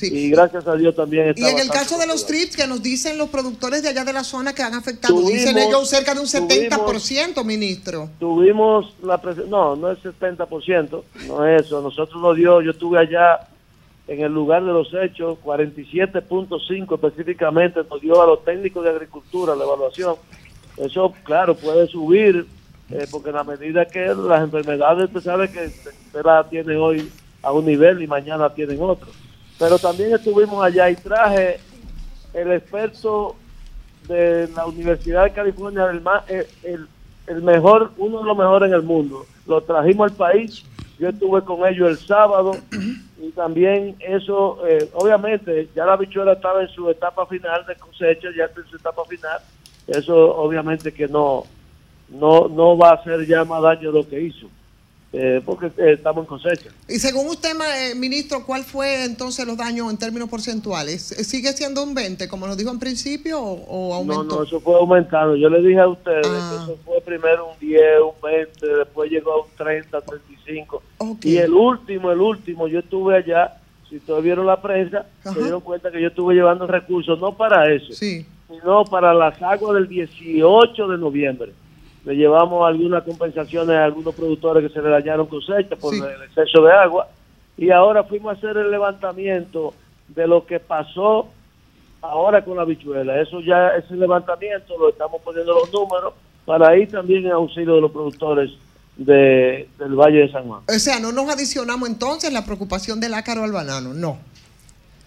[0.00, 2.82] Y gracias a Dios también está Y en el caso de los trips que nos
[2.82, 6.14] dicen los productores de allá de la zona que han afectado, Tuvimos- dicen ellos cerca
[6.14, 8.08] de un tuvimos- 70%, ministro.
[8.18, 11.80] Tuvimos la presen- no, no es 70%, no es eso.
[11.82, 13.48] Nosotros nos dio, yo estuve allá
[14.08, 19.54] en el lugar de los hechos, 47.5 específicamente, nos dio a los técnicos de agricultura
[19.54, 20.16] la evaluación.
[20.76, 22.46] Eso, claro, puede subir,
[22.90, 27.08] eh, porque en la medida que las enfermedades, usted sabe que usted las tiene hoy
[27.42, 29.08] a un nivel y mañana tienen otro.
[29.62, 31.60] Pero también estuvimos allá y traje
[32.34, 33.36] el experto
[34.08, 36.88] de la Universidad de California, el, ma- el,
[37.28, 39.24] el- mejor, uno de los mejores en el mundo.
[39.46, 40.64] Lo trajimos al país,
[40.98, 42.56] yo estuve con ellos el sábado
[43.22, 48.30] y también eso, eh, obviamente, ya la bichuela estaba en su etapa final de cosecha,
[48.36, 49.38] ya está en su etapa final,
[49.86, 51.44] eso obviamente que no,
[52.08, 54.48] no, no va a hacer ya más daño lo que hizo.
[55.14, 56.70] Eh, porque eh, estamos en cosecha.
[56.88, 61.02] Y según usted, eh, ministro, ¿cuál fue entonces los daños en términos porcentuales?
[61.02, 64.36] ¿Sigue siendo un 20, como nos dijo en principio, o, o No, aumentó?
[64.36, 65.36] no, eso fue aumentando.
[65.36, 66.50] Yo le dije a ustedes Ah.
[66.66, 70.82] que eso fue primero un 10, un 20, después llegó a un 30, 35.
[71.22, 75.60] Y el último, el último, yo estuve allá, si ustedes vieron la prensa, se dieron
[75.60, 80.88] cuenta que yo estuve llevando recursos, no para eso, sino para las aguas del 18
[80.88, 81.52] de noviembre.
[82.04, 86.62] Le llevamos algunas compensaciones a algunos productores que se le dañaron cosechas por el exceso
[86.62, 87.08] de agua.
[87.56, 89.74] Y ahora fuimos a hacer el levantamiento
[90.08, 91.28] de lo que pasó
[92.00, 93.20] ahora con la bichuela.
[93.20, 96.14] Eso ya, ese levantamiento lo estamos poniendo los números
[96.44, 98.50] para ir también en auxilio de los productores
[98.96, 100.62] de, del Valle de San Juan.
[100.68, 104.18] O sea, no nos adicionamos entonces la preocupación del ácaro al banano, no.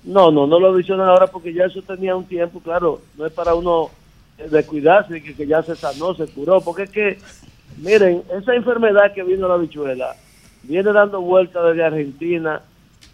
[0.04, 3.34] No, no, no lo adicionan ahora porque ya eso tenía un tiempo, claro, no es
[3.34, 3.90] para uno
[4.38, 7.20] eh, descuidarse, que, que ya se sanó, se curó, porque es que,
[7.78, 10.16] miren, esa enfermedad que vino la bichuela
[10.64, 12.62] viene dando vueltas desde Argentina,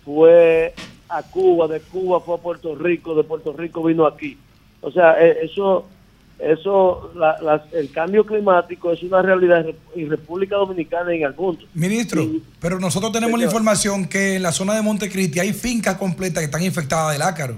[0.05, 0.73] fue
[1.09, 4.37] a Cuba, de Cuba fue a Puerto Rico, de Puerto Rico vino aquí.
[4.81, 5.85] O sea, eh, eso,
[6.39, 11.17] eso, la- la- el cambio climático es una realidad en Rep- en República Dominicana y
[11.17, 11.65] en el mundo.
[11.73, 12.25] Ministro,
[12.59, 16.45] pero nosotros tenemos la información que en la zona de Montecristi hay fincas completas que
[16.45, 17.57] están infectadas del ácaro.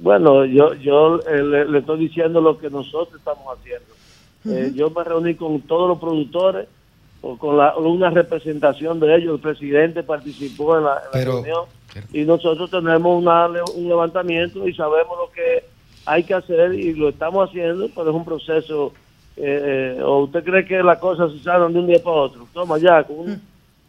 [0.00, 3.86] Bueno, yo, yo eh, le, le estoy diciendo lo que nosotros estamos haciendo.
[4.46, 6.68] Eh, yo me reuní con todos los productores,
[7.22, 9.34] o con la- una representación de ellos.
[9.34, 11.64] El presidente participó en la, en la Pero- reunión
[12.12, 15.64] y nosotros tenemos una, un levantamiento y sabemos lo que
[16.06, 18.92] hay que hacer y lo estamos haciendo, pero es un proceso.
[19.36, 22.46] eh, eh, ¿O usted cree que las cosas se sanan de un día para otro?
[22.54, 23.42] Toma ya, con un,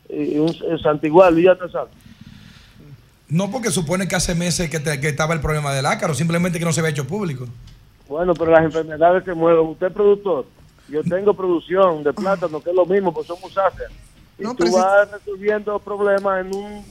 [0.09, 1.89] y un, un santigual y ya está sano.
[3.31, 6.59] No porque supone que hace meses que, te- que estaba el problema del ácaro, simplemente
[6.59, 7.45] que no se había hecho público.
[8.07, 9.67] Bueno, pero las enfermedades se mueven.
[9.67, 10.45] Usted es productor.
[10.89, 13.89] Yo tengo producción de plátano, que es lo mismo, pues son musáceas.
[14.37, 16.83] Y No, tú vas resolviendo problemas en un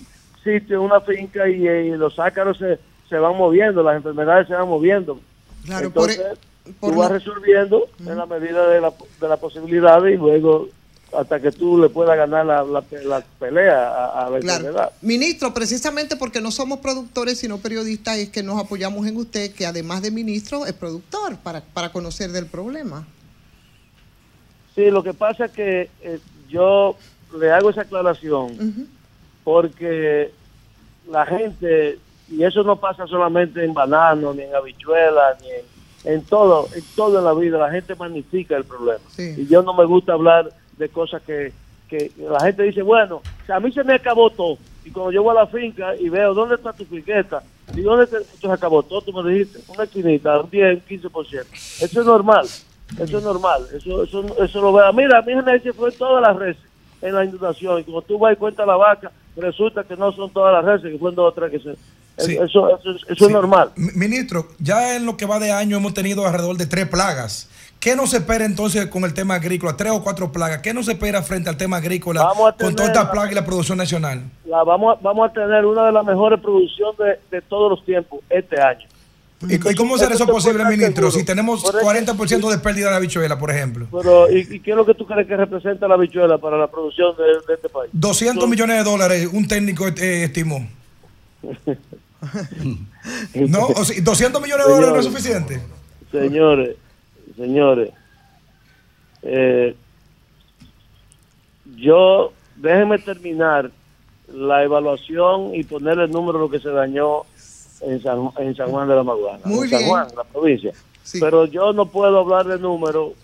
[0.42, 2.78] sitio, en una finca, y, eh, los ácaros se,
[3.10, 5.20] se van moviendo, las enfermedades se van moviendo.
[5.66, 6.38] Claro, por Entonces,
[6.80, 8.90] por tú vas lo- resolviendo en la medida de la,
[9.20, 10.68] de la posibilidad y luego
[11.16, 14.58] hasta que tú le puedas ganar la, la, la pelea a, a la Claro.
[14.66, 14.92] enfermedad.
[15.02, 19.66] Ministro, precisamente porque no somos productores sino periodistas es que nos apoyamos en usted, que
[19.66, 23.06] además de ministro es productor, para, para conocer del problema.
[24.74, 26.96] Sí, lo que pasa es que eh, yo
[27.38, 28.88] le hago esa aclaración
[29.44, 30.30] porque
[31.10, 31.98] la gente,
[32.30, 36.84] y eso no pasa solamente en banano, ni en habichuelas, ni en, en todo, en
[36.94, 39.00] todo en la vida, la gente magnifica el problema.
[39.18, 40.50] Y yo no me gusta hablar
[40.80, 41.52] de cosas que,
[41.88, 45.36] que la gente dice, bueno, a mí se me acabó todo, y cuando yo voy
[45.36, 47.42] a la finca y veo, ¿dónde está tu finqueta?
[47.76, 49.00] ¿Y dónde te- esto se acabó todo?
[49.02, 51.44] Tú me dijiste, una esquinita, un 10, un 15%.
[51.52, 52.44] Eso es normal,
[52.98, 54.92] eso es normal, eso, eso, eso lo veo.
[54.92, 56.62] Mira, mi gente fue todas las reses
[57.02, 60.30] en la inundación, y como tú vas y cuentas la vaca, resulta que no son
[60.30, 61.76] todas las reses, que fueron dos o tres que se...
[62.18, 62.36] Sí.
[62.36, 63.70] Eso, eso, es- normal.
[63.76, 67.48] Mi- Ministro, ya en lo que va de año hemos tenido alrededor de tres plagas.
[67.80, 69.74] ¿Qué nos espera entonces con el tema agrícola?
[69.74, 70.58] Tres o cuatro plagas.
[70.60, 72.28] ¿Qué nos espera frente al tema agrícola
[72.60, 74.22] con toda esta la- plaga y la producción nacional?
[74.44, 77.84] La vamos, a- vamos a tener una de las mejores producciones de, de todos los
[77.86, 78.86] tiempos este año.
[79.48, 81.10] ¿Y, cómo será eso posible, ministro?
[81.10, 81.10] seguro.
[81.12, 83.86] Si tenemos Por eso- 40% de pérdida de habichuela, por ejemplo.
[83.90, 86.66] Pero, ¿y, y qué es lo que tú crees que representa la bichuela para la
[86.66, 87.88] producción de, de este país?
[87.94, 90.68] 200 millones de dólares, un técnico eh, estimó.
[93.34, 95.60] No, o sea, 200 millones de dólares no es suficiente.
[96.12, 96.76] Señores,
[97.36, 97.90] señores,
[99.22, 99.74] eh,
[101.76, 103.70] yo, déjenme terminar
[104.32, 107.22] la evaluación y poner el número de lo que se dañó
[107.80, 109.90] en San, en San Juan de la Maguana, Muy en San bien.
[109.90, 110.72] Juan, la provincia.
[111.18, 113.14] Pero yo no puedo hablar de número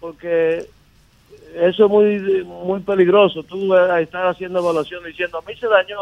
[0.00, 0.66] porque
[1.54, 3.42] eso es muy muy peligroso.
[3.44, 5.96] Tú estás haciendo evaluación diciendo, a mí se dañó.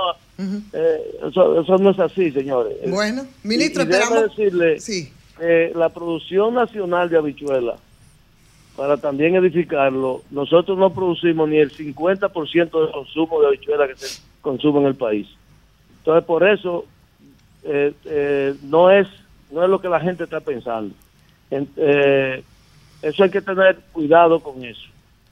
[0.73, 2.77] eh, eso, eso no es así, señores.
[2.91, 4.23] Bueno, ministro, Y- y esperamos.
[4.37, 5.13] decirle Sí.
[5.39, 7.77] Que la producción nacional de habichuela,
[8.77, 14.21] para también edificarlo, nosotros no producimos ni el 50% del consumo de habichuela que se
[14.41, 15.29] consume en el país.
[15.99, 16.85] Entonces, por eso,
[17.63, 19.07] eh, eh, no es
[19.51, 20.93] no es lo que la gente está pensando.
[21.51, 22.43] En- eh,
[23.03, 24.83] eso hay que tener cuidado con eso.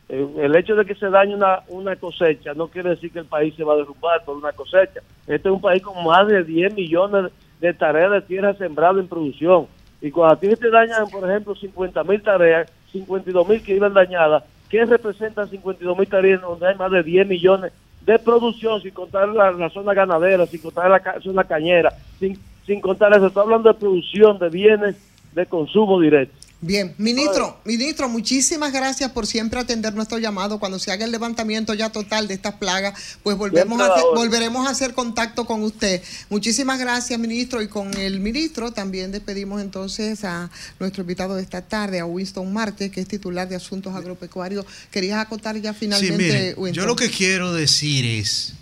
[0.09, 3.25] Eh, el hecho de que se dañe una, una cosecha no quiere decir que el
[3.25, 5.01] país se va a derrumbar por una cosecha.
[5.27, 9.09] Este es un país con más de 10 millones de tareas de tierra sembrada en
[9.09, 9.67] producción.
[10.03, 13.95] Y cuando a ti te dañan, por ejemplo, 50 mil tareas, 52 mil que iban
[13.95, 17.73] dañadas, ¿qué representan 52 mil tareas donde hay más de 10 millones
[18.05, 23.13] de producción, sin contar la, zona ganadera, sin contar la zona cañera, sin, sin contar
[23.13, 23.29] eso?
[23.29, 24.97] Estoy hablando de producción de bienes
[25.33, 26.42] de consumo directo.
[26.65, 30.61] Bien, ministro, ministro, muchísimas gracias por siempre atender nuestro llamado.
[30.61, 34.65] Cuando se haga el levantamiento ya total de estas plagas, pues volvemos a hacer- volveremos
[34.65, 36.01] a hacer contacto con usted.
[36.31, 37.63] Muchísimas gracias, ministro.
[37.63, 42.53] Y con el ministro también despedimos entonces a nuestro invitado de esta tarde, a Winston
[42.53, 44.65] Marte, que es titular de Asuntos Agropecuarios.
[44.93, 46.73] ¿Querías acotar ya Sí, finalmente, mire, Winston?
[46.85, 48.53] yo lo que quiero decir es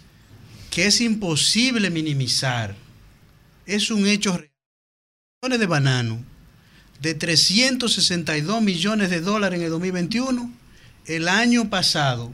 [0.71, 2.75] que es imposible minimizar.
[3.67, 4.51] Es un hecho real.
[5.43, 6.30] Millones de banano
[7.01, 10.53] de 362 millones de dólares en el 2021,
[11.07, 12.31] el año pasado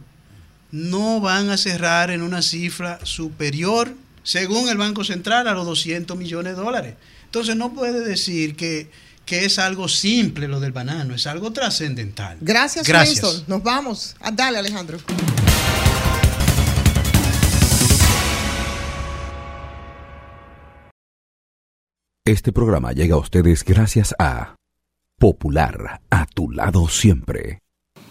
[0.73, 6.17] no van a cerrar en una cifra superior, según el Banco Central, a los 200
[6.17, 6.95] millones de dólares.
[7.25, 8.91] Entonces no puede decir que,
[9.25, 12.39] que es algo simple lo del banano, es algo trascendental.
[12.41, 13.23] Gracias, Gracias.
[13.23, 13.45] Winston.
[13.47, 14.17] Nos vamos.
[14.21, 14.99] Ah, dale, Alejandro.
[22.27, 24.57] Este programa llega a ustedes gracias a
[25.17, 27.61] Popular, a tu lado siempre.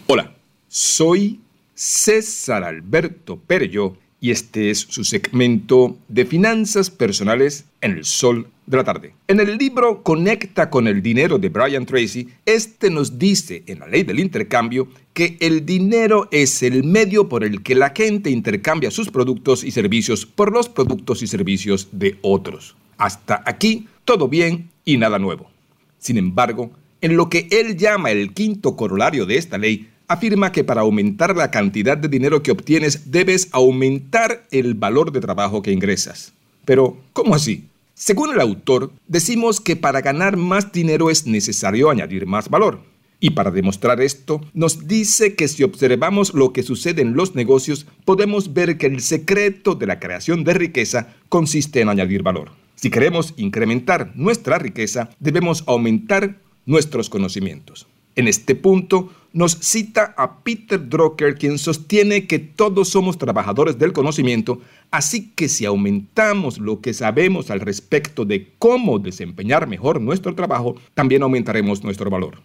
[0.06, 0.34] Hola,
[0.68, 1.40] soy
[1.74, 8.78] César Alberto Perello y este es su segmento de finanzas personales en el sol de
[8.78, 9.12] la tarde.
[9.28, 13.86] En el libro Conecta con el dinero de Brian Tracy, este nos dice en la
[13.86, 18.90] ley del intercambio que el dinero es el medio por el que la gente intercambia
[18.90, 22.76] sus productos y servicios por los productos y servicios de otros.
[22.96, 25.50] Hasta aquí, todo bien y nada nuevo.
[25.98, 26.70] Sin embargo,
[27.02, 31.36] en lo que él llama el quinto corolario de esta ley, afirma que para aumentar
[31.36, 36.32] la cantidad de dinero que obtienes debes aumentar el valor de trabajo que ingresas.
[36.64, 37.64] Pero, ¿cómo así?
[37.94, 42.80] Según el autor, decimos que para ganar más dinero es necesario añadir más valor.
[43.18, 47.86] Y para demostrar esto, nos dice que si observamos lo que sucede en los negocios,
[48.04, 52.65] podemos ver que el secreto de la creación de riqueza consiste en añadir valor.
[52.76, 56.36] Si queremos incrementar nuestra riqueza, debemos aumentar
[56.66, 57.86] nuestros conocimientos.
[58.16, 63.92] En este punto nos cita a Peter Drucker, quien sostiene que todos somos trabajadores del
[63.92, 70.34] conocimiento, así que si aumentamos lo que sabemos al respecto de cómo desempeñar mejor nuestro
[70.34, 72.40] trabajo, también aumentaremos nuestro valor.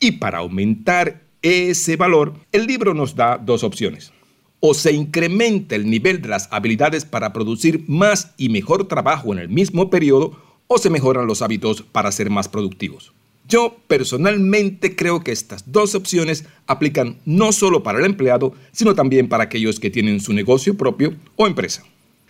[0.00, 4.12] Y para aumentar ese valor, el libro nos da dos opciones.
[4.60, 9.38] O se incrementa el nivel de las habilidades para producir más y mejor trabajo en
[9.38, 10.36] el mismo periodo,
[10.66, 13.12] o se mejoran los hábitos para ser más productivos.
[13.48, 19.28] Yo personalmente creo que estas dos opciones aplican no solo para el empleado, sino también
[19.28, 21.82] para aquellos que tienen su negocio propio o empresa.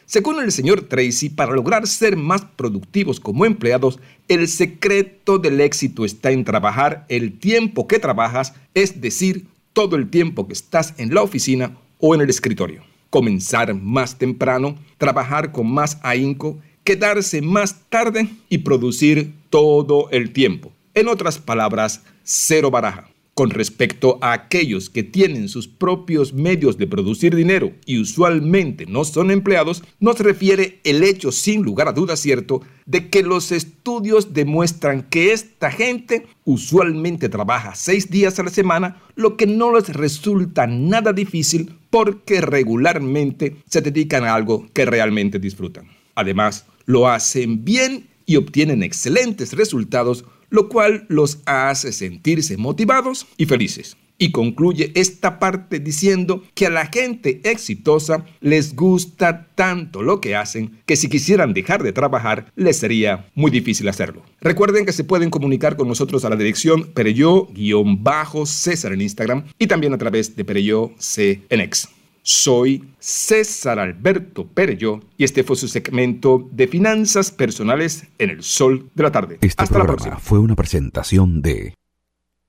[0.07, 3.99] Según el señor Tracy, para lograr ser más productivos como empleados,
[4.29, 10.09] el secreto del éxito está en trabajar el tiempo que trabajas, es decir, todo el
[10.09, 12.83] tiempo que estás en la oficina o en el escritorio.
[13.11, 20.73] Comenzar más temprano, trabajar con más ahínco, quedarse más tarde y producir todo el tiempo.
[20.95, 23.09] En otras palabras, cero baraja.
[23.39, 29.05] Con respecto a aquellos que tienen sus propios medios de producir dinero y usualmente no
[29.05, 34.35] son empleados, nos refiere el hecho sin lugar a dudas cierto de que los estudios
[34.35, 39.89] demuestran que esta gente usualmente trabaja seis días a la semana, lo que no les
[39.91, 45.87] resulta nada difícil porque regularmente se dedican a algo que realmente disfrutan.
[46.17, 53.47] Además, lo hacen bien y obtienen excelentes resultados lo cual los hace sentirse motivados y
[53.47, 53.97] felices.
[54.21, 60.35] Y concluye esta parte diciendo que a la gente exitosa les gusta tanto lo que
[60.35, 64.25] hacen que si quisieran dejar de trabajar les sería muy difícil hacerlo.
[64.41, 69.95] Recuerden que se pueden comunicar con nosotros a la dirección Pereyó-César en Instagram y también
[69.95, 71.89] a través de Pereyó C en X.
[72.31, 78.91] Soy César Alberto Pereyó y este fue su segmento de finanzas personales en el sol
[78.95, 79.39] de la tarde.
[79.41, 80.19] Este Hasta la próxima.
[80.19, 81.73] fue una presentación de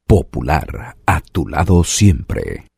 [0.06, 2.69] Popular, a tu lado siempre.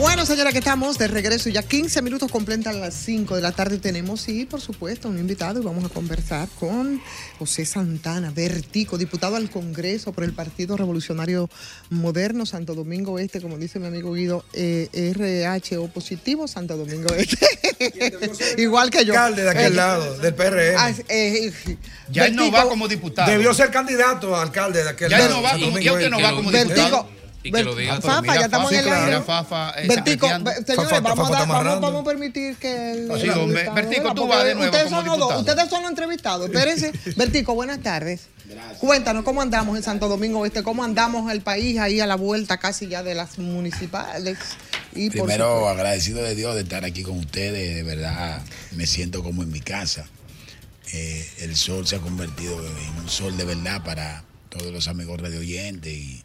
[0.00, 1.50] Bueno, señora, que estamos de regreso.
[1.50, 3.76] Ya 15 minutos completan las 5 de la tarde.
[3.76, 7.00] Tenemos, sí, por supuesto, un invitado y vamos a conversar con
[7.38, 11.50] José Santana, Vertico, diputado al Congreso por el Partido Revolucionario
[11.90, 17.46] Moderno Santo Domingo Este, como dice mi amigo Guido, eh, RHO positivo Santo Domingo Este.
[18.62, 19.12] Igual que yo.
[19.12, 20.74] Alcalde de aquel Eh, lado, del PRM.
[20.78, 21.52] ah, eh,
[22.10, 23.30] Ya él no Vertico- va como diputado.
[23.30, 25.28] Debió ser candidato a alcalde de aquel Ya lado.
[25.30, 26.30] él no va Santo Domingo ya usted no Este.
[26.30, 27.08] va como Vertigo,
[27.42, 28.00] Y que lo diga.
[28.00, 29.06] Fafa, ya estamos en el aire.
[29.06, 33.10] Mira, Fafa, eh, Bertico, señores, Fafa- vamos, Fafa a vamos, vamos a permitir que el,
[33.10, 35.90] Así, el Bertico, tú vas de nuevo ustedes como son los dos, ustedes son los
[35.90, 36.46] entrevistados.
[36.46, 36.92] Espérense.
[37.16, 38.28] Bertico, buenas tardes.
[38.78, 42.58] Cuéntanos cómo andamos en Santo Domingo Este, cómo andamos el país ahí a la vuelta
[42.58, 44.38] casi ya de las municipales.
[44.94, 47.74] Y Primero, agradecido de Dios de estar aquí con ustedes.
[47.74, 48.42] De verdad,
[48.72, 50.06] me siento como en mi casa.
[50.92, 55.18] Eh, el sol se ha convertido en un sol de verdad para todos los amigos
[55.20, 56.22] radio oyentes y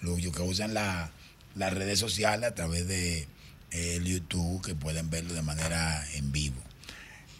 [0.00, 1.10] los que usan la-
[1.54, 3.26] las redes sociales a través de
[3.70, 6.56] eh, YouTube, que pueden verlo de manera en vivo.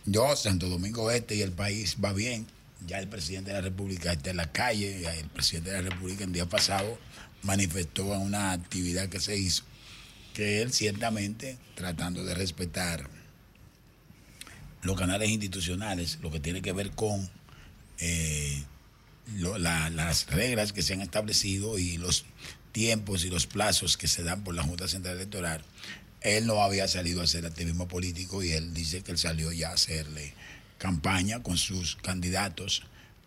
[0.05, 2.47] Yo, Santo Domingo Este y el país va bien.
[2.86, 5.06] Ya el presidente de la República está en la calle.
[5.18, 6.98] El presidente de la República el día pasado
[7.43, 9.64] manifestó en una actividad que se hizo
[10.35, 13.09] que él ciertamente tratando de respetar
[14.82, 17.28] los canales institucionales, lo que tiene que ver con
[17.98, 18.62] eh,
[19.36, 22.24] lo- la- las reglas que se han establecido y los
[22.72, 25.62] tiempos y los plazos que se dan por la Junta Central Electoral,
[26.20, 29.70] él no había salido a hacer activismo político y él dice que él salió ya
[29.70, 30.34] a hacerle
[30.78, 32.82] campaña con sus candidatos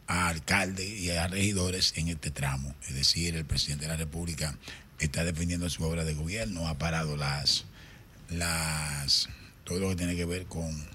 [0.07, 2.76] a alcalde y a regidores en este tramo.
[2.88, 4.57] Es decir, el presidente de la República
[4.99, 7.65] está defendiendo su obra de gobierno, ha parado las,
[8.30, 9.30] las
[9.64, 10.86] todo lo que tiene que ver con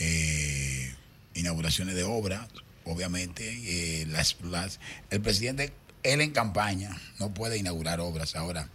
[0.00, 0.94] eh,
[1.34, 2.48] inauguraciones de obras,
[2.84, 3.42] obviamente.
[4.02, 4.80] eh, las, las-
[5.10, 8.36] el presidente, él en campaña, no puede inaugurar obras.
[8.36, 8.68] Ahora,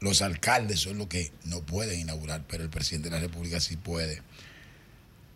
[0.00, 3.76] los alcaldes son los que no pueden inaugurar, pero el presidente de la República sí
[3.76, 4.22] puede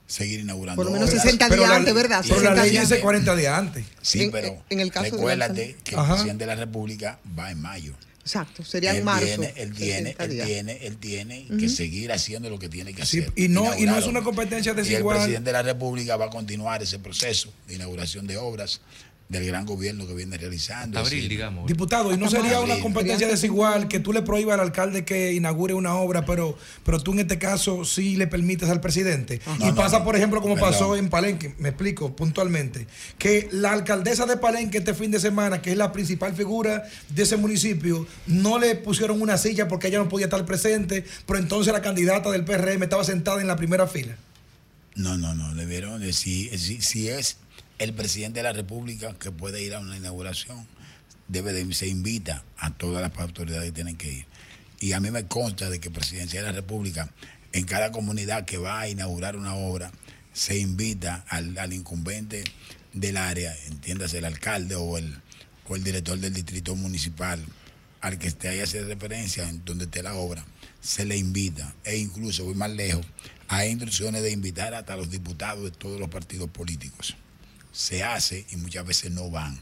[0.06, 1.22] seguir inaugurando Por lo menos obras.
[1.22, 2.24] 60 Pero días antes, ¿verdad?
[2.28, 3.02] Pero la 60 ley días dice antes.
[3.04, 3.86] 40 días antes.
[4.02, 6.14] Sí, En- pero en el caso recuérdate que el Ajá.
[6.14, 7.94] presidente de la República va en mayo.
[8.22, 9.26] Exacto, sería en él marzo.
[9.26, 13.04] Tiene, él tiene, 60 él tiene, él tiene que seguir haciendo lo que tiene que
[13.06, 13.32] Sí, hacer.
[13.34, 15.16] y no- y no es una competencia Y el desigual.
[15.18, 18.80] presidente de la República va a continuar ese proceso de inauguración de obras
[19.30, 20.98] del gran gobierno que viene realizando.
[20.98, 21.66] Hasta abril, digamos.
[21.68, 22.72] Diputado, ¿y no sería abril.
[22.72, 26.98] una competencia desigual que tú le prohíbas al alcalde que inaugure una obra, pero, pero
[26.98, 29.40] tú en este caso sí le permites al presidente?
[29.46, 30.04] No, y no, pasa, no.
[30.04, 30.72] por ejemplo, como Perdón.
[30.72, 32.88] pasó en Palenque, me explico puntualmente,
[33.18, 37.22] que la alcaldesa de Palenque este fin de semana, que es la principal figura de
[37.22, 41.72] ese municipio, no le pusieron una silla porque ella no podía estar presente, pero entonces
[41.72, 44.16] la candidata del PRM estaba sentada en la primera fila.
[44.96, 47.36] No, no, no, le vieron, eh, si, si, si es
[47.80, 50.66] el presidente de la República que puede ir a una inauguración,
[51.28, 54.26] debe de, se invita a todas las autoridades que tienen que ir.
[54.80, 57.10] Y a mí me consta de que Presidencia de la República,
[57.52, 59.90] en cada comunidad que va a inaugurar una obra,
[60.34, 62.44] se invita al, al incumbente
[62.92, 65.16] del área, entiéndase el alcalde o el,
[65.66, 67.42] o el director del distrito municipal,
[68.02, 70.44] al que esté ahí hace referencia en donde esté la obra,
[70.82, 73.06] se le invita, e incluso voy más lejos,
[73.48, 77.16] hay instrucciones de invitar hasta los diputados de todos los partidos políticos.
[77.72, 79.58] Se hace y muchas veces no van.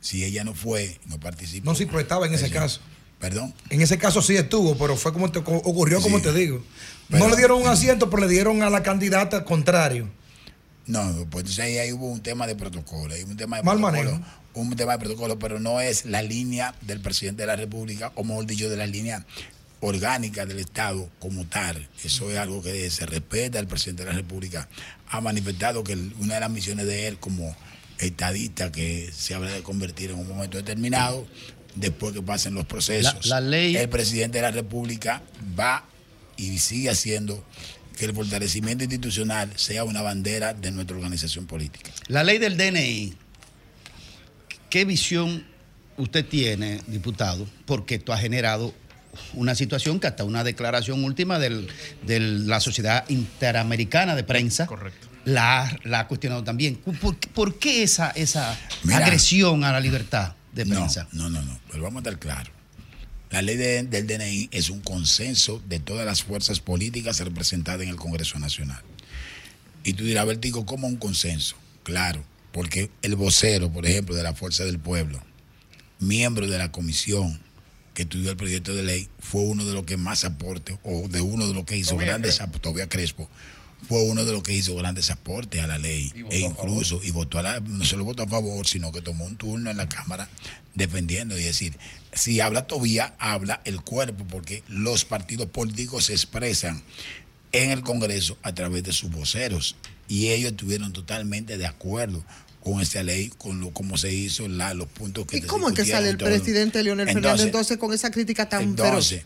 [0.00, 1.66] Si ella no fue, no participó.
[1.70, 2.80] No, sí, pero estaba en ese caso.
[3.18, 3.52] Perdón.
[3.68, 6.64] En ese caso sí estuvo, pero fue como te, ocurrió como te digo.
[7.08, 10.08] Pero- no le dieron un asiento, pero le dieron a la candidata contrario.
[10.86, 13.76] No, pues entonces ahí, ahí hubo un tema de protocolo, hay un tema de Mal
[13.78, 14.30] protocolo, manejo.
[14.54, 18.24] un tema de protocolo, pero no es la línea del presidente de la República, o
[18.24, 19.24] mejor dicho, de la línea
[19.80, 21.88] orgánica del Estado como tal.
[22.04, 23.58] Eso es algo que se respeta.
[23.58, 24.68] El presidente de la República
[25.08, 27.56] ha manifestado que una de las misiones de él como
[27.98, 31.26] estadista que se habrá de convertir en un momento determinado
[31.74, 33.26] después que pasen los procesos.
[33.26, 35.22] La- la ley- El presidente de la República
[35.58, 35.84] va
[36.36, 37.44] y sigue haciendo
[37.98, 41.90] que el fortalecimiento institucional sea una bandera de nuestra organización política.
[42.08, 43.14] La ley del DNI,
[44.70, 45.46] ¿qué visión
[45.98, 47.46] usted tiene, diputado?
[47.66, 48.74] Porque esto ha generado
[49.34, 51.68] una situación que hasta una declaración última del-
[52.06, 54.66] de la Sociedad Interamericana de Prensa
[55.24, 56.76] La, ha- la ha cuestionado también.
[56.76, 58.98] ¿Por, por qué esa, esa Mira.
[59.04, 61.08] agresión a la libertad de prensa?
[61.12, 62.52] No, no, no, pero vamos a estar claros.
[63.30, 67.90] La ley de- del DNI es un consenso de todas las fuerzas políticas representadas en
[67.90, 68.82] el Congreso Nacional.
[69.84, 71.54] Y tú dirás, Vertigo, ¿cómo un consenso?
[71.84, 75.22] Claro, porque el vocero, por ejemplo, de la Fuerza del Pueblo,
[76.00, 77.40] miembro de la comisión
[78.00, 81.20] que estudió el proyecto de ley, fue uno de los que más aporte, o de
[81.20, 83.28] uno de los que hizo grandes aportes, Crespo,
[83.86, 86.10] fue uno de los que hizo grandes aportes a la ley.
[86.30, 89.36] E incluso, y votó a la, no solo votó a favor, sino que tomó un
[89.36, 90.30] turno en la Cámara
[90.74, 91.38] defendiendo.
[91.38, 91.76] Y decir,
[92.14, 96.82] si habla Tobía, habla el cuerpo, porque los partidos políticos se expresan
[97.52, 99.76] en el Congreso a través de sus voceros.
[100.08, 102.24] Y ellos estuvieron totalmente de acuerdo
[102.62, 105.74] con esta ley, con lo como se hizo, la, los puntos que ¿Y cómo es
[105.74, 106.28] que sale el todo.
[106.28, 108.62] presidente Leonel Fernández entonces con esa crítica tan?
[108.62, 109.22] Entonces,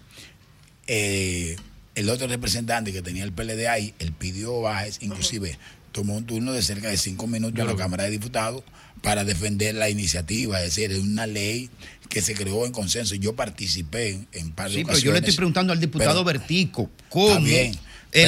[0.86, 1.56] eh,
[1.94, 5.58] el otro representante que tenía el PLD ahí, él pidió bajes, inclusive
[5.92, 8.62] tomó un turno de cerca de cinco minutos en la Cámara de Diputados
[9.02, 11.70] para defender la iniciativa, es decir, es una ley
[12.08, 13.14] que se creó en consenso.
[13.14, 16.38] Yo participé en, en par de Sí, pero yo le estoy preguntando al diputado pero-
[16.38, 17.78] Vertico, ¿cómo Está bien, el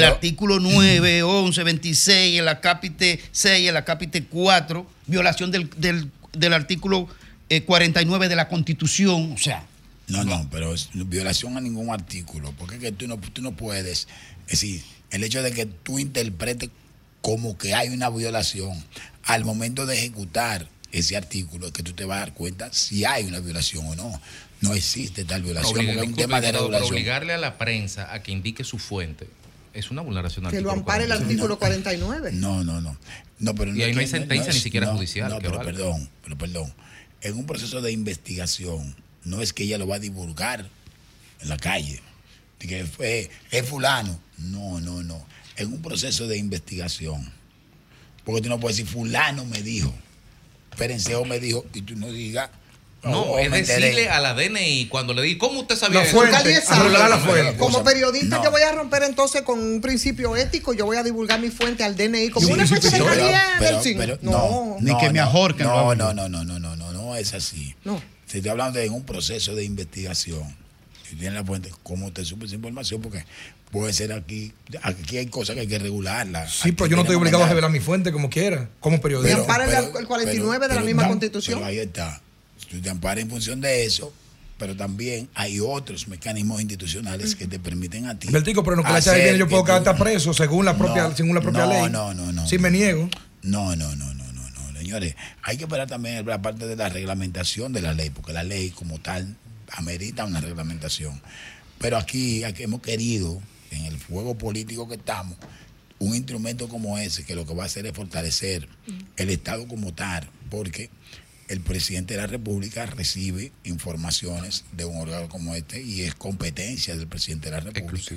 [0.00, 6.52] pero- artículo 9, 11, 26, el acápite 6, el acápite 4, violación del, del, del
[6.52, 7.08] artículo
[7.48, 9.64] eh, 49 de la Constitución, o sea,
[10.08, 13.52] No, no, pero es violación a ningún artículo, porque es que tú no, tú no
[13.52, 14.08] puedes,
[14.46, 16.70] es decir, el hecho de que tú interpretes
[17.22, 18.72] como que hay una violación
[19.24, 23.04] al momento de ejecutar ese artículo, es que tú te vas a dar cuenta si
[23.04, 24.20] hay una violación o no.
[24.62, 26.90] No existe tal violación, Obliga- porque es un disculpe, tema de regulación.
[26.90, 29.28] obligarle a la prensa a que indique su fuente
[29.74, 31.24] es una vulneración al Que lo ampare el 49.
[31.34, 32.30] artículo 49.
[32.32, 32.96] No, no, no.
[33.38, 36.72] No pero Y ahí no hay sentencia ni siquiera judicial No, pero perdón, pero perdón.
[37.20, 38.94] En un proceso de investigación,
[39.24, 40.68] no es que ella lo va a divulgar
[41.40, 42.00] en la calle.
[42.60, 44.18] De que fue, es fulano.
[44.38, 45.26] No, no, no.
[45.56, 47.32] En un proceso de investigación.
[48.24, 49.94] Porque tú no puedes decir, fulano me dijo,
[50.76, 52.50] Perenceo me dijo, y tú no digas.
[53.02, 53.80] No, "Oh, es me enteré".
[53.80, 56.16] decirle a la DNI cuando le di, ¿cómo usted sabía La eso?
[56.16, 56.60] fuente,
[57.08, 57.56] la fuente.
[57.56, 58.44] Como periodista No.
[58.44, 61.84] yo voy a romper entonces con un principio ético, yo voy a divulgar mi fuente
[61.84, 63.98] al DNI como Sí, una sí, secretaría pero- pero- del cine.
[64.00, 67.16] pero no, no, Ni que me ahorquen, No, no, no, no, no, no, no, no
[67.16, 67.76] es así.
[67.84, 68.02] No.
[68.26, 70.42] Se estoy hablando de un proceso de investigación.
[71.08, 73.00] Si tiene la fuente, ¿cómo te supe esa información?
[73.00, 73.24] Porque
[73.70, 74.52] puede ser aquí,
[74.82, 76.52] aquí hay cosas que hay que regularlas.
[76.54, 79.38] Sí, pero yo no estoy obligado a revelar mi fuente como quiera, como Y periodista.
[79.38, 81.58] ampara el, el 49 de la misma constitución.
[81.60, 82.20] Pero ahí está.
[82.68, 84.12] Tú te amparas en función de eso,
[84.58, 88.28] pero también hay otros mecanismos institucionales que te permiten a ti.
[88.30, 91.34] Bertico, pero no que la yo puedo quedar hasta preso según la propia, No, según
[91.34, 91.90] la propia no, ley.
[91.90, 92.46] No, no, no.
[92.46, 93.08] Si me niego.
[93.42, 95.14] No, no, no, no, no, no, señores.
[95.42, 98.70] Hay que esperar también la parte de la reglamentación de la ley, porque la ley
[98.70, 99.36] como tal
[99.72, 101.20] amerita una reglamentación.
[101.78, 103.40] Pero aquí, aquí hemos querido,
[103.70, 105.36] en el fuego político que estamos,
[105.98, 108.68] un instrumento como ese, que lo que va a hacer es fortalecer
[109.16, 110.90] el Estado como tal, porque
[111.48, 116.96] el presidente de la República recibe informaciones de un órgano como este y es competencia
[116.96, 118.14] del presidente de la República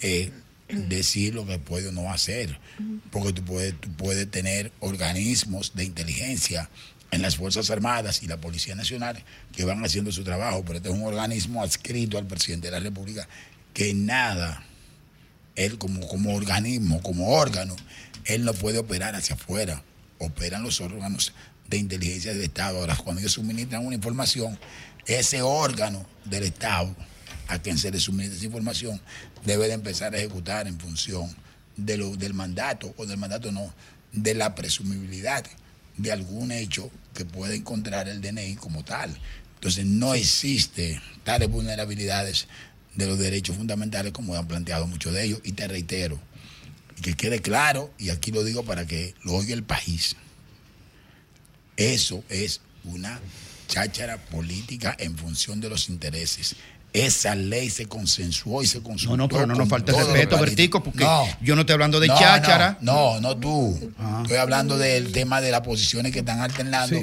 [0.00, 0.30] eh,
[0.68, 2.58] decir lo que puede o no hacer.
[3.10, 6.70] Porque tú puedes, tú puedes tener organismos de inteligencia
[7.10, 9.22] en las Fuerzas Armadas y la Policía Nacional
[9.54, 12.80] que van haciendo su trabajo, pero este es un organismo adscrito al presidente de la
[12.80, 13.28] República
[13.74, 14.64] que nada,
[15.56, 17.76] él como, como organismo, como órgano,
[18.24, 19.82] él no puede operar hacia afuera.
[20.18, 21.32] Operan los órganos
[21.70, 22.78] de inteligencia del Estado.
[22.78, 24.58] Ahora, cuando ellos suministran una información,
[25.06, 26.94] ese órgano del Estado
[27.48, 29.00] a quien se le suministra esa información
[29.44, 31.34] debe de empezar a ejecutar en función
[31.76, 33.72] de lo, del mandato, o del mandato no,
[34.12, 35.44] de la presumibilidad
[35.96, 39.16] de algún hecho que pueda encontrar el DNI como tal.
[39.54, 42.48] Entonces no existe tales vulnerabilidades
[42.94, 45.40] de los derechos fundamentales como han planteado muchos de ellos.
[45.44, 46.18] Y te reitero,
[47.02, 50.16] que quede claro, y aquí lo digo para que lo oiga el país,
[51.80, 53.18] eso es una
[53.68, 56.56] cháchara política en función de los intereses.
[56.92, 59.16] Esa ley se consensuó y se consultó.
[59.16, 60.38] No, no, pero no nos falta respeto.
[60.38, 61.24] Bertico, porque No.
[61.40, 62.78] yo no estoy hablando de No, cháchara.
[62.80, 63.92] No, no, no tú.
[64.22, 67.00] Estoy hablando del tema de las posiciones que están alternando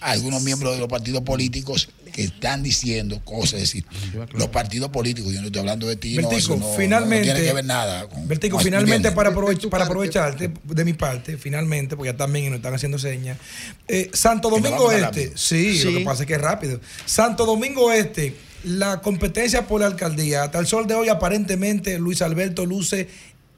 [0.00, 3.54] algunos miembros de los partidos políticos que están diciendo cosas.
[3.54, 3.84] Es decir,
[4.32, 7.28] los partidos políticos, yo no estoy hablando de ti, no, Bertico, eso no, finalmente.
[7.28, 8.08] no tiene que ver nada.
[8.08, 12.46] con- Bertico, con- finalmente, para, aprovech- para aprovecharte de mi parte, finalmente, porque ya también
[12.50, 13.38] nos están haciendo señas.
[13.86, 15.32] eh, Santo Domingo Este, rápido.
[15.36, 15.98] sí, lo Sí.
[15.98, 16.80] que pasa es que es rápido.
[17.06, 18.34] Santo Domingo Este,
[18.64, 23.08] la competencia por la alcaldía, hasta el sol de hoy, aparentemente Luis Alberto luce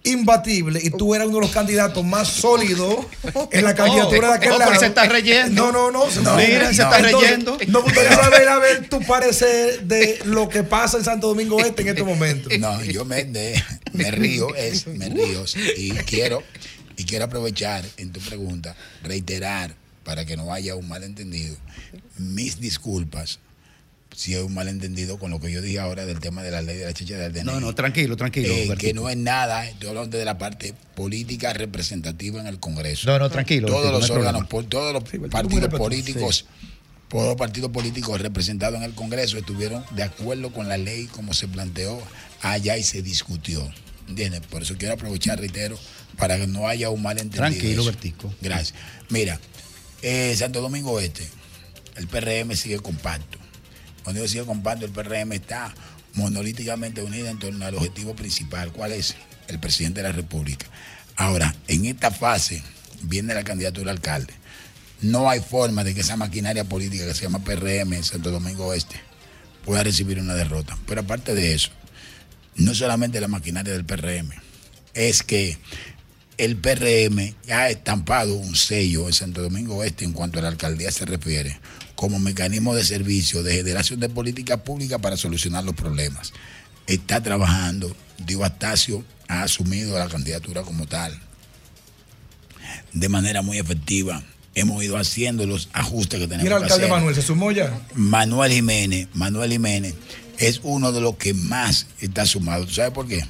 [0.02, 3.04] imbatible y tú eras uno de los candidatos más sólidos
[3.52, 4.80] en la candidatura de aquel Oh, pero lado.
[4.80, 5.70] se está reyendo.
[5.70, 6.22] No, no, no.
[6.22, 7.58] No, mira, se está reyendo.
[7.68, 11.82] No gustaría saber, a ver tu parecer de lo que pasa en Santo Domingo Este
[11.82, 12.52] en estos momentos.
[12.58, 13.62] No, yo me, de-
[13.92, 15.44] me río, es, me río
[15.76, 16.42] y quiero,
[16.96, 19.74] y quiero aprovechar en tu pregunta, reiterar
[20.04, 21.56] para que no haya un malentendido,
[22.16, 23.38] mis disculpas
[24.14, 26.78] si hay un malentendido con lo que yo dije ahora del tema de la ley
[26.78, 27.44] de la chicha del DNI.
[27.44, 28.52] No, no, tranquilo, tranquilo.
[28.52, 33.10] Eh, que no es nada, estoy hablando de la parte política representativa en el Congreso.
[33.10, 36.46] No, no, tranquilo, Todos los órganos, por, todos los partidos políticos,
[37.08, 41.34] todos los partidos políticos representados en el Congreso estuvieron de acuerdo con la ley como
[41.34, 42.00] se planteó
[42.42, 43.68] allá y se discutió.
[44.08, 44.40] ¿Entiendes?
[44.40, 45.78] Por eso quiero aprovechar, reitero,
[46.18, 47.42] para que no haya un malentendido.
[47.42, 47.90] Tranquilo, Eso.
[47.90, 48.34] Bertico.
[48.40, 48.74] Gracias.
[49.08, 49.40] Mira,
[50.02, 51.28] eh, Santo Domingo Este,
[51.96, 53.39] el PRM sigue compacto.
[54.02, 55.74] Cuando yo sigue compacto, el PRM está
[56.14, 58.72] monolíticamente unido en torno al objetivo principal.
[58.72, 59.16] ¿Cuál es?
[59.48, 60.66] El presidente de la República.
[61.16, 62.62] Ahora, en esta fase
[63.02, 64.32] viene la candidatura a alcalde.
[65.02, 68.74] No hay forma de que esa maquinaria política que se llama PRM en Santo Domingo
[68.74, 69.00] Este
[69.64, 70.78] pueda recibir una derrota.
[70.86, 71.70] Pero aparte de eso,
[72.56, 74.30] no solamente la maquinaria del PRM,
[74.94, 75.58] es que
[76.36, 80.90] el PRM ha estampado un sello en Santo Domingo Oeste en cuanto a la alcaldía
[80.90, 81.60] se refiere,
[82.00, 86.32] como mecanismo de servicio, de generación de política pública para solucionar los problemas.
[86.86, 91.20] Está trabajando, Diego Astacio ha asumido la candidatura como tal
[92.94, 94.22] de manera muy efectiva.
[94.54, 96.96] Hemos ido haciendo los ajustes que tenemos Mira, que alcalde hacer.
[96.96, 97.78] Manuel, ¿se sumó ya?
[97.92, 99.92] Manuel Jiménez, Manuel Jiménez
[100.38, 102.64] es uno de los que más está sumado.
[102.64, 103.26] ¿Tú sabes por qué?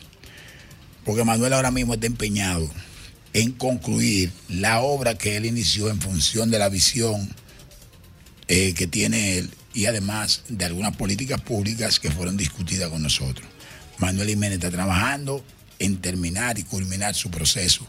[1.04, 2.70] Porque Manuel ahora mismo está empeñado
[3.32, 7.34] en concluir la obra que él inició en función de la visión
[8.50, 13.46] eh, que tiene él y además de algunas políticas públicas que fueron discutidas con nosotros.
[13.98, 15.44] Manuel Jiménez está trabajando
[15.78, 17.86] en terminar y culminar su proceso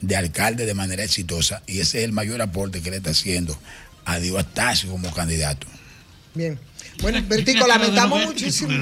[0.00, 3.56] de alcalde de manera exitosa y ese es el mayor aporte que le está haciendo
[4.04, 5.68] a Diego Astacio como candidato.
[6.34, 6.58] Bien.
[7.02, 8.72] Bueno, Bertico, lamentamos muchísimo.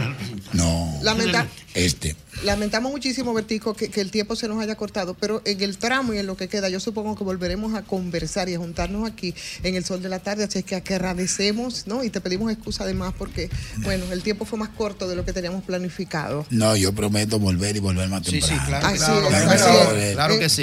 [0.55, 2.17] No, Lamenta- este.
[2.45, 6.15] Lamentamos muchísimo, Bertico, que, que el tiempo se nos haya cortado, pero en el tramo
[6.15, 9.35] y en lo que queda, yo supongo que volveremos a conversar y a juntarnos aquí
[9.65, 12.05] en el sol de la tarde, así es que que agradecemos, ¿no?
[12.05, 15.33] Y te pedimos excusa además porque, bueno, el tiempo fue más corto de lo que
[15.33, 16.47] teníamos planificado.
[16.51, 18.47] No, yo prometo volver y volver más temprano.
[18.47, 19.87] Así es, Claro, así claro, es.
[19.89, 20.19] volver.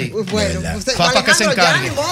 [0.08, 1.90] Eh, Bueno, usted, Papá que se ya, encargue.
[1.90, 2.06] modo.